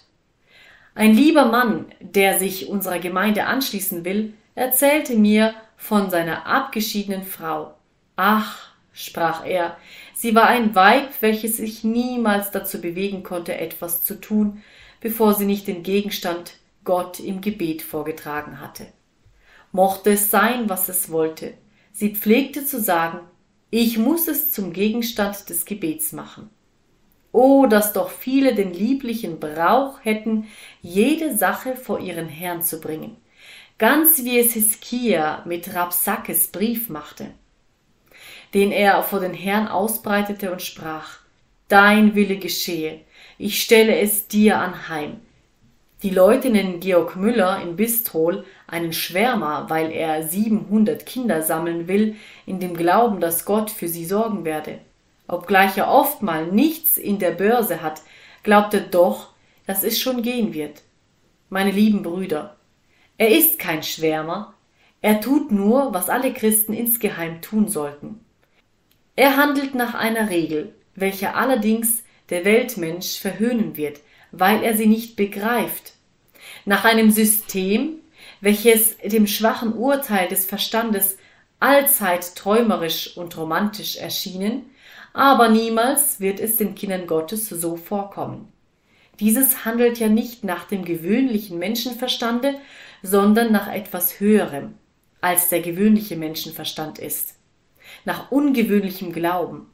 Ein 0.93 1.13
lieber 1.13 1.45
Mann, 1.45 1.85
der 1.99 2.37
sich 2.37 2.67
unserer 2.67 2.99
Gemeinde 2.99 3.45
anschließen 3.45 4.03
will, 4.03 4.33
erzählte 4.55 5.15
mir 5.15 5.53
von 5.77 6.09
seiner 6.09 6.45
abgeschiedenen 6.45 7.23
Frau. 7.23 7.75
Ach, 8.15 8.71
sprach 8.91 9.45
er, 9.45 9.77
sie 10.13 10.35
war 10.35 10.47
ein 10.47 10.75
Weib, 10.75 11.09
welches 11.21 11.57
sich 11.57 11.83
niemals 11.83 12.51
dazu 12.51 12.81
bewegen 12.81 13.23
konnte, 13.23 13.57
etwas 13.57 14.03
zu 14.03 14.19
tun, 14.19 14.61
bevor 15.01 15.33
sie 15.33 15.45
nicht 15.45 15.67
den 15.67 15.83
Gegenstand 15.83 16.53
Gott 16.85 17.19
im 17.19 17.41
Gebet 17.41 17.81
vorgetragen 17.81 18.61
hatte. 18.61 18.87
Mochte 19.73 20.11
es 20.11 20.31
sein, 20.31 20.69
was 20.69 20.87
es 20.87 21.11
wollte, 21.11 21.53
sie 21.91 22.15
pflegte 22.15 22.65
zu 22.65 22.79
sagen, 22.79 23.19
ich 23.69 23.97
muss 23.97 24.27
es 24.27 24.51
zum 24.51 24.73
Gegenstand 24.73 25.49
des 25.49 25.65
Gebets 25.65 26.11
machen. 26.11 26.49
Oh, 27.31 27.65
dass 27.65 27.93
doch 27.93 28.09
viele 28.09 28.53
den 28.53 28.73
lieblichen 28.73 29.39
Brauch 29.39 29.99
hätten, 30.03 30.47
jede 30.81 31.37
Sache 31.37 31.77
vor 31.77 31.99
ihren 31.99 32.27
Herrn 32.27 32.61
zu 32.61 32.81
bringen, 32.81 33.15
ganz 33.77 34.25
wie 34.25 34.37
es 34.37 34.53
Hiskia 34.53 35.43
mit 35.45 35.73
Rapsakes 35.73 36.47
Brief 36.47 36.89
machte, 36.89 37.31
den 38.53 38.73
er 38.73 39.01
vor 39.03 39.21
den 39.21 39.33
Herrn 39.33 39.67
ausbreitete 39.69 40.51
und 40.51 40.61
sprach, 40.61 41.19
Dein 41.69 42.15
Wille 42.15 42.35
geschehe, 42.35 42.99
ich 43.41 43.61
stelle 43.61 43.97
es 43.97 44.27
dir 44.27 44.59
anheim, 44.59 45.19
die 46.03 46.09
Leute 46.09 46.49
nennen 46.49 46.79
Georg 46.79 47.15
Müller 47.15 47.61
in 47.61 47.75
Bistrol 47.75 48.43
einen 48.65 48.91
Schwärmer, 48.91 49.65
weil 49.69 49.91
er 49.91 50.27
700 50.27 51.05
Kinder 51.05 51.43
sammeln 51.43 51.87
will, 51.87 52.15
in 52.47 52.59
dem 52.59 52.75
Glauben, 52.75 53.19
dass 53.19 53.45
Gott 53.45 53.69
für 53.69 53.87
sie 53.87 54.05
sorgen 54.05 54.43
werde. 54.43 54.79
Obgleich 55.27 55.77
er 55.77 55.89
oft 55.89 56.23
mal 56.23 56.47
nichts 56.47 56.97
in 56.97 57.19
der 57.19 57.31
Börse 57.31 57.83
hat, 57.83 58.01
glaubt 58.41 58.73
er 58.73 58.81
doch, 58.81 59.33
dass 59.67 59.83
es 59.83 59.99
schon 59.99 60.23
gehen 60.23 60.53
wird. 60.55 60.81
Meine 61.49 61.71
lieben 61.71 62.01
Brüder, 62.01 62.55
er 63.19 63.29
ist 63.29 63.59
kein 63.59 63.83
Schwärmer, 63.83 64.55
er 65.01 65.21
tut 65.21 65.51
nur, 65.51 65.93
was 65.93 66.09
alle 66.09 66.33
Christen 66.33 66.73
insgeheim 66.73 67.41
tun 67.41 67.67
sollten. 67.67 68.25
Er 69.15 69.37
handelt 69.37 69.75
nach 69.75 69.93
einer 69.93 70.31
Regel, 70.31 70.73
welche 70.95 71.35
allerdings 71.35 72.03
der 72.31 72.45
Weltmensch 72.45 73.19
verhöhnen 73.19 73.77
wird, 73.77 73.99
weil 74.31 74.63
er 74.63 74.75
sie 74.75 74.87
nicht 74.87 75.15
begreift, 75.15 75.93
nach 76.65 76.85
einem 76.85 77.11
System, 77.11 77.99
welches 78.39 78.97
dem 78.97 79.27
schwachen 79.27 79.73
Urteil 79.73 80.27
des 80.27 80.45
Verstandes 80.45 81.17
allzeit 81.59 82.35
träumerisch 82.35 83.15
und 83.15 83.37
romantisch 83.37 83.97
erschienen, 83.97 84.65
aber 85.13 85.49
niemals 85.49 86.19
wird 86.19 86.39
es 86.39 86.57
den 86.57 86.73
Kindern 86.73 87.05
Gottes 87.05 87.49
so 87.49 87.75
vorkommen. 87.75 88.51
Dieses 89.19 89.65
handelt 89.65 89.99
ja 89.99 90.07
nicht 90.07 90.43
nach 90.43 90.65
dem 90.65 90.83
gewöhnlichen 90.83 91.59
Menschenverstande, 91.59 92.55
sondern 93.03 93.51
nach 93.51 93.71
etwas 93.71 94.19
Höherem, 94.19 94.73
als 95.19 95.49
der 95.49 95.61
gewöhnliche 95.61 96.15
Menschenverstand 96.15 96.97
ist, 96.97 97.35
nach 98.05 98.31
ungewöhnlichem 98.31 99.11
Glauben. 99.11 99.67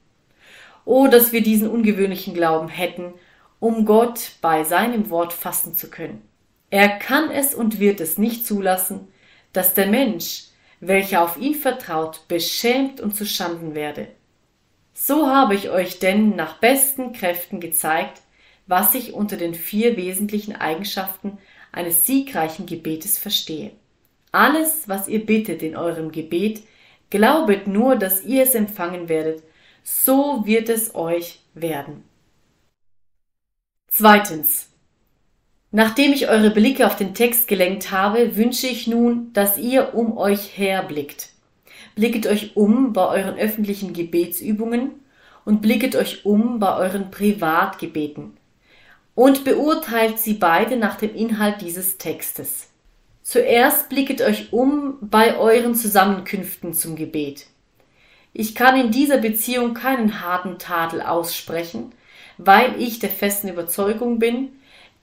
Oh, 0.87 1.07
dass 1.07 1.31
wir 1.31 1.41
diesen 1.41 1.69
ungewöhnlichen 1.69 2.33
Glauben 2.33 2.69
hätten 2.69 3.13
um 3.59 3.85
Gott 3.85 4.31
bei 4.41 4.63
seinem 4.63 5.09
Wort 5.09 5.33
fassen 5.33 5.73
zu 5.73 5.89
können. 5.89 6.21
Er 6.69 6.89
kann 6.89 7.31
es 7.31 7.55
und 7.55 7.79
wird 7.79 8.01
es 8.01 8.17
nicht 8.17 8.45
zulassen, 8.45 9.07
dass 9.53 9.73
der 9.73 9.87
Mensch, 9.87 10.45
welcher 10.79 11.23
auf 11.23 11.37
ihn 11.37 11.55
vertraut, 11.55 12.27
beschämt 12.27 13.01
und 13.01 13.15
zu 13.15 13.25
Schanden 13.25 13.73
werde. 13.73 14.07
So 14.93 15.27
habe 15.27 15.55
ich 15.55 15.69
euch 15.69 15.99
denn 15.99 16.35
nach 16.35 16.59
besten 16.59 17.13
Kräften 17.13 17.59
gezeigt, 17.59 18.21
was 18.67 18.93
ich 18.95 19.13
unter 19.13 19.37
den 19.37 19.55
vier 19.55 19.95
wesentlichen 19.95 20.55
Eigenschaften 20.55 21.37
eines 21.71 22.05
siegreichen 22.05 22.65
Gebetes 22.65 23.17
verstehe. 23.17 23.71
Alles, 24.31 24.87
was 24.89 25.07
ihr 25.07 25.25
bittet 25.25 25.63
in 25.63 25.75
eurem 25.75 26.11
Gebet, 26.11 26.63
glaubet 27.09 27.67
nur, 27.67 27.95
dass 27.95 28.23
ihr 28.23 28.43
es 28.43 28.55
empfangen 28.55 29.07
werdet, 29.07 29.41
so 29.89 30.45
wird 30.45 30.67
es 30.67 30.95
euch 30.95 31.39
werden. 31.53 32.03
Zweitens. 33.87 34.67
Nachdem 35.71 36.11
ich 36.11 36.27
eure 36.27 36.49
Blicke 36.49 36.85
auf 36.85 36.97
den 36.97 37.13
Text 37.13 37.47
gelenkt 37.47 37.89
habe, 37.89 38.35
wünsche 38.35 38.67
ich 38.67 38.87
nun, 38.87 39.31
dass 39.31 39.57
ihr 39.57 39.93
um 39.93 40.17
euch 40.17 40.57
her 40.57 40.83
blickt. 40.83 41.29
Blicket 41.95 42.27
euch 42.27 42.57
um 42.57 42.91
bei 42.91 43.07
euren 43.07 43.37
öffentlichen 43.37 43.93
Gebetsübungen 43.93 44.91
und 45.45 45.61
blicket 45.61 45.95
euch 45.95 46.25
um 46.25 46.59
bei 46.59 46.75
euren 46.75 47.09
Privatgebeten 47.09 48.35
und 49.15 49.45
beurteilt 49.45 50.19
sie 50.19 50.33
beide 50.33 50.75
nach 50.75 50.97
dem 50.97 51.15
Inhalt 51.15 51.61
dieses 51.61 51.97
Textes. 51.97 52.67
Zuerst 53.23 53.87
blicket 53.87 54.21
euch 54.21 54.51
um 54.51 54.97
bei 54.99 55.37
euren 55.37 55.75
Zusammenkünften 55.75 56.73
zum 56.73 56.97
Gebet. 56.97 57.47
Ich 58.39 58.53
kann 58.53 58.79
in 58.79 58.91
dieser 58.91 59.17
Beziehung 59.17 59.73
keinen 59.73 60.21
harten 60.21 60.59
Tadel 60.59 61.01
aussprechen, 61.01 61.91
weil 62.37 62.79
ich 62.79 62.99
der 62.99 63.09
festen 63.09 63.47
Überzeugung 63.47 64.19
bin, 64.19 64.49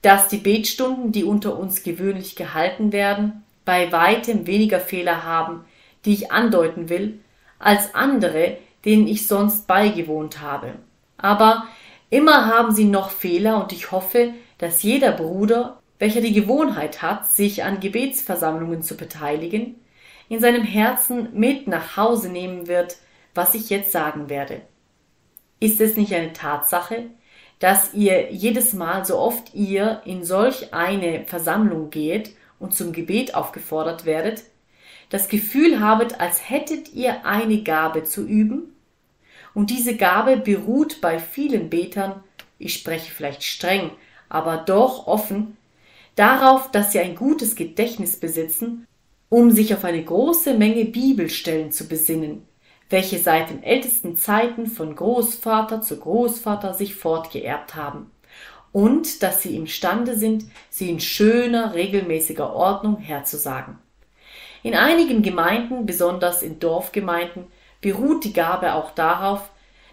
dass 0.01 0.29
die 0.29 0.37
Betstunden, 0.37 1.11
die 1.11 1.25
unter 1.25 1.59
uns 1.59 1.83
gewöhnlich 1.83 2.37
gehalten 2.37 2.93
werden, 2.93 3.43
bei 3.65 3.91
weitem 3.91 4.47
weniger 4.47 4.79
Fehler 4.79 5.25
haben, 5.25 5.65
die 6.05 6.13
ich 6.13 6.31
andeuten 6.31 6.87
will, 6.87 7.19
als 7.59 7.93
andere, 7.93 8.55
denen 8.85 9.05
ich 9.05 9.27
sonst 9.27 9.67
beigewohnt 9.67 10.39
habe. 10.39 10.75
Aber 11.17 11.67
immer 12.09 12.45
haben 12.45 12.73
sie 12.73 12.85
noch 12.85 13.09
Fehler 13.09 13.61
und 13.61 13.73
ich 13.73 13.91
hoffe, 13.91 14.33
dass 14.59 14.81
jeder 14.81 15.11
Bruder, 15.11 15.81
welcher 15.99 16.21
die 16.21 16.31
Gewohnheit 16.31 17.01
hat, 17.01 17.27
sich 17.27 17.65
an 17.65 17.81
Gebetsversammlungen 17.81 18.81
zu 18.81 18.95
beteiligen, 18.95 19.75
in 20.29 20.39
seinem 20.39 20.63
Herzen 20.63 21.27
mit 21.33 21.67
nach 21.67 21.97
Hause 21.97 22.29
nehmen 22.29 22.67
wird, 22.67 22.95
was 23.35 23.53
ich 23.53 23.69
jetzt 23.69 23.91
sagen 23.91 24.29
werde. 24.29 24.61
Ist 25.59 25.79
es 25.81 25.95
nicht 25.97 26.13
eine 26.13 26.33
Tatsache, 26.33 27.05
dass 27.59 27.93
ihr 27.93 28.31
jedes 28.31 28.73
Mal, 28.73 29.05
so 29.05 29.17
oft 29.17 29.53
ihr 29.53 30.01
in 30.05 30.23
solch 30.23 30.73
eine 30.73 31.25
Versammlung 31.25 31.89
geht 31.89 32.31
und 32.59 32.73
zum 32.73 32.91
Gebet 32.91 33.35
aufgefordert 33.35 34.05
werdet, 34.05 34.43
das 35.09 35.29
Gefühl 35.29 35.79
habet, 35.79 36.19
als 36.19 36.49
hättet 36.49 36.93
ihr 36.93 37.25
eine 37.25 37.61
Gabe 37.61 38.03
zu 38.03 38.25
üben, 38.25 38.71
und 39.53 39.69
diese 39.69 39.95
Gabe 39.95 40.35
beruht 40.35 40.99
bei 40.99 41.17
vielen 41.17 41.69
Betern, 41.69 42.21
ich 42.59 42.73
spreche 42.73 43.09
vielleicht 43.09 43.41
streng, 43.41 43.91
aber 44.27 44.57
doch 44.57 45.07
offen, 45.07 45.55
darauf, 46.15 46.71
dass 46.71 46.91
sie 46.91 46.99
ein 46.99 47.15
gutes 47.15 47.55
Gedächtnis 47.55 48.19
besitzen, 48.19 48.85
um 49.29 49.51
sich 49.51 49.73
auf 49.73 49.85
eine 49.85 50.03
große 50.03 50.55
Menge 50.55 50.83
Bibelstellen 50.83 51.71
zu 51.71 51.87
besinnen, 51.87 52.43
welche 52.89 53.19
seit 53.19 53.49
den 53.49 53.63
ältesten 53.63 54.15
Zeiten 54.15 54.67
von 54.67 54.95
Großvater 54.95 55.81
zu 55.81 55.99
Großvater 55.99 56.73
sich 56.73 56.95
fortgeerbt 56.95 57.75
haben, 57.75 58.11
und 58.71 59.23
dass 59.23 59.41
sie 59.41 59.55
imstande 59.55 60.17
sind, 60.17 60.43
sie 60.69 60.89
in 60.89 60.99
schöner, 60.99 61.73
regelmäßiger 61.73 62.53
Ordnung 62.53 62.97
herzusagen. 62.97 63.77
In 64.63 64.75
einigen 64.75 65.21
Gemeinden, 65.21 65.85
besonders 65.85 66.43
in 66.43 66.59
Dorfgemeinden, 66.59 67.45
beruht 67.79 68.25
die 68.25 68.33
Gabe 68.33 68.73
auch 68.73 68.91
darauf, 68.91 69.49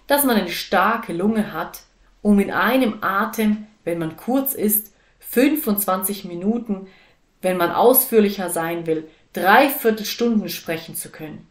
dass 0.07 0.25
man 0.25 0.37
eine 0.37 0.51
starke 0.51 1.13
Lunge 1.13 1.53
hat, 1.53 1.83
um 2.23 2.41
in 2.41 2.51
einem 2.51 2.99
Atem, 3.03 3.67
wenn 3.85 3.99
man 3.99 4.17
kurz 4.17 4.55
ist, 4.55 4.93
25 5.21 6.25
Minuten, 6.25 6.89
wenn 7.41 7.57
man 7.57 7.71
ausführlicher 7.71 8.51
sein 8.51 8.87
will, 8.87 9.09
dreiviertel 9.33 10.07
Stunden 10.07 10.49
sprechen 10.49 10.95
zu 10.95 11.11
können. 11.11 11.47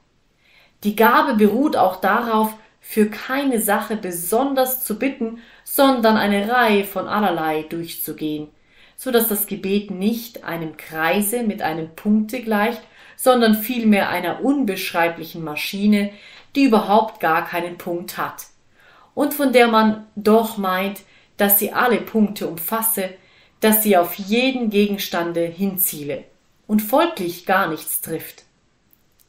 Die 0.83 0.95
Gabe 0.95 1.35
beruht 1.35 1.75
auch 1.75 1.97
darauf, 1.97 2.53
für 2.79 3.07
keine 3.07 3.61
Sache 3.61 3.95
besonders 3.95 4.83
zu 4.83 4.97
bitten, 4.97 5.39
sondern 5.63 6.17
eine 6.17 6.51
Reihe 6.51 6.83
von 6.83 7.07
allerlei 7.07 7.63
durchzugehen, 7.63 8.49
so 8.97 9.11
dass 9.11 9.29
das 9.29 9.45
Gebet 9.45 9.91
nicht 9.91 10.43
einem 10.43 10.77
Kreise 10.77 11.43
mit 11.43 11.61
einem 11.61 11.95
Punkte 11.95 12.41
gleicht, 12.41 12.81
sondern 13.15 13.55
vielmehr 13.55 14.09
einer 14.09 14.43
unbeschreiblichen 14.43 15.43
Maschine, 15.43 16.11
die 16.55 16.63
überhaupt 16.63 17.19
gar 17.19 17.45
keinen 17.45 17.77
Punkt 17.77 18.17
hat 18.17 18.47
und 19.13 19.33
von 19.33 19.53
der 19.53 19.67
man 19.67 20.07
doch 20.15 20.57
meint, 20.57 21.01
dass 21.37 21.59
sie 21.59 21.71
alle 21.71 21.97
Punkte 21.97 22.47
umfasse, 22.47 23.09
dass 23.59 23.83
sie 23.83 23.97
auf 23.97 24.15
jeden 24.15 24.69
Gegenstande 24.69 25.45
hinziele 25.45 26.23
und 26.67 26.81
folglich 26.81 27.45
gar 27.45 27.67
nichts 27.67 28.01
trifft. 28.01 28.43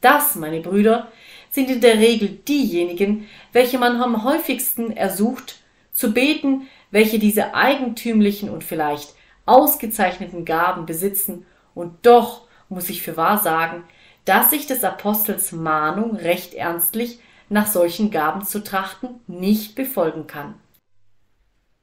Das, 0.01 0.35
meine 0.35 0.61
Brüder, 0.61 1.11
sind 1.53 1.69
in 1.69 1.81
der 1.81 1.99
Regel 1.99 2.29
diejenigen, 2.29 3.27
welche 3.51 3.77
man 3.77 4.01
am 4.01 4.23
häufigsten 4.23 4.91
ersucht, 4.91 5.59
zu 5.91 6.11
beten, 6.11 6.67
welche 6.89 7.19
diese 7.19 7.53
eigentümlichen 7.53 8.49
und 8.49 8.63
vielleicht 8.63 9.13
ausgezeichneten 9.45 10.45
Gaben 10.45 10.85
besitzen, 10.85 11.45
und 11.75 12.05
doch 12.05 12.47
muss 12.69 12.89
ich 12.89 13.03
für 13.03 13.17
wahr 13.17 13.37
sagen, 13.39 13.83
dass 14.25 14.49
sich 14.49 14.67
des 14.67 14.83
Apostels 14.83 15.51
Mahnung 15.51 16.15
recht 16.15 16.53
ernstlich 16.55 17.19
nach 17.49 17.67
solchen 17.67 18.09
Gaben 18.09 18.45
zu 18.45 18.63
trachten, 18.63 19.19
nicht 19.27 19.75
befolgen 19.75 20.25
kann. 20.27 20.55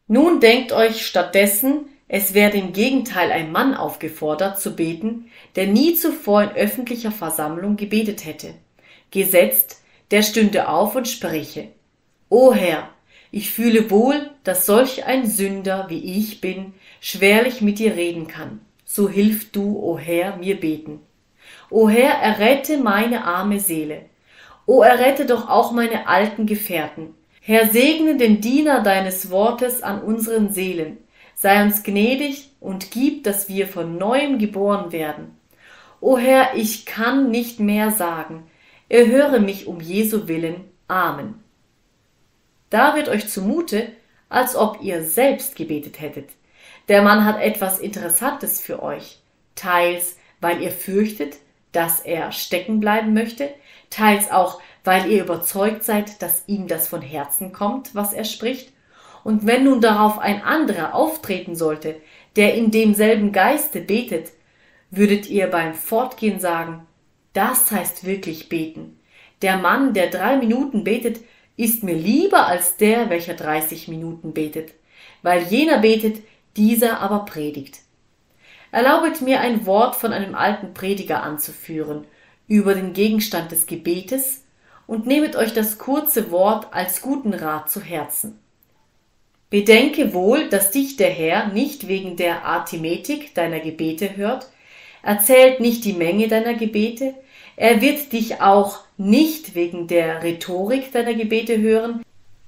Nun 0.08 0.40
denkt 0.40 0.72
euch 0.72 1.06
stattdessen, 1.06 1.86
es 2.08 2.34
werde 2.34 2.58
im 2.58 2.72
Gegenteil 2.72 3.30
ein 3.30 3.52
Mann 3.52 3.74
aufgefordert 3.74 4.60
zu 4.60 4.74
beten, 4.74 5.30
der 5.54 5.68
nie 5.68 5.94
zuvor 5.94 6.42
in 6.42 6.50
öffentlicher 6.50 7.12
Versammlung 7.12 7.76
gebetet 7.76 8.24
hätte. 8.24 8.54
Gesetzt, 9.10 9.82
der 10.10 10.22
stünde 10.22 10.68
auf 10.68 10.94
und 10.96 11.08
spräche. 11.08 11.68
O 12.28 12.52
Herr, 12.52 12.90
ich 13.32 13.50
fühle 13.50 13.90
wohl, 13.90 14.30
dass 14.44 14.66
solch 14.66 15.04
ein 15.04 15.26
Sünder 15.26 15.86
wie 15.88 16.18
ich 16.18 16.40
bin, 16.40 16.74
schwerlich 17.00 17.60
mit 17.60 17.78
dir 17.78 17.94
reden 17.94 18.26
kann. 18.26 18.60
So 18.84 19.08
hilf 19.08 19.52
du, 19.52 19.78
o 19.78 19.98
Herr, 19.98 20.36
mir 20.36 20.58
beten. 20.58 21.00
O 21.70 21.88
Herr, 21.88 22.14
errette 22.14 22.78
meine 22.78 23.24
arme 23.24 23.60
Seele. 23.60 24.06
O 24.66 24.82
errette 24.82 25.26
doch 25.26 25.48
auch 25.48 25.72
meine 25.72 26.08
alten 26.08 26.46
Gefährten. 26.46 27.14
Herr, 27.40 27.68
segne 27.68 28.16
den 28.16 28.40
Diener 28.40 28.82
deines 28.82 29.30
Wortes 29.30 29.82
an 29.82 30.02
unseren 30.02 30.52
Seelen. 30.52 30.98
Sei 31.34 31.62
uns 31.62 31.82
gnädig 31.82 32.50
und 32.60 32.90
gib, 32.90 33.24
dass 33.24 33.48
wir 33.48 33.66
von 33.66 33.96
neuem 33.96 34.38
geboren 34.38 34.92
werden. 34.92 35.38
O 36.00 36.18
Herr, 36.18 36.54
ich 36.54 36.84
kann 36.86 37.30
nicht 37.30 37.60
mehr 37.60 37.90
sagen. 37.90 38.44
Erhöre 38.90 39.38
mich 39.38 39.68
um 39.68 39.80
Jesu 39.80 40.26
willen. 40.26 40.64
Amen. 40.88 41.36
Da 42.70 42.96
wird 42.96 43.08
euch 43.08 43.28
zumute, 43.28 43.92
als 44.28 44.56
ob 44.56 44.82
ihr 44.82 45.04
selbst 45.04 45.54
gebetet 45.54 46.00
hättet. 46.00 46.30
Der 46.88 47.00
Mann 47.00 47.24
hat 47.24 47.40
etwas 47.40 47.78
Interessantes 47.78 48.60
für 48.60 48.82
euch. 48.82 49.20
Teils, 49.54 50.16
weil 50.40 50.60
ihr 50.60 50.72
fürchtet, 50.72 51.36
dass 51.70 52.00
er 52.00 52.32
stecken 52.32 52.80
bleiben 52.80 53.14
möchte, 53.14 53.50
teils 53.90 54.28
auch, 54.28 54.60
weil 54.82 55.08
ihr 55.08 55.22
überzeugt 55.22 55.84
seid, 55.84 56.20
dass 56.20 56.42
ihm 56.48 56.66
das 56.66 56.88
von 56.88 57.00
Herzen 57.00 57.52
kommt, 57.52 57.94
was 57.94 58.12
er 58.12 58.24
spricht. 58.24 58.72
Und 59.22 59.46
wenn 59.46 59.62
nun 59.64 59.80
darauf 59.80 60.18
ein 60.18 60.42
anderer 60.42 60.96
auftreten 60.96 61.54
sollte, 61.54 62.00
der 62.34 62.54
in 62.54 62.72
demselben 62.72 63.30
Geiste 63.30 63.80
betet, 63.80 64.32
würdet 64.90 65.30
ihr 65.30 65.46
beim 65.46 65.74
Fortgehen 65.74 66.40
sagen, 66.40 66.88
das 67.32 67.70
heißt 67.70 68.04
wirklich 68.04 68.48
beten. 68.48 68.98
Der 69.42 69.56
Mann, 69.56 69.94
der 69.94 70.08
drei 70.08 70.36
Minuten 70.36 70.84
betet, 70.84 71.20
ist 71.56 71.82
mir 71.82 71.94
lieber 71.94 72.46
als 72.46 72.76
der, 72.76 73.10
welcher 73.10 73.34
dreißig 73.34 73.88
Minuten 73.88 74.32
betet, 74.32 74.72
weil 75.22 75.42
jener 75.44 75.78
betet, 75.78 76.22
dieser 76.56 77.00
aber 77.00 77.24
predigt. 77.24 77.80
Erlaubet 78.72 79.20
mir 79.20 79.40
ein 79.40 79.66
Wort 79.66 79.96
von 79.96 80.12
einem 80.12 80.34
alten 80.34 80.74
Prediger 80.74 81.22
anzuführen 81.22 82.06
über 82.46 82.74
den 82.74 82.92
Gegenstand 82.92 83.52
des 83.52 83.66
Gebetes 83.66 84.44
und 84.86 85.06
nehmet 85.06 85.36
euch 85.36 85.52
das 85.52 85.78
kurze 85.78 86.30
Wort 86.30 86.68
als 86.72 87.00
guten 87.00 87.34
Rat 87.34 87.70
zu 87.70 87.80
Herzen. 87.80 88.38
Bedenke 89.50 90.14
wohl, 90.14 90.48
dass 90.48 90.70
dich 90.70 90.96
der 90.96 91.10
Herr 91.10 91.48
nicht 91.48 91.88
wegen 91.88 92.16
der 92.16 92.44
Arithmetik 92.44 93.34
deiner 93.34 93.60
Gebete 93.60 94.16
hört, 94.16 94.48
erzählt 95.02 95.60
nicht 95.60 95.84
die 95.84 95.92
Menge 95.92 96.28
deiner 96.28 96.54
Gebete, 96.54 97.14
er 97.56 97.80
wird 97.80 98.12
dich 98.12 98.40
auch 98.40 98.80
nicht 98.96 99.54
wegen 99.54 99.86
der 99.86 100.22
Rhetorik 100.22 100.92
deiner 100.92 101.14
Gebete 101.14 101.58
hören, 101.58 102.02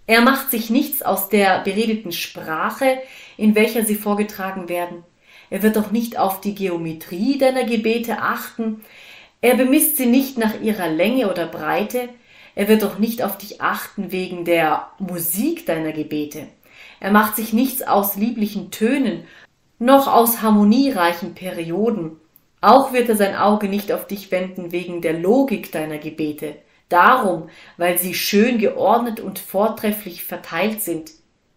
er 0.07 0.21
macht 0.21 0.51
sich 0.51 0.71
nichts 0.71 1.03
aus 1.03 1.29
der 1.29 1.61
beredeten 1.61 2.13
Sprache, 2.13 2.99
in 3.37 3.55
welcher 3.55 3.85
sie 3.85 3.95
vorgetragen 3.95 4.69
werden, 4.69 5.05
er 5.51 5.63
wird 5.63 5.77
auch 5.79 5.91
nicht 5.91 6.19
auf 6.19 6.41
die 6.41 6.55
Geometrie 6.55 7.39
deiner 7.39 7.65
Gebete 7.65 8.19
achten, 8.19 8.83
er 9.41 9.57
bemisst 9.57 9.97
sie 9.97 10.07
nicht 10.07 10.39
nach 10.39 10.61
ihrer 10.61 10.89
Länge 10.89 11.31
oder 11.31 11.47
Breite, 11.47 12.09
er 12.55 12.69
wird 12.69 12.85
auch 12.85 12.99
nicht 12.99 13.23
auf 13.23 13.39
dich 13.39 13.61
achten 13.61 14.13
wegen 14.13 14.45
der 14.45 14.89
Musik 14.99 15.67
deiner 15.67 15.93
Gebete. 15.93 16.47
Er 17.01 17.11
macht 17.11 17.37
sich 17.37 17.53
nichts 17.53 17.83
aus 17.83 18.17
lieblichen 18.17 18.71
Tönen, 18.71 19.25
noch 19.79 20.07
aus 20.07 20.43
harmoniereichen 20.43 21.35
Perioden. 21.35 22.21
Auch 22.63 22.93
wird 22.93 23.09
er 23.09 23.17
sein 23.17 23.35
Auge 23.35 23.69
nicht 23.69 23.91
auf 23.91 24.07
dich 24.07 24.31
wenden 24.31 24.71
wegen 24.71 25.03
der 25.03 25.19
Logik 25.19 25.73
deiner 25.73 25.99
Gebete, 25.99 26.55
darum, 26.89 27.49
weil 27.77 27.99
sie 27.99 28.15
schön 28.15 28.59
geordnet 28.59 29.19
und 29.19 29.41
vortrefflich 29.41 30.23
verteilt 30.23 30.81
sind. 30.81 31.11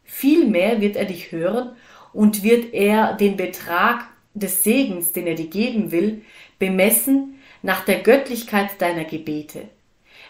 Vielmehr 0.04 0.82
wird 0.82 0.96
er 0.96 1.06
dich 1.06 1.32
hören 1.32 1.76
und 2.12 2.42
wird 2.42 2.74
er 2.74 3.14
den 3.14 3.38
Betrag 3.38 4.06
des 4.34 4.64
Segens, 4.64 5.14
den 5.14 5.28
er 5.28 5.36
dir 5.36 5.48
geben 5.48 5.92
will, 5.92 6.24
bemessen 6.58 7.40
nach 7.62 7.86
der 7.86 8.00
Göttlichkeit 8.00 8.70
deiner 8.80 9.06
Gebete. 9.06 9.68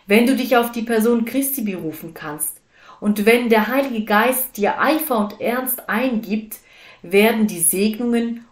Wenn 0.07 0.27
du 0.27 0.35
dich 0.35 0.57
auf 0.57 0.73
die 0.73 0.81
Person 0.81 1.23
Christi 1.23 1.61
berufen 1.61 2.13
kannst 2.13 2.59
und 2.99 3.25
wenn 3.25 3.47
der 3.47 3.67
Heilige 3.67 4.03
Geist 4.03 4.57
dir 4.57 4.81
Eifer 4.81 5.19
und 5.19 5.39
Ernst 5.39 5.87
eingibt, 5.87 6.57
werden 7.01 7.47
die 7.47 7.61
Segnungen, 7.61 8.45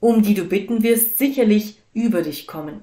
um 0.00 0.22
die 0.22 0.34
du 0.34 0.44
bitten 0.44 0.82
wirst, 0.82 1.18
sicherlich 1.18 1.78
über 1.92 2.22
dich 2.22 2.46
kommen. 2.46 2.82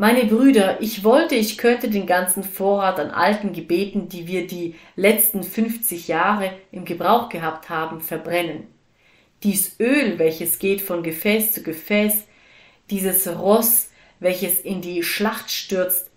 Meine 0.00 0.26
Brüder, 0.26 0.80
ich 0.80 1.02
wollte, 1.02 1.34
ich 1.34 1.58
könnte 1.58 1.90
den 1.90 2.06
ganzen 2.06 2.44
Vorrat 2.44 3.00
an 3.00 3.10
alten 3.10 3.52
Gebeten, 3.52 4.08
die 4.08 4.28
wir 4.28 4.46
die 4.46 4.76
letzten 4.94 5.42
50 5.42 6.06
Jahre 6.06 6.52
im 6.70 6.84
Gebrauch 6.84 7.28
gehabt 7.28 7.68
haben, 7.68 8.00
verbrennen. 8.00 8.68
Dies 9.42 9.74
Öl, 9.80 10.18
welches 10.20 10.60
geht 10.60 10.80
von 10.82 11.02
Gefäß 11.02 11.52
zu 11.52 11.62
Gefäß, 11.64 12.24
dieses 12.90 13.26
Ross, 13.26 13.90
welches 14.20 14.60
in 14.60 14.80
die 14.80 15.02
Schlacht 15.02 15.50
stürzt, 15.50 16.10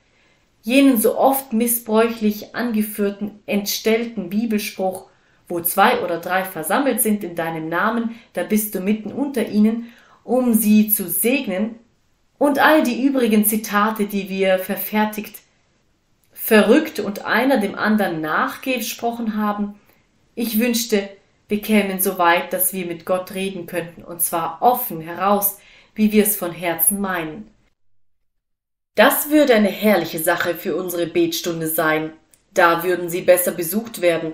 jenen 0.61 0.97
so 0.97 1.17
oft 1.17 1.53
missbräuchlich 1.53 2.55
angeführten 2.55 3.39
entstellten 3.47 4.29
Bibelspruch, 4.29 5.09
wo 5.47 5.59
zwei 5.59 6.01
oder 6.01 6.19
drei 6.19 6.43
versammelt 6.43 7.01
sind 7.01 7.23
in 7.23 7.35
deinem 7.35 7.67
Namen, 7.67 8.15
da 8.33 8.43
bist 8.43 8.75
du 8.75 8.79
mitten 8.79 9.11
unter 9.11 9.47
ihnen, 9.47 9.91
um 10.23 10.53
sie 10.53 10.89
zu 10.89 11.07
segnen, 11.07 11.75
und 12.37 12.57
all 12.57 12.81
die 12.81 13.05
übrigen 13.05 13.45
Zitate, 13.45 14.07
die 14.07 14.27
wir 14.27 14.57
verfertigt, 14.57 15.41
verrückt 16.33 16.99
und 16.99 17.23
einer 17.23 17.59
dem 17.59 17.75
anderen 17.75 18.19
nachgesprochen 18.19 19.35
haben, 19.35 19.79
ich 20.33 20.57
wünschte, 20.57 21.07
wir 21.49 21.61
kämen 21.61 21.99
so 21.99 22.17
weit, 22.17 22.51
dass 22.51 22.73
wir 22.73 22.87
mit 22.87 23.05
Gott 23.05 23.35
reden 23.35 23.67
könnten, 23.67 24.03
und 24.03 24.21
zwar 24.21 24.57
offen 24.61 25.01
heraus, 25.01 25.59
wie 25.93 26.11
wir 26.11 26.23
es 26.23 26.35
von 26.35 26.51
Herzen 26.51 26.99
meinen. 26.99 27.51
Das 28.95 29.29
würde 29.29 29.53
eine 29.55 29.69
herrliche 29.69 30.19
Sache 30.19 30.55
für 30.55 30.75
unsere 30.75 31.07
Betstunde 31.07 31.67
sein. 31.67 32.13
Da 32.53 32.83
würden 32.83 33.09
sie 33.09 33.21
besser 33.21 33.51
besucht 33.51 34.01
werden. 34.01 34.33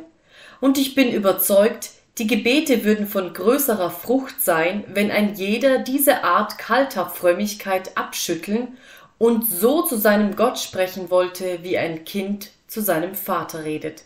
Und 0.61 0.77
ich 0.77 0.95
bin 0.95 1.11
überzeugt, 1.11 1.91
die 2.17 2.27
Gebete 2.27 2.83
würden 2.83 3.07
von 3.07 3.33
größerer 3.33 3.91
Frucht 3.91 4.41
sein, 4.41 4.83
wenn 4.87 5.11
ein 5.11 5.35
jeder 5.35 5.79
diese 5.79 6.23
Art 6.23 6.57
kalter 6.57 7.09
Frömmigkeit 7.09 7.95
abschütteln 7.95 8.77
und 9.19 9.47
so 9.47 9.83
zu 9.83 9.97
seinem 9.97 10.35
Gott 10.35 10.57
sprechen 10.57 11.09
wollte, 11.11 11.59
wie 11.61 11.77
ein 11.77 12.05
Kind 12.05 12.51
zu 12.67 12.81
seinem 12.81 13.13
Vater 13.13 13.63
redet. 13.63 14.03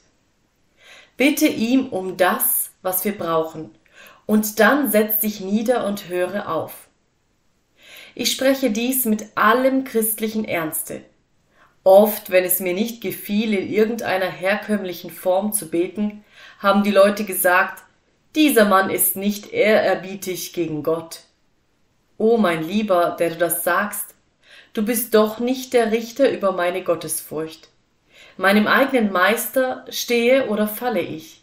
Bitte 1.15 1.47
ihm 1.47 1.87
um 1.87 2.17
das, 2.17 2.71
was 2.81 3.05
wir 3.05 3.17
brauchen, 3.17 3.71
und 4.25 4.59
dann 4.59 4.91
setz 4.91 5.19
dich 5.19 5.39
nieder 5.39 5.85
und 5.85 6.09
höre 6.09 6.49
auf. 6.49 6.87
Ich 8.13 8.31
spreche 8.31 8.71
dies 8.71 9.05
mit 9.05 9.25
allem 9.35 9.83
christlichen 9.83 10.45
Ernste. 10.45 11.01
Oft, 11.83 12.29
wenn 12.29 12.43
es 12.43 12.59
mir 12.59 12.73
nicht 12.73 13.01
gefiel, 13.01 13.53
in 13.53 13.69
irgendeiner 13.69 14.29
herkömmlichen 14.29 15.11
Form 15.11 15.53
zu 15.53 15.69
beten, 15.69 16.23
haben 16.59 16.83
die 16.83 16.91
Leute 16.91 17.23
gesagt, 17.23 17.83
dieser 18.35 18.65
Mann 18.65 18.89
ist 18.89 19.15
nicht 19.15 19.51
ehrerbietig 19.51 20.53
gegen 20.53 20.83
Gott. 20.83 21.21
O 22.17 22.37
mein 22.37 22.63
Lieber, 22.63 23.15
der 23.19 23.31
du 23.31 23.37
das 23.37 23.63
sagst, 23.63 24.15
du 24.73 24.83
bist 24.83 25.13
doch 25.13 25.39
nicht 25.39 25.73
der 25.73 25.91
Richter 25.91 26.29
über 26.31 26.51
meine 26.51 26.83
Gottesfurcht. 26.83 27.69
Meinem 28.37 28.67
eigenen 28.67 29.11
Meister 29.11 29.85
stehe 29.89 30.47
oder 30.47 30.67
falle 30.67 31.01
ich. 31.01 31.41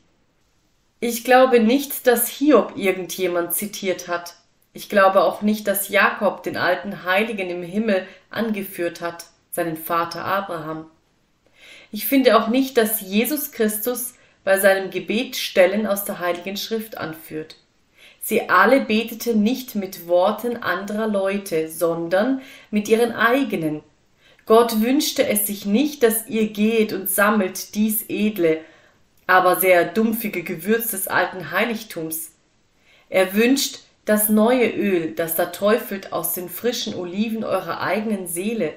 Ich 1.00 1.24
glaube 1.24 1.60
nicht, 1.60 2.06
dass 2.06 2.28
Hiob 2.28 2.72
irgendjemand 2.76 3.54
zitiert 3.54 4.08
hat. 4.08 4.34
Ich 4.72 4.88
glaube 4.88 5.22
auch 5.22 5.42
nicht, 5.42 5.66
dass 5.66 5.88
Jakob 5.88 6.42
den 6.42 6.56
alten 6.56 7.04
Heiligen 7.04 7.50
im 7.50 7.62
Himmel 7.62 8.06
angeführt 8.30 9.00
hat 9.00 9.26
seinen 9.50 9.76
Vater 9.76 10.24
Abraham. 10.24 10.86
Ich 11.90 12.06
finde 12.06 12.36
auch 12.36 12.48
nicht, 12.48 12.76
dass 12.76 13.00
Jesus 13.00 13.50
Christus 13.50 14.14
bei 14.44 14.58
seinem 14.58 14.90
Gebet 14.90 15.36
Stellen 15.36 15.86
aus 15.86 16.04
der 16.04 16.18
Heiligen 16.18 16.56
Schrift 16.56 16.98
anführt. 16.98 17.56
Sie 18.20 18.48
alle 18.48 18.80
beteten 18.80 19.42
nicht 19.42 19.74
mit 19.74 20.06
Worten 20.06 20.56
anderer 20.56 21.06
Leute, 21.06 21.68
sondern 21.68 22.42
mit 22.70 22.88
ihren 22.88 23.12
eigenen. 23.12 23.82
Gott 24.44 24.80
wünschte 24.80 25.26
es 25.26 25.46
sich 25.46 25.66
nicht, 25.66 26.02
dass 26.02 26.26
ihr 26.26 26.48
geht 26.48 26.92
und 26.92 27.08
sammelt 27.08 27.74
dies 27.74 28.04
edle, 28.08 28.60
aber 29.26 29.56
sehr 29.60 29.84
dumpfige 29.84 30.42
Gewürz 30.42 30.90
des 30.90 31.08
alten 31.08 31.50
Heiligtums. 31.52 32.32
Er 33.08 33.34
wünscht 33.34 33.80
das 34.04 34.28
neue 34.28 34.70
Öl, 34.70 35.12
das 35.14 35.36
da 35.36 35.46
teufelt 35.46 36.12
aus 36.12 36.32
den 36.32 36.48
frischen 36.48 36.94
Oliven 36.94 37.44
eurer 37.44 37.80
eigenen 37.80 38.26
Seele. 38.26 38.72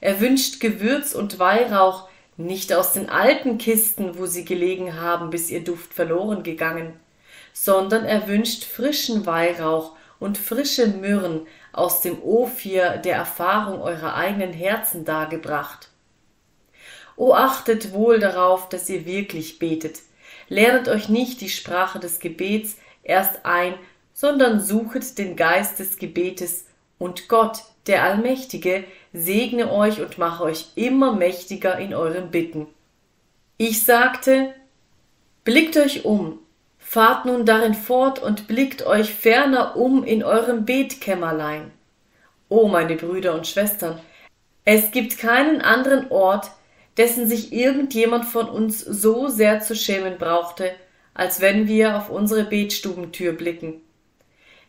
Er 0.00 0.20
wünscht 0.20 0.60
Gewürz 0.60 1.14
und 1.14 1.38
Weihrauch 1.38 2.07
nicht 2.38 2.72
aus 2.72 2.92
den 2.92 3.10
alten 3.10 3.58
Kisten, 3.58 4.16
wo 4.16 4.26
sie 4.26 4.44
gelegen 4.44 5.00
haben, 5.00 5.28
bis 5.30 5.50
ihr 5.50 5.62
Duft 5.62 5.92
verloren 5.92 6.42
gegangen, 6.42 6.98
sondern 7.52 8.04
er 8.04 8.28
wünscht 8.28 8.64
frischen 8.64 9.26
Weihrauch 9.26 9.96
und 10.20 10.38
frische 10.38 10.86
Myrrhen 10.86 11.46
aus 11.72 12.00
dem 12.00 12.22
Ophir 12.22 12.96
der 12.98 13.16
Erfahrung 13.16 13.82
eurer 13.82 14.14
eigenen 14.14 14.52
Herzen 14.52 15.04
dargebracht. 15.04 15.88
O 17.16 17.34
achtet 17.34 17.92
wohl 17.92 18.20
darauf, 18.20 18.68
dass 18.68 18.88
ihr 18.88 19.04
wirklich 19.04 19.58
betet. 19.58 20.00
Lernet 20.48 20.88
euch 20.88 21.08
nicht 21.08 21.40
die 21.40 21.50
Sprache 21.50 21.98
des 21.98 22.20
Gebets 22.20 22.76
erst 23.02 23.44
ein, 23.44 23.74
sondern 24.14 24.60
suchet 24.60 25.18
den 25.18 25.34
Geist 25.34 25.80
des 25.80 25.96
Gebetes, 25.96 26.66
und 26.98 27.28
Gott, 27.28 27.62
der 27.88 28.04
Allmächtige, 28.04 28.84
segne 29.12 29.72
euch 29.72 30.00
und 30.00 30.18
mache 30.18 30.44
euch 30.44 30.66
immer 30.74 31.12
mächtiger 31.12 31.78
in 31.78 31.94
euren 31.94 32.30
Bitten. 32.30 32.66
Ich 33.56 33.84
sagte, 33.84 34.54
blickt 35.44 35.76
euch 35.76 36.04
um, 36.04 36.38
fahrt 36.78 37.24
nun 37.24 37.44
darin 37.44 37.74
fort 37.74 38.22
und 38.22 38.46
blickt 38.46 38.86
euch 38.86 39.12
ferner 39.14 39.76
um 39.76 40.04
in 40.04 40.22
eurem 40.22 40.64
Betkämmerlein. 40.64 41.72
O 42.48 42.68
meine 42.68 42.96
Brüder 42.96 43.34
und 43.34 43.46
Schwestern, 43.46 43.98
es 44.64 44.90
gibt 44.90 45.18
keinen 45.18 45.60
anderen 45.60 46.10
Ort, 46.10 46.50
dessen 46.98 47.28
sich 47.28 47.52
irgendjemand 47.52 48.26
von 48.26 48.48
uns 48.48 48.80
so 48.80 49.28
sehr 49.28 49.60
zu 49.60 49.74
schämen 49.74 50.18
brauchte, 50.18 50.72
als 51.14 51.40
wenn 51.40 51.66
wir 51.66 51.96
auf 51.96 52.10
unsere 52.10 52.44
Betstubentür 52.44 53.32
blicken. 53.32 53.80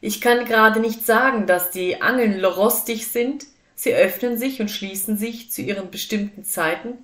Ich 0.02 0.22
kann 0.22 0.46
gerade 0.46 0.80
nicht 0.80 1.06
sagen, 1.06 1.46
dass 1.46 1.72
die 1.72 2.02
Angeln 2.02 2.44
rostig 2.44 3.08
sind, 3.08 3.46
Sie 3.82 3.94
öffnen 3.94 4.38
sich 4.38 4.60
und 4.60 4.70
schließen 4.70 5.18
sich 5.18 5.52
zu 5.52 5.62
ihren 5.62 5.90
bestimmten 5.90 6.44
Zeiten. 6.44 6.98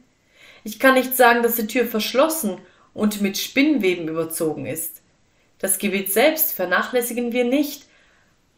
Ich 0.65 0.77
kann 0.77 0.95
nicht 0.95 1.15
sagen, 1.15 1.41
dass 1.41 1.55
die 1.55 1.67
Tür 1.67 1.85
verschlossen 1.85 2.57
und 2.93 3.21
mit 3.21 3.37
Spinnweben 3.37 4.09
überzogen 4.09 4.65
ist. 4.65 5.01
Das 5.57 5.77
Gebet 5.77 6.11
selbst 6.11 6.51
vernachlässigen 6.51 7.31
wir 7.31 7.45
nicht, 7.45 7.85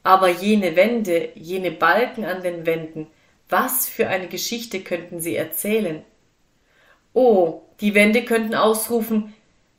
aber 0.01 0.29
jene 0.29 0.75
Wände, 0.75 1.29
jene 1.35 1.69
Balken 1.69 2.25
an 2.25 2.41
den 2.41 2.65
Wänden, 2.65 3.05
was 3.49 3.87
für 3.87 4.07
eine 4.07 4.27
Geschichte 4.27 4.79
könnten 4.79 5.21
sie 5.21 5.35
erzählen? 5.35 6.01
Oh, 7.13 7.61
die 7.81 7.93
Wände 7.93 8.25
könnten 8.25 8.55
ausrufen, 8.55 9.35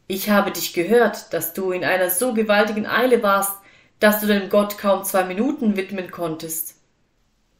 ich 0.06 0.30
habe 0.30 0.52
dich 0.52 0.74
gehört, 0.74 1.32
dass 1.32 1.54
du 1.54 1.72
in 1.72 1.84
einer 1.84 2.08
so 2.08 2.34
gewaltigen 2.34 2.86
Eile 2.86 3.20
warst, 3.20 3.57
dass 4.00 4.20
du 4.20 4.26
dem 4.26 4.48
Gott 4.48 4.78
kaum 4.78 5.04
zwei 5.04 5.24
Minuten 5.24 5.76
widmen 5.76 6.10
konntest. 6.10 6.76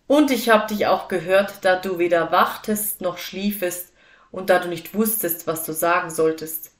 Und 0.07 0.31
ich 0.31 0.49
hab 0.49 0.69
dich 0.69 0.87
auch 0.87 1.09
gehört, 1.09 1.65
da 1.65 1.77
du 1.77 1.99
weder 1.99 2.33
wachtest 2.33 3.01
noch 3.01 3.19
schliefest 3.19 3.93
und 4.31 4.51
da 4.51 4.59
du 4.59 4.69
nicht 4.69 4.95
wusstest, 4.95 5.47
was 5.47 5.65
du 5.65 5.73
sagen 5.73 6.11
solltest. 6.11 6.73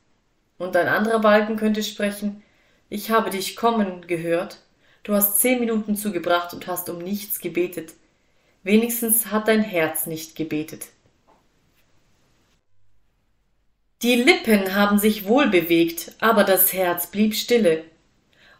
Und 0.57 0.77
ein 0.77 0.89
anderer 0.89 1.21
Balken 1.21 1.57
könnte 1.57 1.83
sprechen, 1.83 2.43
ich 2.89 3.11
habe 3.11 3.31
dich 3.31 3.55
kommen 3.55 4.07
gehört, 4.07 4.63
du 5.03 5.15
hast 5.15 5.41
zehn 5.41 5.61
Minuten 5.61 5.95
zugebracht 5.95 6.55
und 6.55 6.67
hast 6.67 6.89
um 6.89 6.99
nichts 6.99 7.41
gebetet. 7.41 7.93
Wenigstens 8.63 9.27
hat 9.27 9.49
dein 9.49 9.63
Herz 9.63 10.07
nicht 10.07 10.35
gebetet. 10.35 10.89
Die 14.03 14.15
Lippen 14.15 14.75
haben 14.75 14.99
sich 14.99 15.27
wohl 15.27 15.49
bewegt, 15.49 16.13
aber 16.21 16.45
das 16.45 16.73
Herz 16.73 17.09
blieb 17.09 17.35
stille. 17.35 17.85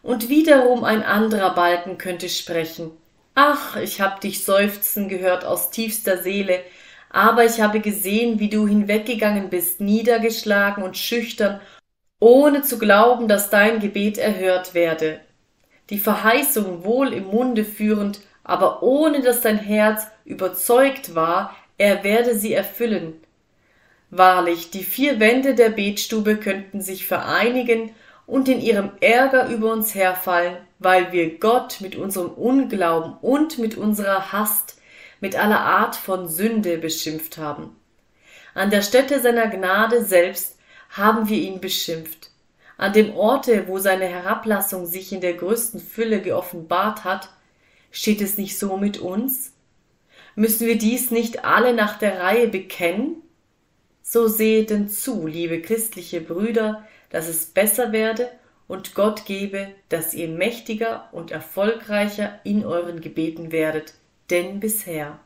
Und 0.01 0.29
wiederum 0.29 0.83
ein 0.83 1.03
anderer 1.03 1.53
Balken 1.53 1.97
könnte 1.97 2.29
sprechen, 2.29 2.91
Ach, 3.35 3.77
ich 3.77 4.01
hab 4.01 4.19
dich 4.21 4.43
seufzen 4.43 5.07
gehört 5.07 5.45
aus 5.45 5.71
tiefster 5.71 6.21
Seele, 6.21 6.59
aber 7.09 7.45
ich 7.45 7.61
habe 7.61 7.79
gesehen, 7.79 8.39
wie 8.39 8.49
du 8.49 8.67
hinweggegangen 8.67 9.49
bist, 9.49 9.79
niedergeschlagen 9.79 10.83
und 10.83 10.97
schüchtern, 10.97 11.61
ohne 12.19 12.63
zu 12.63 12.77
glauben, 12.77 13.27
dass 13.27 13.49
dein 13.49 13.79
Gebet 13.79 14.17
erhört 14.17 14.73
werde. 14.73 15.21
Die 15.89 15.99
Verheißung 15.99 16.83
wohl 16.83 17.13
im 17.13 17.27
Munde 17.27 17.63
führend, 17.63 18.19
aber 18.43 18.83
ohne 18.83 19.21
dass 19.21 19.41
dein 19.41 19.57
Herz 19.57 20.07
überzeugt 20.25 21.15
war, 21.15 21.55
er 21.77 22.03
werde 22.03 22.35
sie 22.35 22.53
erfüllen. 22.53 23.13
Wahrlich, 24.11 24.69
die 24.69 24.83
vier 24.83 25.19
Wände 25.19 25.55
der 25.55 25.69
Betstube 25.69 26.37
könnten 26.37 26.81
sich 26.81 27.07
vereinigen 27.07 27.91
und 28.29 28.47
in 28.47 28.61
ihrem 28.61 28.91
Ärger 29.01 29.49
über 29.49 29.73
uns 29.73 29.95
herfallen, 29.95 30.57
weil 30.77 31.11
wir 31.11 31.39
Gott 31.39 31.81
mit 31.81 31.95
unserem 31.95 32.29
Unglauben 32.29 33.13
und 33.21 33.57
mit 33.57 33.75
unserer 33.75 34.31
Hast, 34.31 34.79
mit 35.19 35.35
aller 35.37 35.59
Art 35.59 35.95
von 35.95 36.29
Sünde 36.29 36.77
beschimpft 36.77 37.37
haben. 37.37 37.75
An 38.53 38.69
der 38.69 38.83
Stätte 38.83 39.19
seiner 39.19 39.47
Gnade 39.47 40.05
selbst 40.05 40.57
haben 40.91 41.27
wir 41.27 41.37
ihn 41.37 41.59
beschimpft. 41.59 42.29
An 42.77 42.93
dem 42.93 43.15
Orte, 43.15 43.67
wo 43.67 43.79
seine 43.79 44.05
Herablassung 44.05 44.85
sich 44.85 45.11
in 45.11 45.21
der 45.21 45.33
größten 45.33 45.79
Fülle 45.79 46.21
geoffenbart 46.21 47.03
hat, 47.03 47.29
steht 47.91 48.21
es 48.21 48.37
nicht 48.37 48.59
so 48.59 48.77
mit 48.77 48.99
uns? 48.99 49.53
Müssen 50.35 50.67
wir 50.67 50.77
dies 50.77 51.09
nicht 51.09 51.43
alle 51.43 51.73
nach 51.73 51.97
der 51.97 52.21
Reihe 52.21 52.47
bekennen? 52.47 53.23
So 54.03 54.27
seht 54.27 54.69
denn 54.69 54.87
zu, 54.87 55.27
liebe 55.27 55.61
christliche 55.61 56.21
Brüder, 56.21 56.87
dass 57.09 57.27
es 57.27 57.47
besser 57.47 57.91
werde 57.91 58.29
und 58.67 58.93
Gott 58.93 59.25
gebe, 59.25 59.69
dass 59.89 60.13
ihr 60.13 60.27
mächtiger 60.27 61.09
und 61.11 61.31
erfolgreicher 61.31 62.39
in 62.43 62.65
euren 62.65 63.01
Gebeten 63.01 63.51
werdet, 63.51 63.95
denn 64.29 64.59
bisher. 64.59 65.19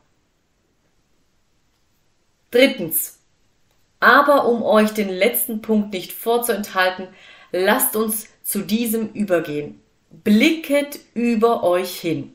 Drittens. 2.52 3.20
Aber 4.00 4.48
um 4.48 4.64
euch 4.64 4.92
den 4.92 5.10
letzten 5.10 5.62
Punkt 5.62 5.94
nicht 5.94 6.14
vorzuenthalten, 6.14 7.08
lasst 7.52 7.96
uns 7.96 8.28
zu 8.44 8.60
diesem 8.60 9.10
übergehen. 9.10 9.82
Blicket 10.12 11.00
über 11.14 11.64
euch 11.64 12.00
hin. 12.00 12.34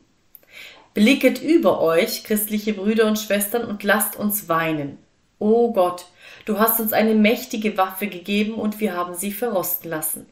Blicket 0.95 1.41
über 1.41 1.81
euch, 1.81 2.25
christliche 2.25 2.73
Brüder 2.73 3.07
und 3.07 3.19
Schwestern, 3.19 3.65
und 3.65 3.85
lasst 3.85 4.17
uns 4.17 4.49
weinen. 4.49 4.99
O 5.39 5.73
Gott, 5.73 6.07
du 6.49 6.59
hast 6.59 6.81
uns 6.81 6.95
eine 6.95 7.15
mächtige 7.15 7.77
Waffe 7.77 8.07
gegeben 8.07 8.55
und 8.55 8.81
wir 8.81 8.95
haben 8.95 9.15
sie 9.15 9.33
verrosten 9.33 9.91
lassen. 9.91 10.27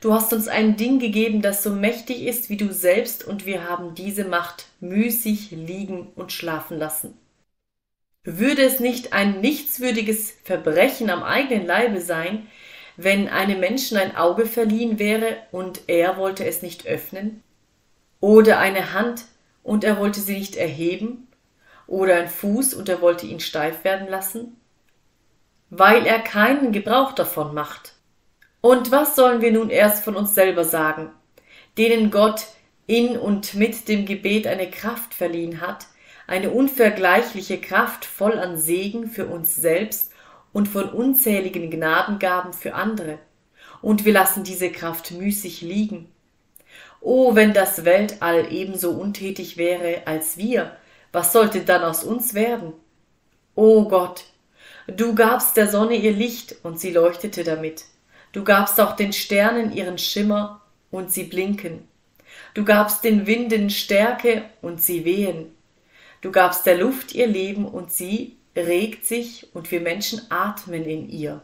Du 0.00 0.12
hast 0.12 0.32
uns 0.32 0.48
ein 0.48 0.76
Ding 0.76 0.98
gegeben, 0.98 1.42
das 1.42 1.62
so 1.62 1.70
mächtig 1.70 2.22
ist 2.22 2.50
wie 2.50 2.56
du 2.56 2.72
selbst, 2.72 3.24
und 3.24 3.46
wir 3.46 3.68
haben 3.68 3.94
diese 3.94 4.24
Macht 4.24 4.66
müßig 4.80 5.52
liegen 5.52 6.08
und 6.16 6.32
schlafen 6.32 6.76
lassen. 6.78 7.16
Würde 8.24 8.62
es 8.62 8.80
nicht 8.80 9.12
ein 9.12 9.40
nichtswürdiges 9.40 10.32
Verbrechen 10.42 11.08
am 11.08 11.22
eigenen 11.22 11.66
Leibe 11.66 12.00
sein, 12.00 12.48
wenn 12.96 13.28
einem 13.28 13.60
Menschen 13.60 13.96
ein 13.96 14.16
Auge 14.16 14.46
verliehen 14.46 14.98
wäre 14.98 15.36
und 15.52 15.82
er 15.86 16.16
wollte 16.16 16.44
es 16.44 16.62
nicht 16.62 16.86
öffnen? 16.86 17.42
Oder 18.20 18.58
eine 18.58 18.92
Hand 18.92 19.24
und 19.62 19.84
er 19.84 19.98
wollte 19.98 20.20
sie 20.20 20.36
nicht 20.36 20.56
erheben? 20.56 21.28
Oder 21.86 22.16
ein 22.16 22.28
Fuß 22.28 22.74
und 22.74 22.88
er 22.88 23.00
wollte 23.00 23.26
ihn 23.26 23.40
steif 23.40 23.84
werden 23.84 24.08
lassen? 24.08 24.59
Weil 25.70 26.06
er 26.06 26.18
keinen 26.18 26.72
Gebrauch 26.72 27.12
davon 27.12 27.54
macht. 27.54 27.94
Und 28.60 28.90
was 28.90 29.16
sollen 29.16 29.40
wir 29.40 29.52
nun 29.52 29.70
erst 29.70 30.04
von 30.04 30.16
uns 30.16 30.34
selber 30.34 30.64
sagen, 30.64 31.10
denen 31.78 32.10
Gott 32.10 32.46
in 32.86 33.16
und 33.16 33.54
mit 33.54 33.88
dem 33.88 34.04
Gebet 34.04 34.46
eine 34.46 34.68
Kraft 34.68 35.14
verliehen 35.14 35.60
hat, 35.60 35.86
eine 36.26 36.50
unvergleichliche 36.50 37.58
Kraft 37.58 38.04
voll 38.04 38.38
an 38.38 38.58
Segen 38.58 39.08
für 39.08 39.26
uns 39.26 39.56
selbst 39.56 40.12
und 40.52 40.68
von 40.68 40.90
unzähligen 40.90 41.70
Gnadengaben 41.70 42.52
für 42.52 42.74
andere. 42.74 43.18
Und 43.80 44.04
wir 44.04 44.12
lassen 44.12 44.44
diese 44.44 44.70
Kraft 44.70 45.12
müßig 45.12 45.62
liegen. 45.62 46.10
Oh, 47.00 47.34
wenn 47.34 47.54
das 47.54 47.84
Weltall 47.84 48.52
ebenso 48.52 48.90
untätig 48.90 49.56
wäre 49.56 50.02
als 50.04 50.36
wir, 50.36 50.76
was 51.12 51.32
sollte 51.32 51.60
dann 51.60 51.82
aus 51.82 52.04
uns 52.04 52.34
werden? 52.34 52.74
O 53.54 53.88
Gott, 53.88 54.24
du 54.96 55.14
gabst 55.14 55.56
der 55.56 55.68
Sonne 55.68 55.96
ihr 55.96 56.12
Licht 56.12 56.56
und 56.62 56.78
sie 56.78 56.92
leuchtete 56.92 57.44
damit. 57.44 57.84
Du 58.32 58.44
gabst 58.44 58.80
auch 58.80 58.94
den 58.94 59.12
Sternen 59.12 59.72
ihren 59.72 59.98
Schimmer 59.98 60.60
und 60.90 61.12
sie 61.12 61.24
blinken. 61.24 61.88
Du 62.54 62.64
gabst 62.64 63.04
den 63.04 63.26
Winden 63.26 63.70
Stärke 63.70 64.44
und 64.62 64.82
sie 64.82 65.04
wehen. 65.04 65.54
Du 66.20 66.30
gabst 66.30 66.66
der 66.66 66.76
Luft 66.76 67.14
ihr 67.14 67.26
Leben 67.26 67.64
und 67.64 67.92
sie 67.92 68.36
regt 68.56 69.06
sich 69.06 69.48
und 69.54 69.70
wir 69.70 69.80
Menschen 69.80 70.20
atmen 70.30 70.84
in 70.84 71.08
ihr. 71.08 71.42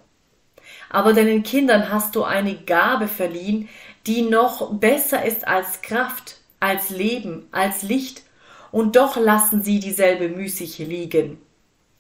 Aber 0.91 1.13
deinen 1.13 1.43
Kindern 1.43 1.91
hast 1.91 2.17
du 2.17 2.25
eine 2.25 2.55
Gabe 2.55 3.09
verliehen, 3.09 3.69
die 4.07 4.23
noch 4.23 4.75
besser 4.75 5.25
ist 5.25 5.47
als 5.47 5.83
Kraft, 5.83 6.39
als 6.61 6.91
Leben, 6.91 7.47
als 7.53 7.83
Licht, 7.83 8.23
und 8.73 8.97
doch 8.97 9.17
lassen 9.17 9.63
sie 9.63 9.79
dieselbe 9.79 10.29
müßig 10.29 10.79
liegen. 10.79 11.39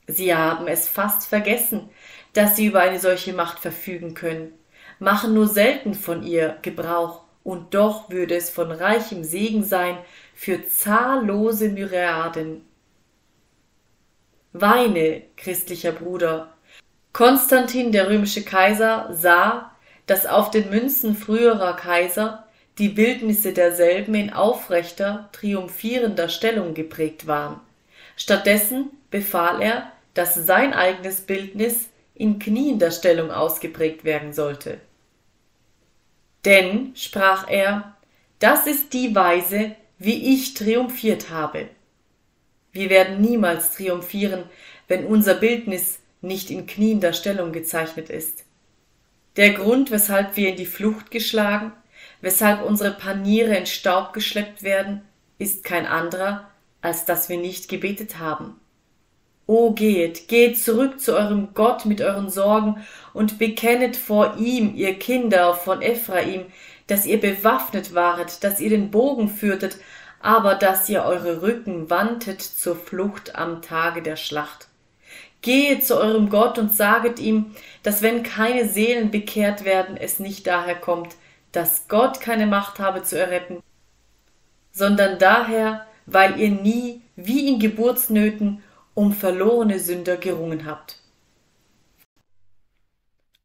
Sie 0.06 0.34
haben 0.34 0.68
es 0.68 0.88
fast 0.88 1.26
vergessen, 1.26 1.90
dass 2.32 2.56
sie 2.56 2.66
über 2.66 2.80
eine 2.80 3.00
solche 3.00 3.32
Macht 3.32 3.58
verfügen 3.58 4.14
können, 4.14 4.52
machen 4.98 5.34
nur 5.34 5.48
selten 5.48 5.94
von 5.94 6.22
ihr 6.22 6.58
Gebrauch, 6.62 7.22
und 7.42 7.74
doch 7.74 8.10
würde 8.10 8.34
es 8.34 8.50
von 8.50 8.72
reichem 8.72 9.22
Segen 9.22 9.62
sein 9.62 9.98
für 10.34 10.66
zahllose 10.66 11.68
Myriaden. 11.68 12.64
Weine, 14.52 15.22
christlicher 15.36 15.92
Bruder. 15.92 16.52
Konstantin, 17.12 17.92
der 17.92 18.08
römische 18.08 18.42
Kaiser, 18.42 19.10
sah, 19.12 19.70
dass 20.06 20.26
auf 20.26 20.50
den 20.50 20.70
Münzen 20.70 21.14
früherer 21.14 21.76
Kaiser 21.76 22.46
die 22.78 22.88
Bildnisse 22.88 23.52
derselben 23.52 24.14
in 24.14 24.32
aufrechter, 24.32 25.28
triumphierender 25.32 26.28
Stellung 26.28 26.74
geprägt 26.74 27.26
waren. 27.26 27.60
Stattdessen 28.16 28.90
befahl 29.10 29.62
er, 29.62 29.92
dass 30.16 30.34
sein 30.34 30.72
eigenes 30.72 31.20
Bildnis 31.20 31.90
in 32.14 32.38
kniender 32.38 32.90
Stellung 32.90 33.30
ausgeprägt 33.30 34.04
werden 34.04 34.32
sollte. 34.32 34.80
Denn, 36.46 36.96
sprach 36.96 37.48
er, 37.50 37.96
das 38.38 38.66
ist 38.66 38.94
die 38.94 39.14
Weise, 39.14 39.76
wie 39.98 40.34
ich 40.34 40.54
triumphiert 40.54 41.30
habe. 41.30 41.68
Wir 42.72 42.88
werden 42.88 43.20
niemals 43.20 43.74
triumphieren, 43.74 44.44
wenn 44.88 45.06
unser 45.06 45.34
Bildnis 45.34 45.98
nicht 46.22 46.50
in 46.50 46.66
kniender 46.66 47.12
Stellung 47.12 47.52
gezeichnet 47.52 48.08
ist. 48.08 48.44
Der 49.36 49.50
Grund, 49.50 49.90
weshalb 49.90 50.36
wir 50.36 50.50
in 50.50 50.56
die 50.56 50.66
Flucht 50.66 51.10
geschlagen, 51.10 51.72
weshalb 52.22 52.64
unsere 52.64 52.92
Paniere 52.92 53.56
in 53.56 53.66
Staub 53.66 54.14
geschleppt 54.14 54.62
werden, 54.62 55.02
ist 55.38 55.62
kein 55.64 55.84
anderer, 55.84 56.50
als 56.80 57.04
dass 57.04 57.28
wir 57.28 57.36
nicht 57.36 57.68
gebetet 57.68 58.18
haben. 58.18 58.58
O 59.46 59.70
geht, 59.70 60.26
geht 60.26 60.58
zurück 60.58 61.00
zu 61.00 61.16
eurem 61.16 61.54
Gott 61.54 61.84
mit 61.84 62.00
euren 62.00 62.30
Sorgen 62.30 62.84
und 63.12 63.38
bekennet 63.38 63.96
vor 63.96 64.36
ihm, 64.38 64.74
ihr 64.74 64.98
Kinder 64.98 65.54
von 65.54 65.82
Ephraim, 65.82 66.46
dass 66.88 67.06
ihr 67.06 67.20
bewaffnet 67.20 67.94
waret, 67.94 68.42
dass 68.42 68.60
ihr 68.60 68.70
den 68.70 68.90
Bogen 68.90 69.28
führtet, 69.28 69.78
aber 70.20 70.56
dass 70.56 70.88
ihr 70.88 71.04
eure 71.04 71.42
Rücken 71.42 71.88
wandtet 71.90 72.42
zur 72.42 72.74
Flucht 72.74 73.36
am 73.36 73.62
Tage 73.62 74.02
der 74.02 74.16
Schlacht. 74.16 74.66
Gehet 75.42 75.86
zu 75.86 75.96
eurem 75.96 76.28
Gott 76.28 76.58
und 76.58 76.72
saget 76.72 77.20
ihm, 77.20 77.54
dass 77.84 78.02
wenn 78.02 78.24
keine 78.24 78.66
Seelen 78.66 79.12
bekehrt 79.12 79.64
werden, 79.64 79.96
es 79.96 80.18
nicht 80.18 80.48
daher 80.48 80.74
kommt, 80.74 81.14
dass 81.52 81.86
Gott 81.86 82.20
keine 82.20 82.46
Macht 82.46 82.80
habe 82.80 83.04
zu 83.04 83.16
erretten, 83.16 83.62
sondern 84.72 85.20
daher, 85.20 85.86
weil 86.06 86.40
ihr 86.40 86.50
nie, 86.50 87.02
wie 87.14 87.48
in 87.48 87.60
Geburtsnöten, 87.60 88.62
um 88.96 89.12
verlorene 89.12 89.78
Sünder 89.78 90.16
gerungen 90.16 90.64
habt. 90.64 90.96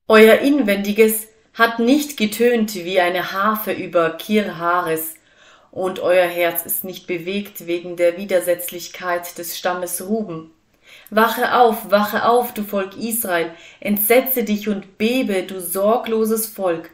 Euer 0.07 0.39
Inwendiges 0.39 1.27
hat 1.53 1.77
nicht 1.77 2.17
getönt 2.17 2.73
wie 2.73 2.99
eine 2.99 3.33
Harfe 3.33 3.73
über 3.73 4.11
Kirhares, 4.11 5.15
und 5.69 5.99
euer 5.99 6.27
Herz 6.27 6.65
ist 6.65 6.83
nicht 6.83 7.07
bewegt 7.07 7.65
wegen 7.67 7.95
der 7.95 8.17
Widersetzlichkeit 8.17 9.37
des 9.37 9.57
Stammes 9.57 10.05
Ruben. 10.05 10.51
Wache 11.09 11.55
auf, 11.57 11.91
wache 11.91 12.25
auf, 12.25 12.53
du 12.53 12.63
Volk 12.63 12.97
Israel, 12.97 13.51
entsetze 13.79 14.43
dich 14.43 14.67
und 14.67 14.97
bebe, 14.97 15.43
du 15.43 15.61
sorgloses 15.61 16.47
Volk, 16.47 16.91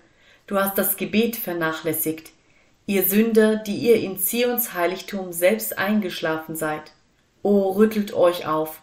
du 0.47 0.59
hast 0.59 0.77
das 0.77 0.97
Gebet 0.97 1.35
vernachlässigt, 1.35 2.31
ihr 2.87 3.03
Sünder, 3.03 3.55
die 3.55 3.77
ihr 3.77 3.97
in 3.97 4.17
Zions 4.17 4.73
Heiligtum 4.73 5.33
selbst 5.33 5.77
eingeschlafen 5.77 6.55
seid. 6.55 6.91
O 7.47 7.71
rüttelt 7.71 8.13
euch 8.13 8.45
auf, 8.45 8.81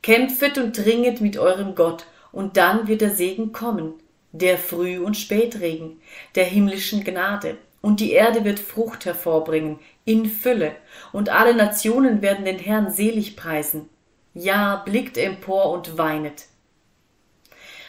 kämpfet 0.00 0.56
und 0.56 0.78
dringet 0.78 1.20
mit 1.20 1.36
eurem 1.36 1.74
Gott, 1.74 2.06
und 2.32 2.56
dann 2.56 2.88
wird 2.88 3.02
der 3.02 3.10
Segen 3.10 3.52
kommen, 3.52 3.92
der 4.32 4.56
Früh- 4.56 5.04
und 5.04 5.18
Spätregen, 5.18 6.00
der 6.34 6.44
himmlischen 6.44 7.04
Gnade, 7.04 7.58
und 7.82 8.00
die 8.00 8.12
Erde 8.12 8.42
wird 8.42 8.58
Frucht 8.58 9.04
hervorbringen, 9.04 9.80
in 10.06 10.24
Fülle, 10.24 10.74
und 11.12 11.28
alle 11.28 11.54
Nationen 11.54 12.22
werden 12.22 12.46
den 12.46 12.58
Herrn 12.58 12.90
selig 12.90 13.36
preisen. 13.36 13.90
Ja, 14.32 14.76
blickt 14.76 15.18
empor 15.18 15.70
und 15.70 15.98
weinet. 15.98 16.46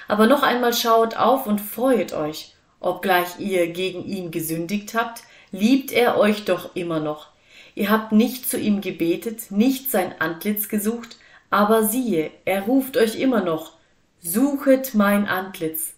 Aber 0.09 0.27
noch 0.27 0.43
einmal 0.43 0.73
schaut 0.73 1.15
auf 1.15 1.47
und 1.47 1.61
freuet 1.61 2.11
euch, 2.11 2.53
obgleich 2.81 3.39
ihr 3.39 3.67
gegen 3.67 4.03
ihn 4.03 4.31
gesündigt 4.31 4.93
habt, 4.93 5.23
liebt 5.51 5.93
er 5.93 6.17
euch 6.17 6.43
doch 6.43 6.75
immer 6.75 6.99
noch. 6.99 7.29
Ihr 7.77 7.91
habt 7.91 8.11
nicht 8.11 8.49
zu 8.49 8.57
ihm 8.57 8.81
gebetet, 8.81 9.51
nicht 9.51 9.91
sein 9.91 10.15
Antlitz 10.17 10.67
gesucht, 10.67 11.17
aber 11.51 11.83
siehe, 11.83 12.31
er 12.43 12.63
ruft 12.63 12.97
euch 12.97 13.19
immer 13.19 13.43
noch, 13.43 13.73
suchet 14.19 14.95
mein 14.95 15.27
Antlitz. 15.27 15.93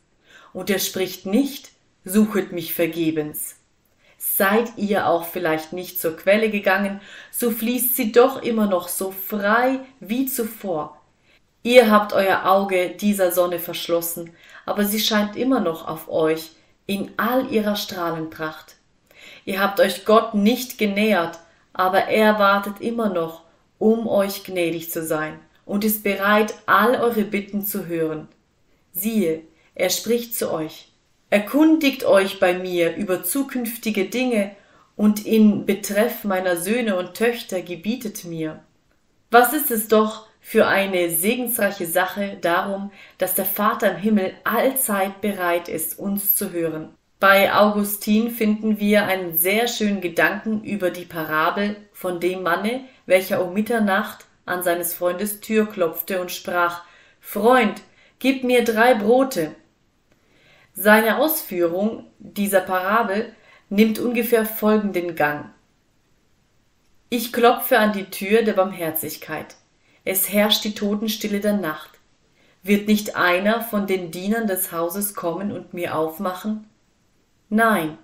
Und 0.52 0.70
er 0.70 0.80
spricht 0.80 1.26
nicht, 1.26 1.72
suchet 2.04 2.52
mich 2.52 2.74
vergebens. 2.74 3.56
Seid 4.18 4.74
ihr 4.76 5.08
auch 5.08 5.24
vielleicht 5.24 5.72
nicht 5.72 6.02
zur 6.02 6.18
Quelle 6.18 6.50
gegangen, 6.50 7.00
so 7.32 7.50
fließt 7.50 7.96
sie 7.96 8.12
doch 8.12 8.44
immer 8.44 8.68
noch 8.68 8.90
so 8.90 9.12
frei 9.12 9.80
wie 10.02 10.26
zuvor. 10.26 11.02
Ihr 11.64 11.90
habt 11.90 12.12
euer 12.12 12.46
Auge 12.46 12.90
dieser 12.90 13.32
Sonne 13.32 13.58
verschlossen, 13.58 14.32
aber 14.66 14.84
sie 14.84 15.00
scheint 15.00 15.38
immer 15.38 15.62
noch 15.62 15.88
auf 15.88 16.10
euch, 16.10 16.50
in 16.88 17.14
all 17.16 17.50
ihrer 17.50 17.78
Strahlenpracht. 17.78 18.76
Ihr 19.46 19.62
habt 19.62 19.80
euch 19.80 20.04
Gott 20.04 20.34
nicht 20.34 20.78
genähert, 20.78 21.40
aber 21.80 22.10
er 22.10 22.40
wartet 22.40 22.82
immer 22.82 23.08
noch, 23.08 23.44
um 23.78 24.06
euch 24.06 24.44
gnädig 24.44 24.92
zu 24.92 25.02
sein 25.02 25.40
und 25.66 25.86
ist 25.86 26.04
bereit, 26.04 26.54
all 26.66 26.96
eure 26.96 27.24
Bitten 27.24 27.64
zu 27.64 27.86
hören. 27.86 28.28
Siehe, 28.92 29.44
er 29.76 29.90
spricht 29.90 30.36
zu 30.36 30.52
euch. 30.52 30.92
Erkundigt 31.30 32.04
euch 32.04 32.42
bei 32.42 32.54
mir 32.54 32.98
über 32.98 33.24
zukünftige 33.24 34.10
Dinge 34.10 34.52
und 34.98 35.26
in 35.26 35.66
Betreff 35.66 36.26
meiner 36.26 36.58
Söhne 36.58 36.98
und 36.98 37.14
Töchter 37.14 37.62
gebietet 37.62 38.26
mir. 38.26 38.60
Was 39.32 39.54
ist 39.54 39.72
es 39.72 39.88
doch 39.88 40.28
für 40.42 40.68
eine 40.68 41.10
segensreiche 41.12 41.86
Sache 41.86 42.38
darum, 42.42 42.92
dass 43.18 43.36
der 43.36 43.46
Vater 43.46 43.92
im 43.92 43.98
Himmel 43.98 44.34
allzeit 44.44 45.22
bereit 45.22 45.70
ist, 45.70 45.98
uns 45.98 46.36
zu 46.36 46.52
hören. 46.52 46.90
Bei 47.20 47.54
Augustin 47.54 48.32
finden 48.32 48.80
wir 48.80 49.06
einen 49.06 49.36
sehr 49.36 49.68
schönen 49.68 50.00
Gedanken 50.00 50.64
über 50.64 50.90
die 50.90 51.04
Parabel 51.04 51.76
von 51.92 52.22
dem 52.22 52.44
Manne, 52.44 52.86
welcher 53.06 53.44
um 53.44 53.54
Mitternacht 53.54 54.26
an 54.46 54.64
seines 54.64 54.94
Freundes 54.94 55.42
Tür 55.42 55.66
klopfte 55.70 56.22
und 56.22 56.32
sprach 56.32 56.84
Freund, 57.20 57.82
gib 58.20 58.46
mir 58.46 58.64
drei 58.64 58.94
Brote. 58.94 59.54
Seine 60.74 61.18
Ausführung 61.18 62.06
dieser 62.20 62.62
Parabel 62.62 63.36
nimmt 63.68 64.00
ungefähr 64.00 64.46
folgenden 64.46 65.16
Gang. 65.16 65.50
Ich 67.10 67.34
klopfe 67.34 67.80
an 67.80 67.92
die 67.92 68.06
Tür 68.06 68.44
der 68.44 68.54
Barmherzigkeit. 68.54 69.58
Es 70.06 70.32
herrscht 70.32 70.64
die 70.64 70.74
Totenstille 70.74 71.42
der 71.42 71.58
Nacht. 71.58 72.00
Wird 72.64 72.88
nicht 72.88 73.18
einer 73.18 73.62
von 73.62 73.88
den 73.88 74.10
Dienern 74.10 74.48
des 74.48 74.72
Hauses 74.72 75.16
kommen 75.16 75.52
und 75.52 75.74
mir 75.74 75.98
aufmachen? 75.98 76.69
Nein, 77.50 77.98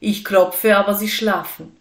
ich 0.00 0.24
klopfe, 0.24 0.76
aber 0.76 0.94
sie 0.94 1.08
schlafen. 1.08 1.76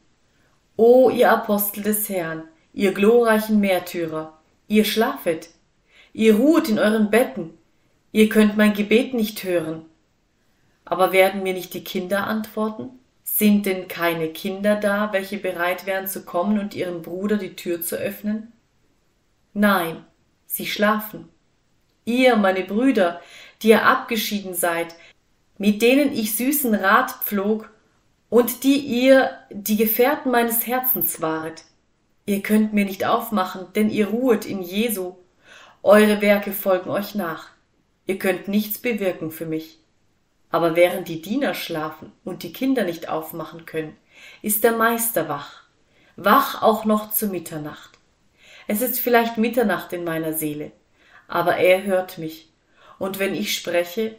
O 0.78 1.10
ihr 1.10 1.32
Apostel 1.32 1.84
des 1.84 2.10
Herrn, 2.10 2.44
ihr 2.74 2.94
glorreichen 2.94 3.60
Märtyrer, 3.62 4.38
ihr 4.68 4.84
schlafet, 4.84 5.50
ihr 6.12 6.36
ruhet 6.36 6.70
in 6.70 6.80
euren 6.80 7.10
Betten, 7.10 7.58
ihr 8.12 8.28
könnt 8.28 8.58
mein 8.58 8.74
Gebet 8.74 9.14
nicht 9.14 9.44
hören. 9.44 9.86
Aber 10.84 11.14
werden 11.14 11.44
mir 11.44 11.54
nicht 11.54 11.74
die 11.74 11.84
Kinder 11.84 12.28
antworten? 12.28 12.90
Sind 13.24 13.66
denn 13.66 13.88
keine 13.88 14.30
Kinder 14.30 14.76
da, 14.76 15.12
welche 15.12 15.38
bereit 15.38 15.86
wären 15.86 16.08
zu 16.08 16.26
kommen 16.26 16.60
und 16.60 16.76
ihrem 16.76 17.02
Bruder 17.02 17.38
die 17.38 17.56
Tür 17.56 17.82
zu 17.82 17.96
öffnen? 17.96 18.54
Nein, 19.54 20.06
sie 20.46 20.68
schlafen. 20.68 21.30
Ihr, 22.06 22.36
meine 22.36 22.64
Brüder, 22.64 23.20
die 23.62 23.70
ihr 23.70 23.86
abgeschieden 23.86 24.54
seid, 24.54 24.96
mit 25.58 25.82
denen 25.82 26.14
ich 26.14 26.36
süßen 26.36 26.74
Rat 26.76 27.12
pflog, 27.24 27.70
und 28.30 28.64
die 28.64 28.78
ihr 28.78 29.32
die 29.52 29.78
Gefährten 29.78 30.32
meines 30.32 30.68
Herzens 30.68 31.22
waret. 31.22 31.64
Ihr 32.26 32.42
könnt 32.42 32.74
mir 32.74 32.86
nicht 32.86 33.06
aufmachen, 33.06 33.68
denn 33.76 33.90
ihr 33.90 34.08
ruhet 34.08 34.46
in 34.46 34.62
Jesu. 34.62 35.16
Eure 35.84 36.22
Werke 36.22 36.52
folgen 36.52 36.90
euch 36.90 37.16
nach. 37.16 37.50
Ihr 38.08 38.18
könnt 38.18 38.48
nichts 38.48 38.80
bewirken 38.80 39.32
für 39.32 39.46
mich. 39.46 39.80
Aber 40.50 40.76
während 40.76 41.08
die 41.08 41.22
Diener 41.22 41.54
schlafen 41.54 42.12
und 42.24 42.44
die 42.44 42.52
Kinder 42.52 42.84
nicht 42.84 43.10
aufmachen 43.10 43.66
können, 43.66 43.96
ist 44.42 44.64
der 44.64 44.72
Meister 44.72 45.30
wach, 45.30 45.64
wach 46.16 46.62
auch 46.62 46.86
noch 46.86 47.12
zu 47.12 47.28
Mitternacht. 47.28 47.92
Es 48.68 48.82
ist 48.82 49.00
vielleicht 49.00 49.38
Mitternacht 49.38 49.94
in 49.94 50.04
meiner 50.04 50.34
Seele, 50.34 50.72
aber 51.28 51.58
er 51.58 51.84
hört 51.84 52.18
mich, 52.18 52.52
und 52.98 53.20
wenn 53.20 53.36
ich 53.36 53.56
spreche, 53.56 54.16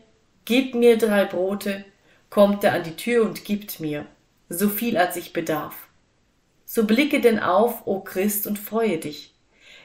Gebt 0.47 0.77
mir 0.77 0.97
drei 0.97 1.25
Brote, 1.25 1.85
kommt 2.31 2.63
er 2.63 2.73
an 2.73 2.85
die 2.85 2.95
Tür 2.95 3.25
und 3.25 3.45
gibt 3.45 3.81
mir, 3.81 4.07
so 4.49 4.69
viel 4.69 4.97
als 4.97 5.17
ich 5.17 5.33
bedarf. 5.33 5.89
So 6.65 6.85
blicke 6.85 7.21
denn 7.21 7.41
auf, 7.41 7.85
o 7.85 7.99
Christ, 7.99 8.47
und 8.47 8.57
freue 8.57 8.99
dich. 8.99 9.35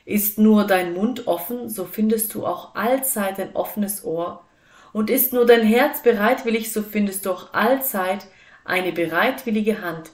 Ist 0.05 0.37
nur 0.37 0.67
dein 0.67 0.93
Mund 0.93 1.25
offen, 1.25 1.67
so 1.67 1.85
findest 1.85 2.35
du 2.35 2.45
auch 2.45 2.75
allzeit 2.75 3.39
ein 3.39 3.55
offenes 3.55 4.03
Ohr, 4.05 4.45
und 4.93 5.09
ist 5.09 5.33
nur 5.33 5.47
dein 5.47 5.65
Herz 5.65 6.03
bereitwillig, 6.03 6.71
so 6.71 6.83
findest 6.83 7.25
du 7.25 7.31
auch 7.31 7.55
allzeit 7.55 8.27
eine 8.63 8.91
bereitwillige 8.91 9.81
Hand. 9.81 10.11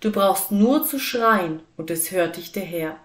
Du 0.00 0.12
brauchst 0.12 0.52
nur 0.52 0.84
zu 0.84 0.98
schreien, 0.98 1.62
und 1.78 1.90
es 1.90 2.10
hört 2.10 2.36
dich 2.36 2.52
der 2.52 2.64
Herr. 2.64 2.98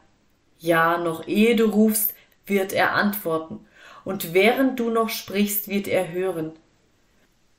Ja, 0.59 0.97
noch 0.97 1.29
ehe 1.29 1.55
du 1.55 1.65
rufst, 1.69 2.13
wird 2.45 2.73
er 2.73 2.93
antworten, 2.93 3.65
und 4.07 4.33
während 4.33 4.79
du 4.79 4.89
noch 4.89 5.09
sprichst, 5.09 5.67
wird 5.67 5.89
er 5.89 6.13
hören. 6.13 6.53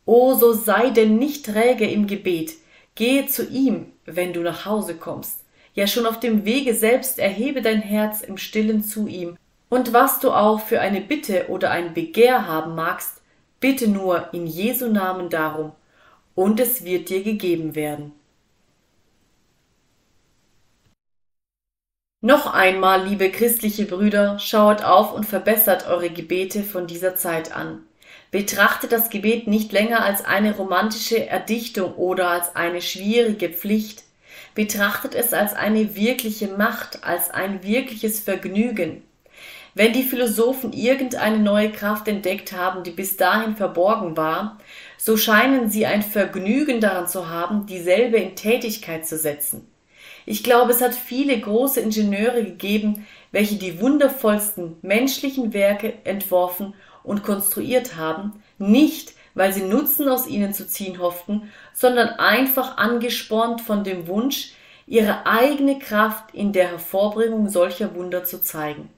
O, 0.06 0.32
so 0.32 0.54
sei 0.54 0.88
denn 0.88 1.18
nicht 1.18 1.44
träge 1.44 1.84
im 1.84 2.06
Gebet, 2.06 2.54
gehe 2.94 3.26
zu 3.26 3.46
ihm, 3.46 3.92
wenn 4.06 4.32
du 4.32 4.40
nach 4.40 4.64
Hause 4.64 4.94
kommst. 4.94 5.44
Ja, 5.74 5.86
schon 5.86 6.06
auf 6.06 6.18
dem 6.18 6.46
Wege 6.46 6.72
selbst 6.72 7.18
erhebe 7.18 7.60
dein 7.60 7.82
Herz 7.82 8.22
im 8.22 8.38
stillen 8.38 8.82
zu 8.82 9.08
ihm. 9.08 9.36
Und 9.68 9.92
was 9.92 10.20
du 10.20 10.30
auch 10.30 10.60
für 10.60 10.80
eine 10.80 11.02
Bitte 11.02 11.48
oder 11.48 11.70
ein 11.70 11.92
Begehr 11.92 12.46
haben 12.46 12.74
magst, 12.74 13.20
bitte 13.60 13.86
nur 13.86 14.32
in 14.32 14.46
Jesu 14.46 14.88
Namen 14.88 15.28
darum, 15.28 15.72
und 16.34 16.60
es 16.60 16.82
wird 16.82 17.10
dir 17.10 17.22
gegeben 17.22 17.74
werden. 17.74 18.12
Noch 22.20 22.52
einmal, 22.52 23.06
liebe 23.06 23.30
christliche 23.30 23.84
Brüder, 23.84 24.40
schaut 24.40 24.82
auf 24.82 25.12
und 25.12 25.24
verbessert 25.24 25.86
eure 25.86 26.10
Gebete 26.10 26.64
von 26.64 26.88
dieser 26.88 27.14
Zeit 27.14 27.54
an. 27.54 27.82
Betrachtet 28.32 28.90
das 28.90 29.08
Gebet 29.08 29.46
nicht 29.46 29.70
länger 29.70 30.02
als 30.02 30.24
eine 30.24 30.56
romantische 30.56 31.28
Erdichtung 31.28 31.94
oder 31.94 32.28
als 32.30 32.56
eine 32.56 32.82
schwierige 32.82 33.50
Pflicht. 33.50 34.02
Betrachtet 34.56 35.14
es 35.14 35.32
als 35.32 35.54
eine 35.54 35.94
wirkliche 35.94 36.48
Macht, 36.48 37.04
als 37.04 37.30
ein 37.30 37.62
wirkliches 37.62 38.18
Vergnügen. 38.18 39.04
Wenn 39.74 39.92
die 39.92 40.02
Philosophen 40.02 40.72
irgendeine 40.72 41.38
neue 41.38 41.70
Kraft 41.70 42.08
entdeckt 42.08 42.50
haben, 42.50 42.82
die 42.82 42.90
bis 42.90 43.16
dahin 43.16 43.54
verborgen 43.54 44.16
war, 44.16 44.58
so 44.96 45.16
scheinen 45.16 45.70
sie 45.70 45.86
ein 45.86 46.02
Vergnügen 46.02 46.80
daran 46.80 47.06
zu 47.06 47.28
haben, 47.28 47.66
dieselbe 47.66 48.16
in 48.16 48.34
Tätigkeit 48.34 49.06
zu 49.06 49.16
setzen. 49.16 49.67
Ich 50.30 50.44
glaube, 50.44 50.72
es 50.72 50.82
hat 50.82 50.94
viele 50.94 51.40
große 51.40 51.80
Ingenieure 51.80 52.44
gegeben, 52.44 53.06
welche 53.32 53.54
die 53.54 53.80
wundervollsten 53.80 54.76
menschlichen 54.82 55.54
Werke 55.54 55.94
entworfen 56.04 56.74
und 57.02 57.22
konstruiert 57.22 57.96
haben, 57.96 58.42
nicht 58.58 59.14
weil 59.32 59.54
sie 59.54 59.62
Nutzen 59.62 60.06
aus 60.06 60.26
ihnen 60.26 60.52
zu 60.52 60.68
ziehen 60.68 60.98
hofften, 60.98 61.50
sondern 61.72 62.10
einfach 62.10 62.76
angespornt 62.76 63.62
von 63.62 63.84
dem 63.84 64.06
Wunsch, 64.06 64.52
ihre 64.86 65.24
eigene 65.24 65.78
Kraft 65.78 66.34
in 66.34 66.52
der 66.52 66.72
Hervorbringung 66.72 67.48
solcher 67.48 67.94
Wunder 67.94 68.24
zu 68.24 68.42
zeigen. 68.42 68.90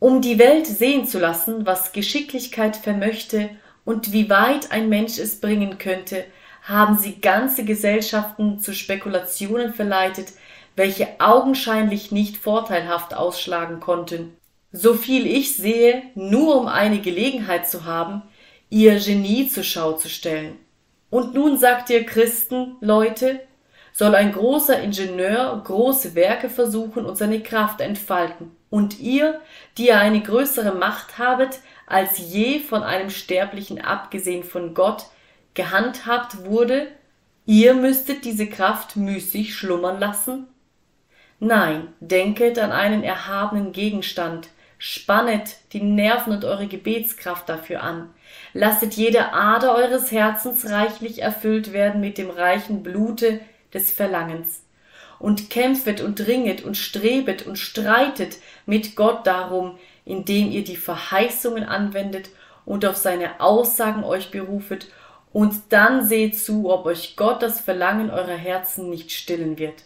Um 0.00 0.20
die 0.20 0.40
Welt 0.40 0.66
sehen 0.66 1.06
zu 1.06 1.20
lassen, 1.20 1.64
was 1.64 1.92
Geschicklichkeit 1.92 2.74
vermöchte 2.74 3.50
und 3.84 4.12
wie 4.12 4.28
weit 4.28 4.72
ein 4.72 4.88
Mensch 4.88 5.16
es 5.18 5.40
bringen 5.40 5.78
könnte, 5.78 6.24
haben 6.64 6.98
sie 6.98 7.20
ganze 7.20 7.64
Gesellschaften 7.64 8.58
zu 8.58 8.74
Spekulationen 8.74 9.72
verleitet, 9.72 10.32
welche 10.76 11.08
augenscheinlich 11.18 12.12
nicht 12.12 12.36
vorteilhaft 12.36 13.14
ausschlagen 13.14 13.80
konnten. 13.80 14.36
So 14.72 14.94
viel 14.94 15.26
ich 15.26 15.56
sehe, 15.56 16.02
nur 16.14 16.60
um 16.60 16.68
eine 16.68 17.00
Gelegenheit 17.00 17.68
zu 17.68 17.84
haben, 17.84 18.22
ihr 18.68 19.00
Genie 19.00 19.48
zur 19.48 19.64
Schau 19.64 19.94
zu 19.94 20.08
stellen. 20.08 20.56
Und 21.08 21.34
nun 21.34 21.58
sagt 21.58 21.88
ihr 21.90 22.04
Christen, 22.04 22.76
Leute, 22.80 23.40
soll 23.92 24.14
ein 24.14 24.32
großer 24.32 24.78
Ingenieur 24.82 25.58
große 25.64 26.14
Werke 26.14 26.50
versuchen 26.50 27.06
und 27.06 27.16
seine 27.16 27.42
Kraft 27.42 27.80
entfalten. 27.80 28.54
Und 28.68 29.00
ihr, 29.00 29.40
die 29.78 29.86
ihr 29.86 29.98
eine 29.98 30.20
größere 30.20 30.74
Macht 30.74 31.16
habet, 31.18 31.60
als 31.86 32.18
je 32.18 32.58
von 32.58 32.82
einem 32.82 33.08
Sterblichen 33.08 33.80
abgesehen 33.80 34.44
von 34.44 34.74
Gott 34.74 35.06
gehandhabt 35.54 36.44
wurde, 36.44 36.88
ihr 37.46 37.72
müsstet 37.72 38.26
diese 38.26 38.48
Kraft 38.48 38.96
müßig 38.96 39.54
schlummern 39.54 39.98
lassen? 39.98 40.48
Nein, 41.38 41.88
denket 42.00 42.58
an 42.58 42.72
einen 42.72 43.02
erhabenen 43.02 43.72
Gegenstand, 43.72 44.48
spannet 44.78 45.56
die 45.72 45.82
Nerven 45.82 46.32
und 46.32 46.44
eure 46.46 46.66
Gebetskraft 46.66 47.48
dafür 47.48 47.82
an, 47.82 48.08
lasset 48.54 48.94
jede 48.94 49.34
Ader 49.34 49.74
eures 49.74 50.10
Herzens 50.10 50.70
reichlich 50.70 51.20
erfüllt 51.20 51.74
werden 51.74 52.00
mit 52.00 52.16
dem 52.16 52.30
reichen 52.30 52.82
Blute 52.82 53.40
des 53.74 53.90
Verlangens, 53.90 54.62
und 55.18 55.50
kämpfet 55.50 56.00
und 56.00 56.26
ringet 56.26 56.64
und 56.64 56.76
strebet 56.76 57.46
und 57.46 57.58
streitet 57.58 58.38
mit 58.64 58.96
Gott 58.96 59.26
darum, 59.26 59.78
indem 60.06 60.50
ihr 60.50 60.64
die 60.64 60.76
Verheißungen 60.76 61.64
anwendet 61.64 62.30
und 62.64 62.86
auf 62.86 62.96
seine 62.96 63.40
Aussagen 63.40 64.04
euch 64.04 64.30
berufet, 64.30 64.88
und 65.34 65.54
dann 65.68 66.06
seht 66.06 66.38
zu, 66.38 66.70
ob 66.70 66.86
euch 66.86 67.14
Gott 67.14 67.42
das 67.42 67.60
Verlangen 67.60 68.10
eurer 68.10 68.36
Herzen 68.36 68.88
nicht 68.88 69.12
stillen 69.12 69.58
wird. 69.58 69.84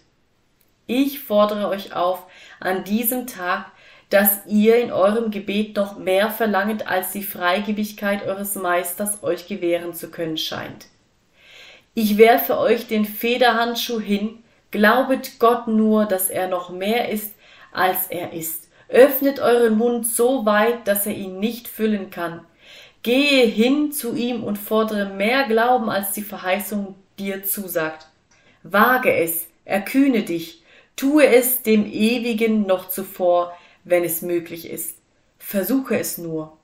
Ich 0.93 1.21
fordere 1.21 1.69
euch 1.69 1.95
auf, 1.95 2.27
an 2.59 2.83
diesem 2.83 3.29
Tag, 3.29 3.67
dass 4.09 4.45
ihr 4.47 4.79
in 4.79 4.91
eurem 4.91 5.31
Gebet 5.31 5.77
noch 5.77 5.97
mehr 5.97 6.31
verlanget, 6.31 6.89
als 6.89 7.13
die 7.13 7.23
Freigebigkeit 7.23 8.27
eures 8.27 8.57
Meisters 8.57 9.23
euch 9.23 9.47
gewähren 9.47 9.95
zu 9.95 10.11
können 10.11 10.37
scheint. 10.37 10.89
Ich 11.95 12.19
werfe 12.19 12.59
euch 12.59 12.89
den 12.89 13.05
Federhandschuh 13.05 14.01
hin, 14.01 14.43
glaubet 14.73 15.39
Gott 15.39 15.69
nur, 15.69 16.07
dass 16.07 16.29
er 16.29 16.49
noch 16.49 16.71
mehr 16.71 17.09
ist, 17.09 17.35
als 17.71 18.09
er 18.09 18.33
ist. 18.33 18.69
Öffnet 18.89 19.39
euren 19.39 19.79
Mund 19.79 20.09
so 20.09 20.45
weit, 20.45 20.89
dass 20.89 21.07
er 21.07 21.15
ihn 21.15 21.39
nicht 21.39 21.69
füllen 21.69 22.11
kann. 22.11 22.41
Gehe 23.05 23.47
hin 23.47 23.93
zu 23.93 24.17
ihm 24.17 24.43
und 24.43 24.59
fordere 24.59 25.11
mehr 25.11 25.45
Glauben, 25.45 25.89
als 25.89 26.11
die 26.11 26.23
Verheißung 26.23 26.97
dir 27.17 27.45
zusagt. 27.45 28.09
Wage 28.65 29.15
es, 29.15 29.47
erkühne 29.65 30.25
dich, 30.25 30.60
Tue 31.01 31.27
es 31.27 31.63
dem 31.63 31.91
Ewigen 31.91 32.67
noch 32.67 32.91
zuvor, 32.91 33.57
wenn 33.85 34.05
es 34.05 34.21
möglich 34.21 34.69
ist. 34.69 34.99
Versuche 35.39 35.99
es 35.99 36.19
nur. 36.19 36.59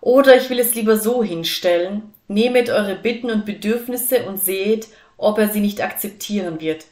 Oder 0.00 0.36
ich 0.36 0.50
will 0.50 0.58
es 0.58 0.74
lieber 0.74 0.96
so 0.96 1.22
hinstellen, 1.22 2.12
nehmet 2.26 2.68
eure 2.68 2.96
Bitten 2.96 3.30
und 3.30 3.46
Bedürfnisse 3.46 4.26
und 4.26 4.42
seht, 4.42 4.88
ob 5.16 5.38
er 5.38 5.50
sie 5.50 5.60
nicht 5.60 5.80
akzeptieren 5.80 6.60
wird. 6.60 6.86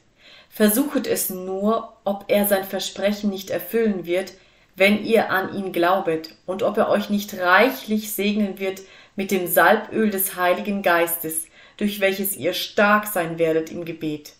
Versuchet 0.48 1.08
es 1.08 1.30
nur, 1.30 1.96
ob 2.04 2.26
er 2.28 2.46
sein 2.46 2.62
Versprechen 2.62 3.28
nicht 3.28 3.50
erfüllen 3.50 4.06
wird, 4.06 4.34
wenn 4.76 5.04
ihr 5.04 5.30
an 5.30 5.52
ihn 5.52 5.72
glaubet, 5.72 6.36
und 6.46 6.62
ob 6.62 6.76
er 6.76 6.90
euch 6.90 7.10
nicht 7.10 7.36
reichlich 7.36 8.12
segnen 8.12 8.60
wird 8.60 8.82
mit 9.16 9.32
dem 9.32 9.48
Salböl 9.48 10.10
des 10.10 10.36
Heiligen 10.36 10.82
Geistes, 10.82 11.48
durch 11.76 11.98
welches 11.98 12.36
ihr 12.36 12.52
stark 12.52 13.08
sein 13.08 13.40
werdet 13.40 13.72
im 13.72 13.84
Gebet. 13.84 14.34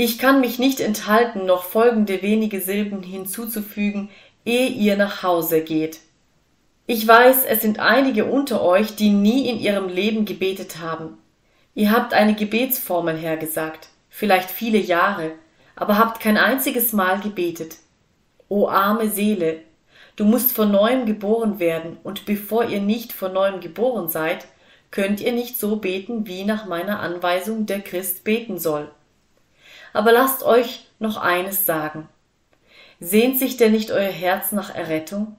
Ich 0.00 0.16
kann 0.16 0.40
mich 0.40 0.60
nicht 0.60 0.78
enthalten, 0.78 1.44
noch 1.44 1.64
folgende 1.64 2.22
wenige 2.22 2.60
Silben 2.60 3.02
hinzuzufügen, 3.02 4.10
ehe 4.44 4.68
ihr 4.68 4.96
nach 4.96 5.24
Hause 5.24 5.60
geht. 5.60 5.98
Ich 6.86 7.04
weiß, 7.04 7.44
es 7.44 7.62
sind 7.62 7.80
einige 7.80 8.26
unter 8.26 8.62
euch, 8.62 8.94
die 8.94 9.10
nie 9.10 9.48
in 9.48 9.58
ihrem 9.58 9.88
Leben 9.88 10.24
gebetet 10.24 10.78
haben. 10.78 11.18
Ihr 11.74 11.90
habt 11.90 12.14
eine 12.14 12.36
Gebetsformel 12.36 13.16
hergesagt, 13.16 13.88
vielleicht 14.08 14.52
viele 14.52 14.78
Jahre, 14.78 15.32
aber 15.74 15.98
habt 15.98 16.20
kein 16.20 16.36
einziges 16.36 16.92
Mal 16.92 17.18
gebetet. 17.18 17.78
O 18.48 18.68
arme 18.68 19.10
Seele, 19.10 19.62
du 20.14 20.24
musst 20.24 20.52
von 20.52 20.70
neuem 20.70 21.06
geboren 21.06 21.58
werden, 21.58 21.96
und 22.04 22.24
bevor 22.24 22.66
ihr 22.66 22.80
nicht 22.80 23.12
von 23.12 23.32
neuem 23.32 23.58
geboren 23.58 24.08
seid, 24.08 24.46
könnt 24.92 25.20
ihr 25.20 25.32
nicht 25.32 25.58
so 25.58 25.74
beten, 25.74 26.28
wie 26.28 26.44
nach 26.44 26.66
meiner 26.66 27.00
Anweisung 27.00 27.66
der 27.66 27.80
Christ 27.80 28.22
beten 28.22 28.60
soll 28.60 28.92
aber 29.92 30.12
lasst 30.12 30.42
euch 30.42 30.86
noch 30.98 31.16
eines 31.16 31.66
sagen. 31.66 32.08
Sehnt 33.00 33.38
sich 33.38 33.56
denn 33.56 33.72
nicht 33.72 33.90
euer 33.90 34.10
Herz 34.10 34.52
nach 34.52 34.74
Errettung? 34.74 35.36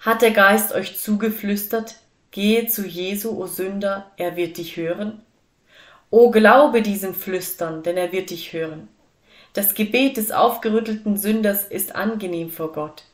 Hat 0.00 0.22
der 0.22 0.32
Geist 0.32 0.72
euch 0.72 0.98
zugeflüstert, 0.98 1.96
gehe 2.30 2.66
zu 2.66 2.86
Jesu, 2.86 3.30
o 3.30 3.46
Sünder, 3.46 4.10
er 4.16 4.36
wird 4.36 4.58
dich 4.58 4.76
hören? 4.76 5.22
O 6.10 6.30
glaube 6.30 6.82
diesem 6.82 7.14
Flüstern, 7.14 7.82
denn 7.82 7.96
er 7.96 8.12
wird 8.12 8.30
dich 8.30 8.52
hören. 8.52 8.88
Das 9.52 9.74
Gebet 9.74 10.16
des 10.16 10.30
aufgerüttelten 10.30 11.16
Sünders 11.16 11.64
ist 11.64 11.94
angenehm 11.94 12.50
vor 12.50 12.72
Gott. 12.72 13.04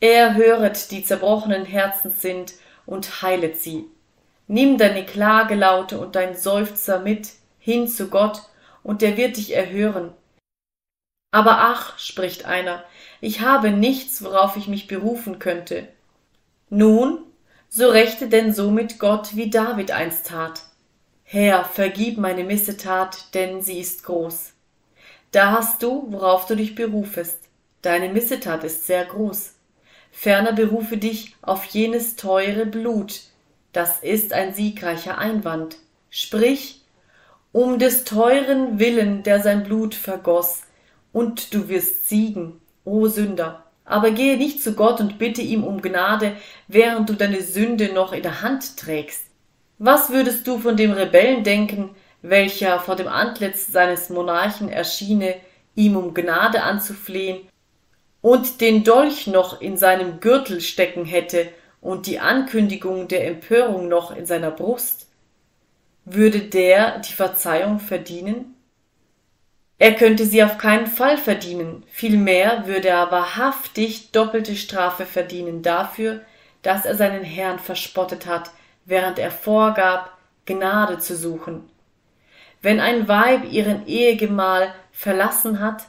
Er 0.00 0.34
höret, 0.34 0.90
die 0.90 1.04
zerbrochenen 1.04 1.64
Herzen 1.64 2.10
sind, 2.10 2.54
und 2.86 3.22
heilet 3.22 3.60
sie. 3.60 3.86
Nimm 4.46 4.76
deine 4.76 5.06
Klagelaute 5.06 5.98
und 5.98 6.16
dein 6.16 6.36
Seufzer 6.36 6.98
mit 6.98 7.30
hin 7.58 7.88
zu 7.88 8.08
Gott, 8.08 8.42
und 8.82 9.02
er 9.02 9.16
wird 9.16 9.36
dich 9.36 9.54
erhören. 9.54 10.12
Aber 11.34 11.58
ach, 11.58 11.98
spricht 11.98 12.44
einer, 12.44 12.84
ich 13.20 13.40
habe 13.40 13.72
nichts, 13.72 14.22
worauf 14.22 14.56
ich 14.56 14.68
mich 14.68 14.86
berufen 14.86 15.40
könnte. 15.40 15.88
Nun, 16.70 17.24
so 17.68 17.88
rechte 17.88 18.28
denn 18.28 18.54
so 18.54 18.70
mit 18.70 19.00
Gott, 19.00 19.34
wie 19.34 19.50
David 19.50 19.90
einst 19.90 20.28
tat. 20.28 20.62
Herr, 21.24 21.64
vergib 21.64 22.18
meine 22.18 22.44
Missetat, 22.44 23.34
denn 23.34 23.62
sie 23.62 23.80
ist 23.80 24.04
groß. 24.04 24.52
Da 25.32 25.50
hast 25.50 25.82
du, 25.82 26.06
worauf 26.12 26.46
du 26.46 26.54
dich 26.54 26.76
berufest. 26.76 27.40
Deine 27.82 28.10
Missetat 28.10 28.62
ist 28.62 28.86
sehr 28.86 29.04
groß. 29.04 29.54
Ferner 30.12 30.52
berufe 30.52 30.98
dich 30.98 31.34
auf 31.42 31.64
jenes 31.64 32.14
teure 32.14 32.64
Blut. 32.64 33.22
Das 33.72 33.98
ist 34.04 34.32
ein 34.32 34.54
siegreicher 34.54 35.18
Einwand. 35.18 35.78
Sprich, 36.10 36.82
um 37.50 37.80
des 37.80 38.04
teuren 38.04 38.78
Willen, 38.78 39.24
der 39.24 39.42
sein 39.42 39.64
Blut 39.64 39.96
vergoß, 39.96 40.63
und 41.14 41.54
du 41.54 41.68
wirst 41.68 42.08
siegen, 42.08 42.60
o 42.84 43.06
Sünder. 43.06 43.62
Aber 43.86 44.10
gehe 44.10 44.36
nicht 44.36 44.62
zu 44.62 44.74
Gott 44.74 45.00
und 45.00 45.16
bitte 45.18 45.42
ihm 45.42 45.62
um 45.62 45.80
Gnade, 45.80 46.36
während 46.68 47.08
du 47.08 47.14
deine 47.14 47.40
Sünde 47.40 47.92
noch 47.92 48.12
in 48.12 48.22
der 48.22 48.42
Hand 48.42 48.76
trägst. 48.76 49.26
Was 49.78 50.10
würdest 50.10 50.46
du 50.46 50.58
von 50.58 50.76
dem 50.76 50.90
Rebellen 50.90 51.44
denken, 51.44 51.90
welcher 52.20 52.80
vor 52.80 52.96
dem 52.96 53.06
Antlitz 53.06 53.68
seines 53.68 54.10
Monarchen 54.10 54.68
erschiene, 54.68 55.36
ihm 55.76 55.96
um 55.96 56.14
Gnade 56.14 56.62
anzuflehen, 56.62 57.48
und 58.20 58.60
den 58.60 58.82
Dolch 58.82 59.26
noch 59.26 59.60
in 59.60 59.76
seinem 59.76 60.18
Gürtel 60.18 60.60
stecken 60.60 61.04
hätte 61.04 61.48
und 61.80 62.06
die 62.06 62.18
Ankündigung 62.18 63.06
der 63.06 63.26
Empörung 63.28 63.86
noch 63.86 64.16
in 64.16 64.26
seiner 64.26 64.50
Brust? 64.50 65.06
Würde 66.06 66.40
der 66.40 66.98
die 66.98 67.12
Verzeihung 67.12 67.78
verdienen? 67.78 68.53
Er 69.78 69.94
könnte 69.94 70.24
sie 70.24 70.42
auf 70.44 70.58
keinen 70.58 70.86
Fall 70.86 71.18
verdienen, 71.18 71.82
vielmehr 71.88 72.66
würde 72.66 72.88
er 72.88 73.10
wahrhaftig 73.10 74.12
doppelte 74.12 74.56
Strafe 74.56 75.04
verdienen 75.04 75.62
dafür, 75.62 76.20
dass 76.62 76.84
er 76.84 76.94
seinen 76.94 77.24
Herrn 77.24 77.58
verspottet 77.58 78.26
hat, 78.26 78.50
während 78.84 79.18
er 79.18 79.30
vorgab, 79.30 80.16
Gnade 80.46 80.98
zu 80.98 81.16
suchen. 81.16 81.68
Wenn 82.62 82.80
ein 82.80 83.08
Weib 83.08 83.50
ihren 83.50 83.86
Ehegemahl 83.86 84.72
verlassen 84.92 85.60
hat, 85.60 85.84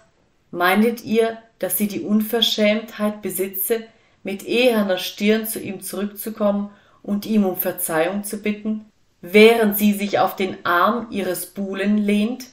meintet 0.52 1.04
ihr, 1.04 1.38
dass 1.60 1.78
sie 1.78 1.88
die 1.88 2.02
Unverschämtheit 2.02 3.22
besitze, 3.22 3.84
mit 4.24 4.44
eherner 4.46 4.98
Stirn 4.98 5.46
zu 5.46 5.60
ihm 5.60 5.82
zurückzukommen 5.82 6.72
und 7.04 7.26
ihm 7.26 7.46
um 7.46 7.58
Verzeihung 7.58 8.24
zu 8.24 8.42
bitten, 8.42 8.86
während 9.22 9.78
sie 9.78 9.94
sich 9.94 10.20
auf 10.20 10.36
den 10.36 10.66
Arm 10.66 11.08
ihres 11.12 11.46
Buhlen 11.46 11.98
lehnt? 11.98 12.46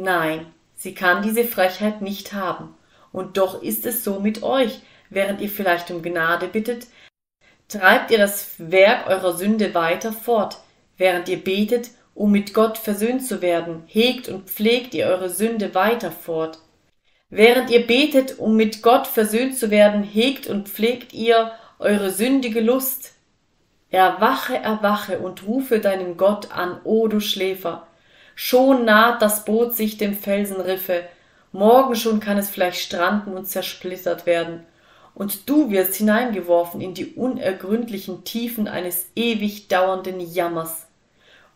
Nein, 0.00 0.46
sie 0.76 0.94
kann 0.94 1.22
diese 1.22 1.42
Frechheit 1.42 2.02
nicht 2.02 2.32
haben. 2.32 2.72
Und 3.10 3.36
doch 3.36 3.64
ist 3.64 3.84
es 3.84 4.04
so 4.04 4.20
mit 4.20 4.44
euch, 4.44 4.78
während 5.10 5.40
ihr 5.40 5.48
vielleicht 5.48 5.90
um 5.90 6.02
Gnade 6.02 6.46
bittet, 6.46 6.86
treibt 7.66 8.12
ihr 8.12 8.18
das 8.18 8.54
Werk 8.58 9.08
eurer 9.08 9.32
Sünde 9.32 9.74
weiter 9.74 10.12
fort, 10.12 10.58
während 10.98 11.28
ihr 11.28 11.42
betet, 11.42 11.90
um 12.14 12.30
mit 12.30 12.54
Gott 12.54 12.78
versöhnt 12.78 13.26
zu 13.26 13.42
werden, 13.42 13.82
hegt 13.88 14.28
und 14.28 14.48
pflegt 14.48 14.94
ihr 14.94 15.06
eure 15.06 15.30
Sünde 15.30 15.74
weiter 15.74 16.12
fort. 16.12 16.60
Während 17.28 17.68
ihr 17.70 17.84
betet, 17.84 18.38
um 18.38 18.54
mit 18.54 18.82
Gott 18.82 19.08
versöhnt 19.08 19.58
zu 19.58 19.72
werden, 19.72 20.04
hegt 20.04 20.46
und 20.46 20.68
pflegt 20.68 21.12
ihr 21.12 21.50
eure 21.80 22.12
sündige 22.12 22.60
Lust. 22.60 23.14
Erwache, 23.90 24.58
erwache 24.58 25.18
und 25.18 25.44
rufe 25.44 25.80
deinen 25.80 26.16
Gott 26.16 26.52
an, 26.52 26.80
o 26.84 27.08
du 27.08 27.18
Schläfer. 27.18 27.87
Schon 28.40 28.84
naht 28.84 29.20
das 29.20 29.44
Boot 29.44 29.74
sich 29.74 29.98
dem 29.98 30.16
Felsenriffe, 30.16 31.02
morgen 31.50 31.96
schon 31.96 32.20
kann 32.20 32.38
es 32.38 32.48
vielleicht 32.48 32.78
stranden 32.78 33.36
und 33.36 33.46
zersplittert 33.46 34.26
werden 34.26 34.60
und 35.16 35.48
du 35.50 35.70
wirst 35.70 35.96
hineingeworfen 35.96 36.80
in 36.80 36.94
die 36.94 37.14
unergründlichen 37.14 38.22
Tiefen 38.22 38.68
eines 38.68 39.08
ewig 39.16 39.66
dauernden 39.66 40.20
Jammers. 40.20 40.86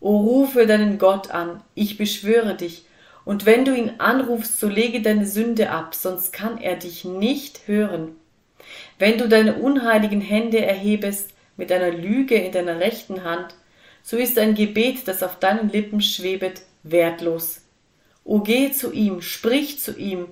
O 0.01 0.17
rufe 0.17 0.67
deinen 0.67 0.99
Gott 0.99 1.31
an, 1.31 1.63
ich 1.77 1.99
beschwöre 1.99 2.57
dich, 2.57 2.85
und 3.25 3.47
wenn 3.47 3.65
du 3.65 3.73
ihn 3.77 3.93
anrufst, 3.99 4.59
so 4.59 4.67
lege 4.67 5.03
deine 5.03 5.27
Sünde 5.27 5.71
ab, 5.71 5.95
sonst 5.95 6.33
kann 6.33 6.59
er 6.59 6.75
dich 6.75 7.05
nicht 7.05 7.69
hören. 7.69 8.17
Wenn 8.99 9.19
du 9.19 9.29
deine 9.29 9.55
unheiligen 9.55 10.21
Hände 10.21 10.67
erhebest 10.67 11.31
mit 11.57 11.71
einer 11.71 11.93
Lüge 11.93 12.35
in 12.35 12.51
deiner 12.51 12.81
rechten 12.81 13.23
Hand, 13.23 13.55
so 14.03 14.17
ist 14.17 14.37
ein 14.37 14.57
Gebet, 14.57 15.07
das 15.07 15.23
auf 15.23 15.39
deinen 15.39 15.69
Lippen 15.69 16.01
schwebet, 16.01 16.63
wertlos. 16.83 17.63
O 18.25 18.41
geh 18.41 18.71
zu 18.73 18.93
ihm, 18.93 19.23
sprich 19.23 19.81
zu 19.81 19.97
ihm, 19.97 20.29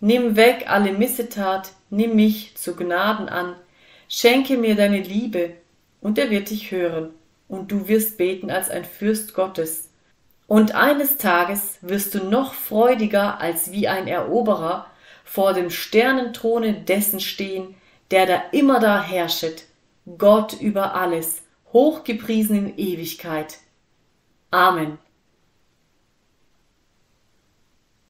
Nimm 0.00 0.36
weg 0.36 0.66
alle 0.68 0.92
Missetat, 0.92 1.72
nimm 1.90 2.14
mich 2.14 2.56
zu 2.56 2.76
Gnaden 2.76 3.28
an, 3.28 3.56
schenke 4.08 4.56
mir 4.56 4.76
deine 4.76 5.00
Liebe, 5.00 5.54
und 6.00 6.18
er 6.18 6.30
wird 6.30 6.50
dich 6.50 6.70
hören, 6.70 7.10
und 7.48 7.72
du 7.72 7.88
wirst 7.88 8.16
beten 8.16 8.50
als 8.50 8.70
ein 8.70 8.84
Fürst 8.84 9.34
Gottes. 9.34 9.90
Und 10.46 10.74
eines 10.76 11.18
Tages 11.18 11.78
wirst 11.80 12.14
du 12.14 12.22
noch 12.22 12.54
freudiger 12.54 13.40
als 13.40 13.72
wie 13.72 13.88
ein 13.88 14.06
Eroberer 14.06 14.86
vor 15.24 15.52
dem 15.52 15.68
Sternenthrone 15.68 16.74
dessen 16.74 17.18
stehen, 17.18 17.74
der 18.12 18.26
da 18.26 18.42
immer 18.52 18.78
da 18.78 19.02
herrschet, 19.02 19.64
Gott 20.16 20.54
über 20.60 20.94
alles, 20.94 21.42
hochgepriesen 21.72 22.56
in 22.56 22.78
Ewigkeit. 22.78 23.58
Amen. 24.50 24.98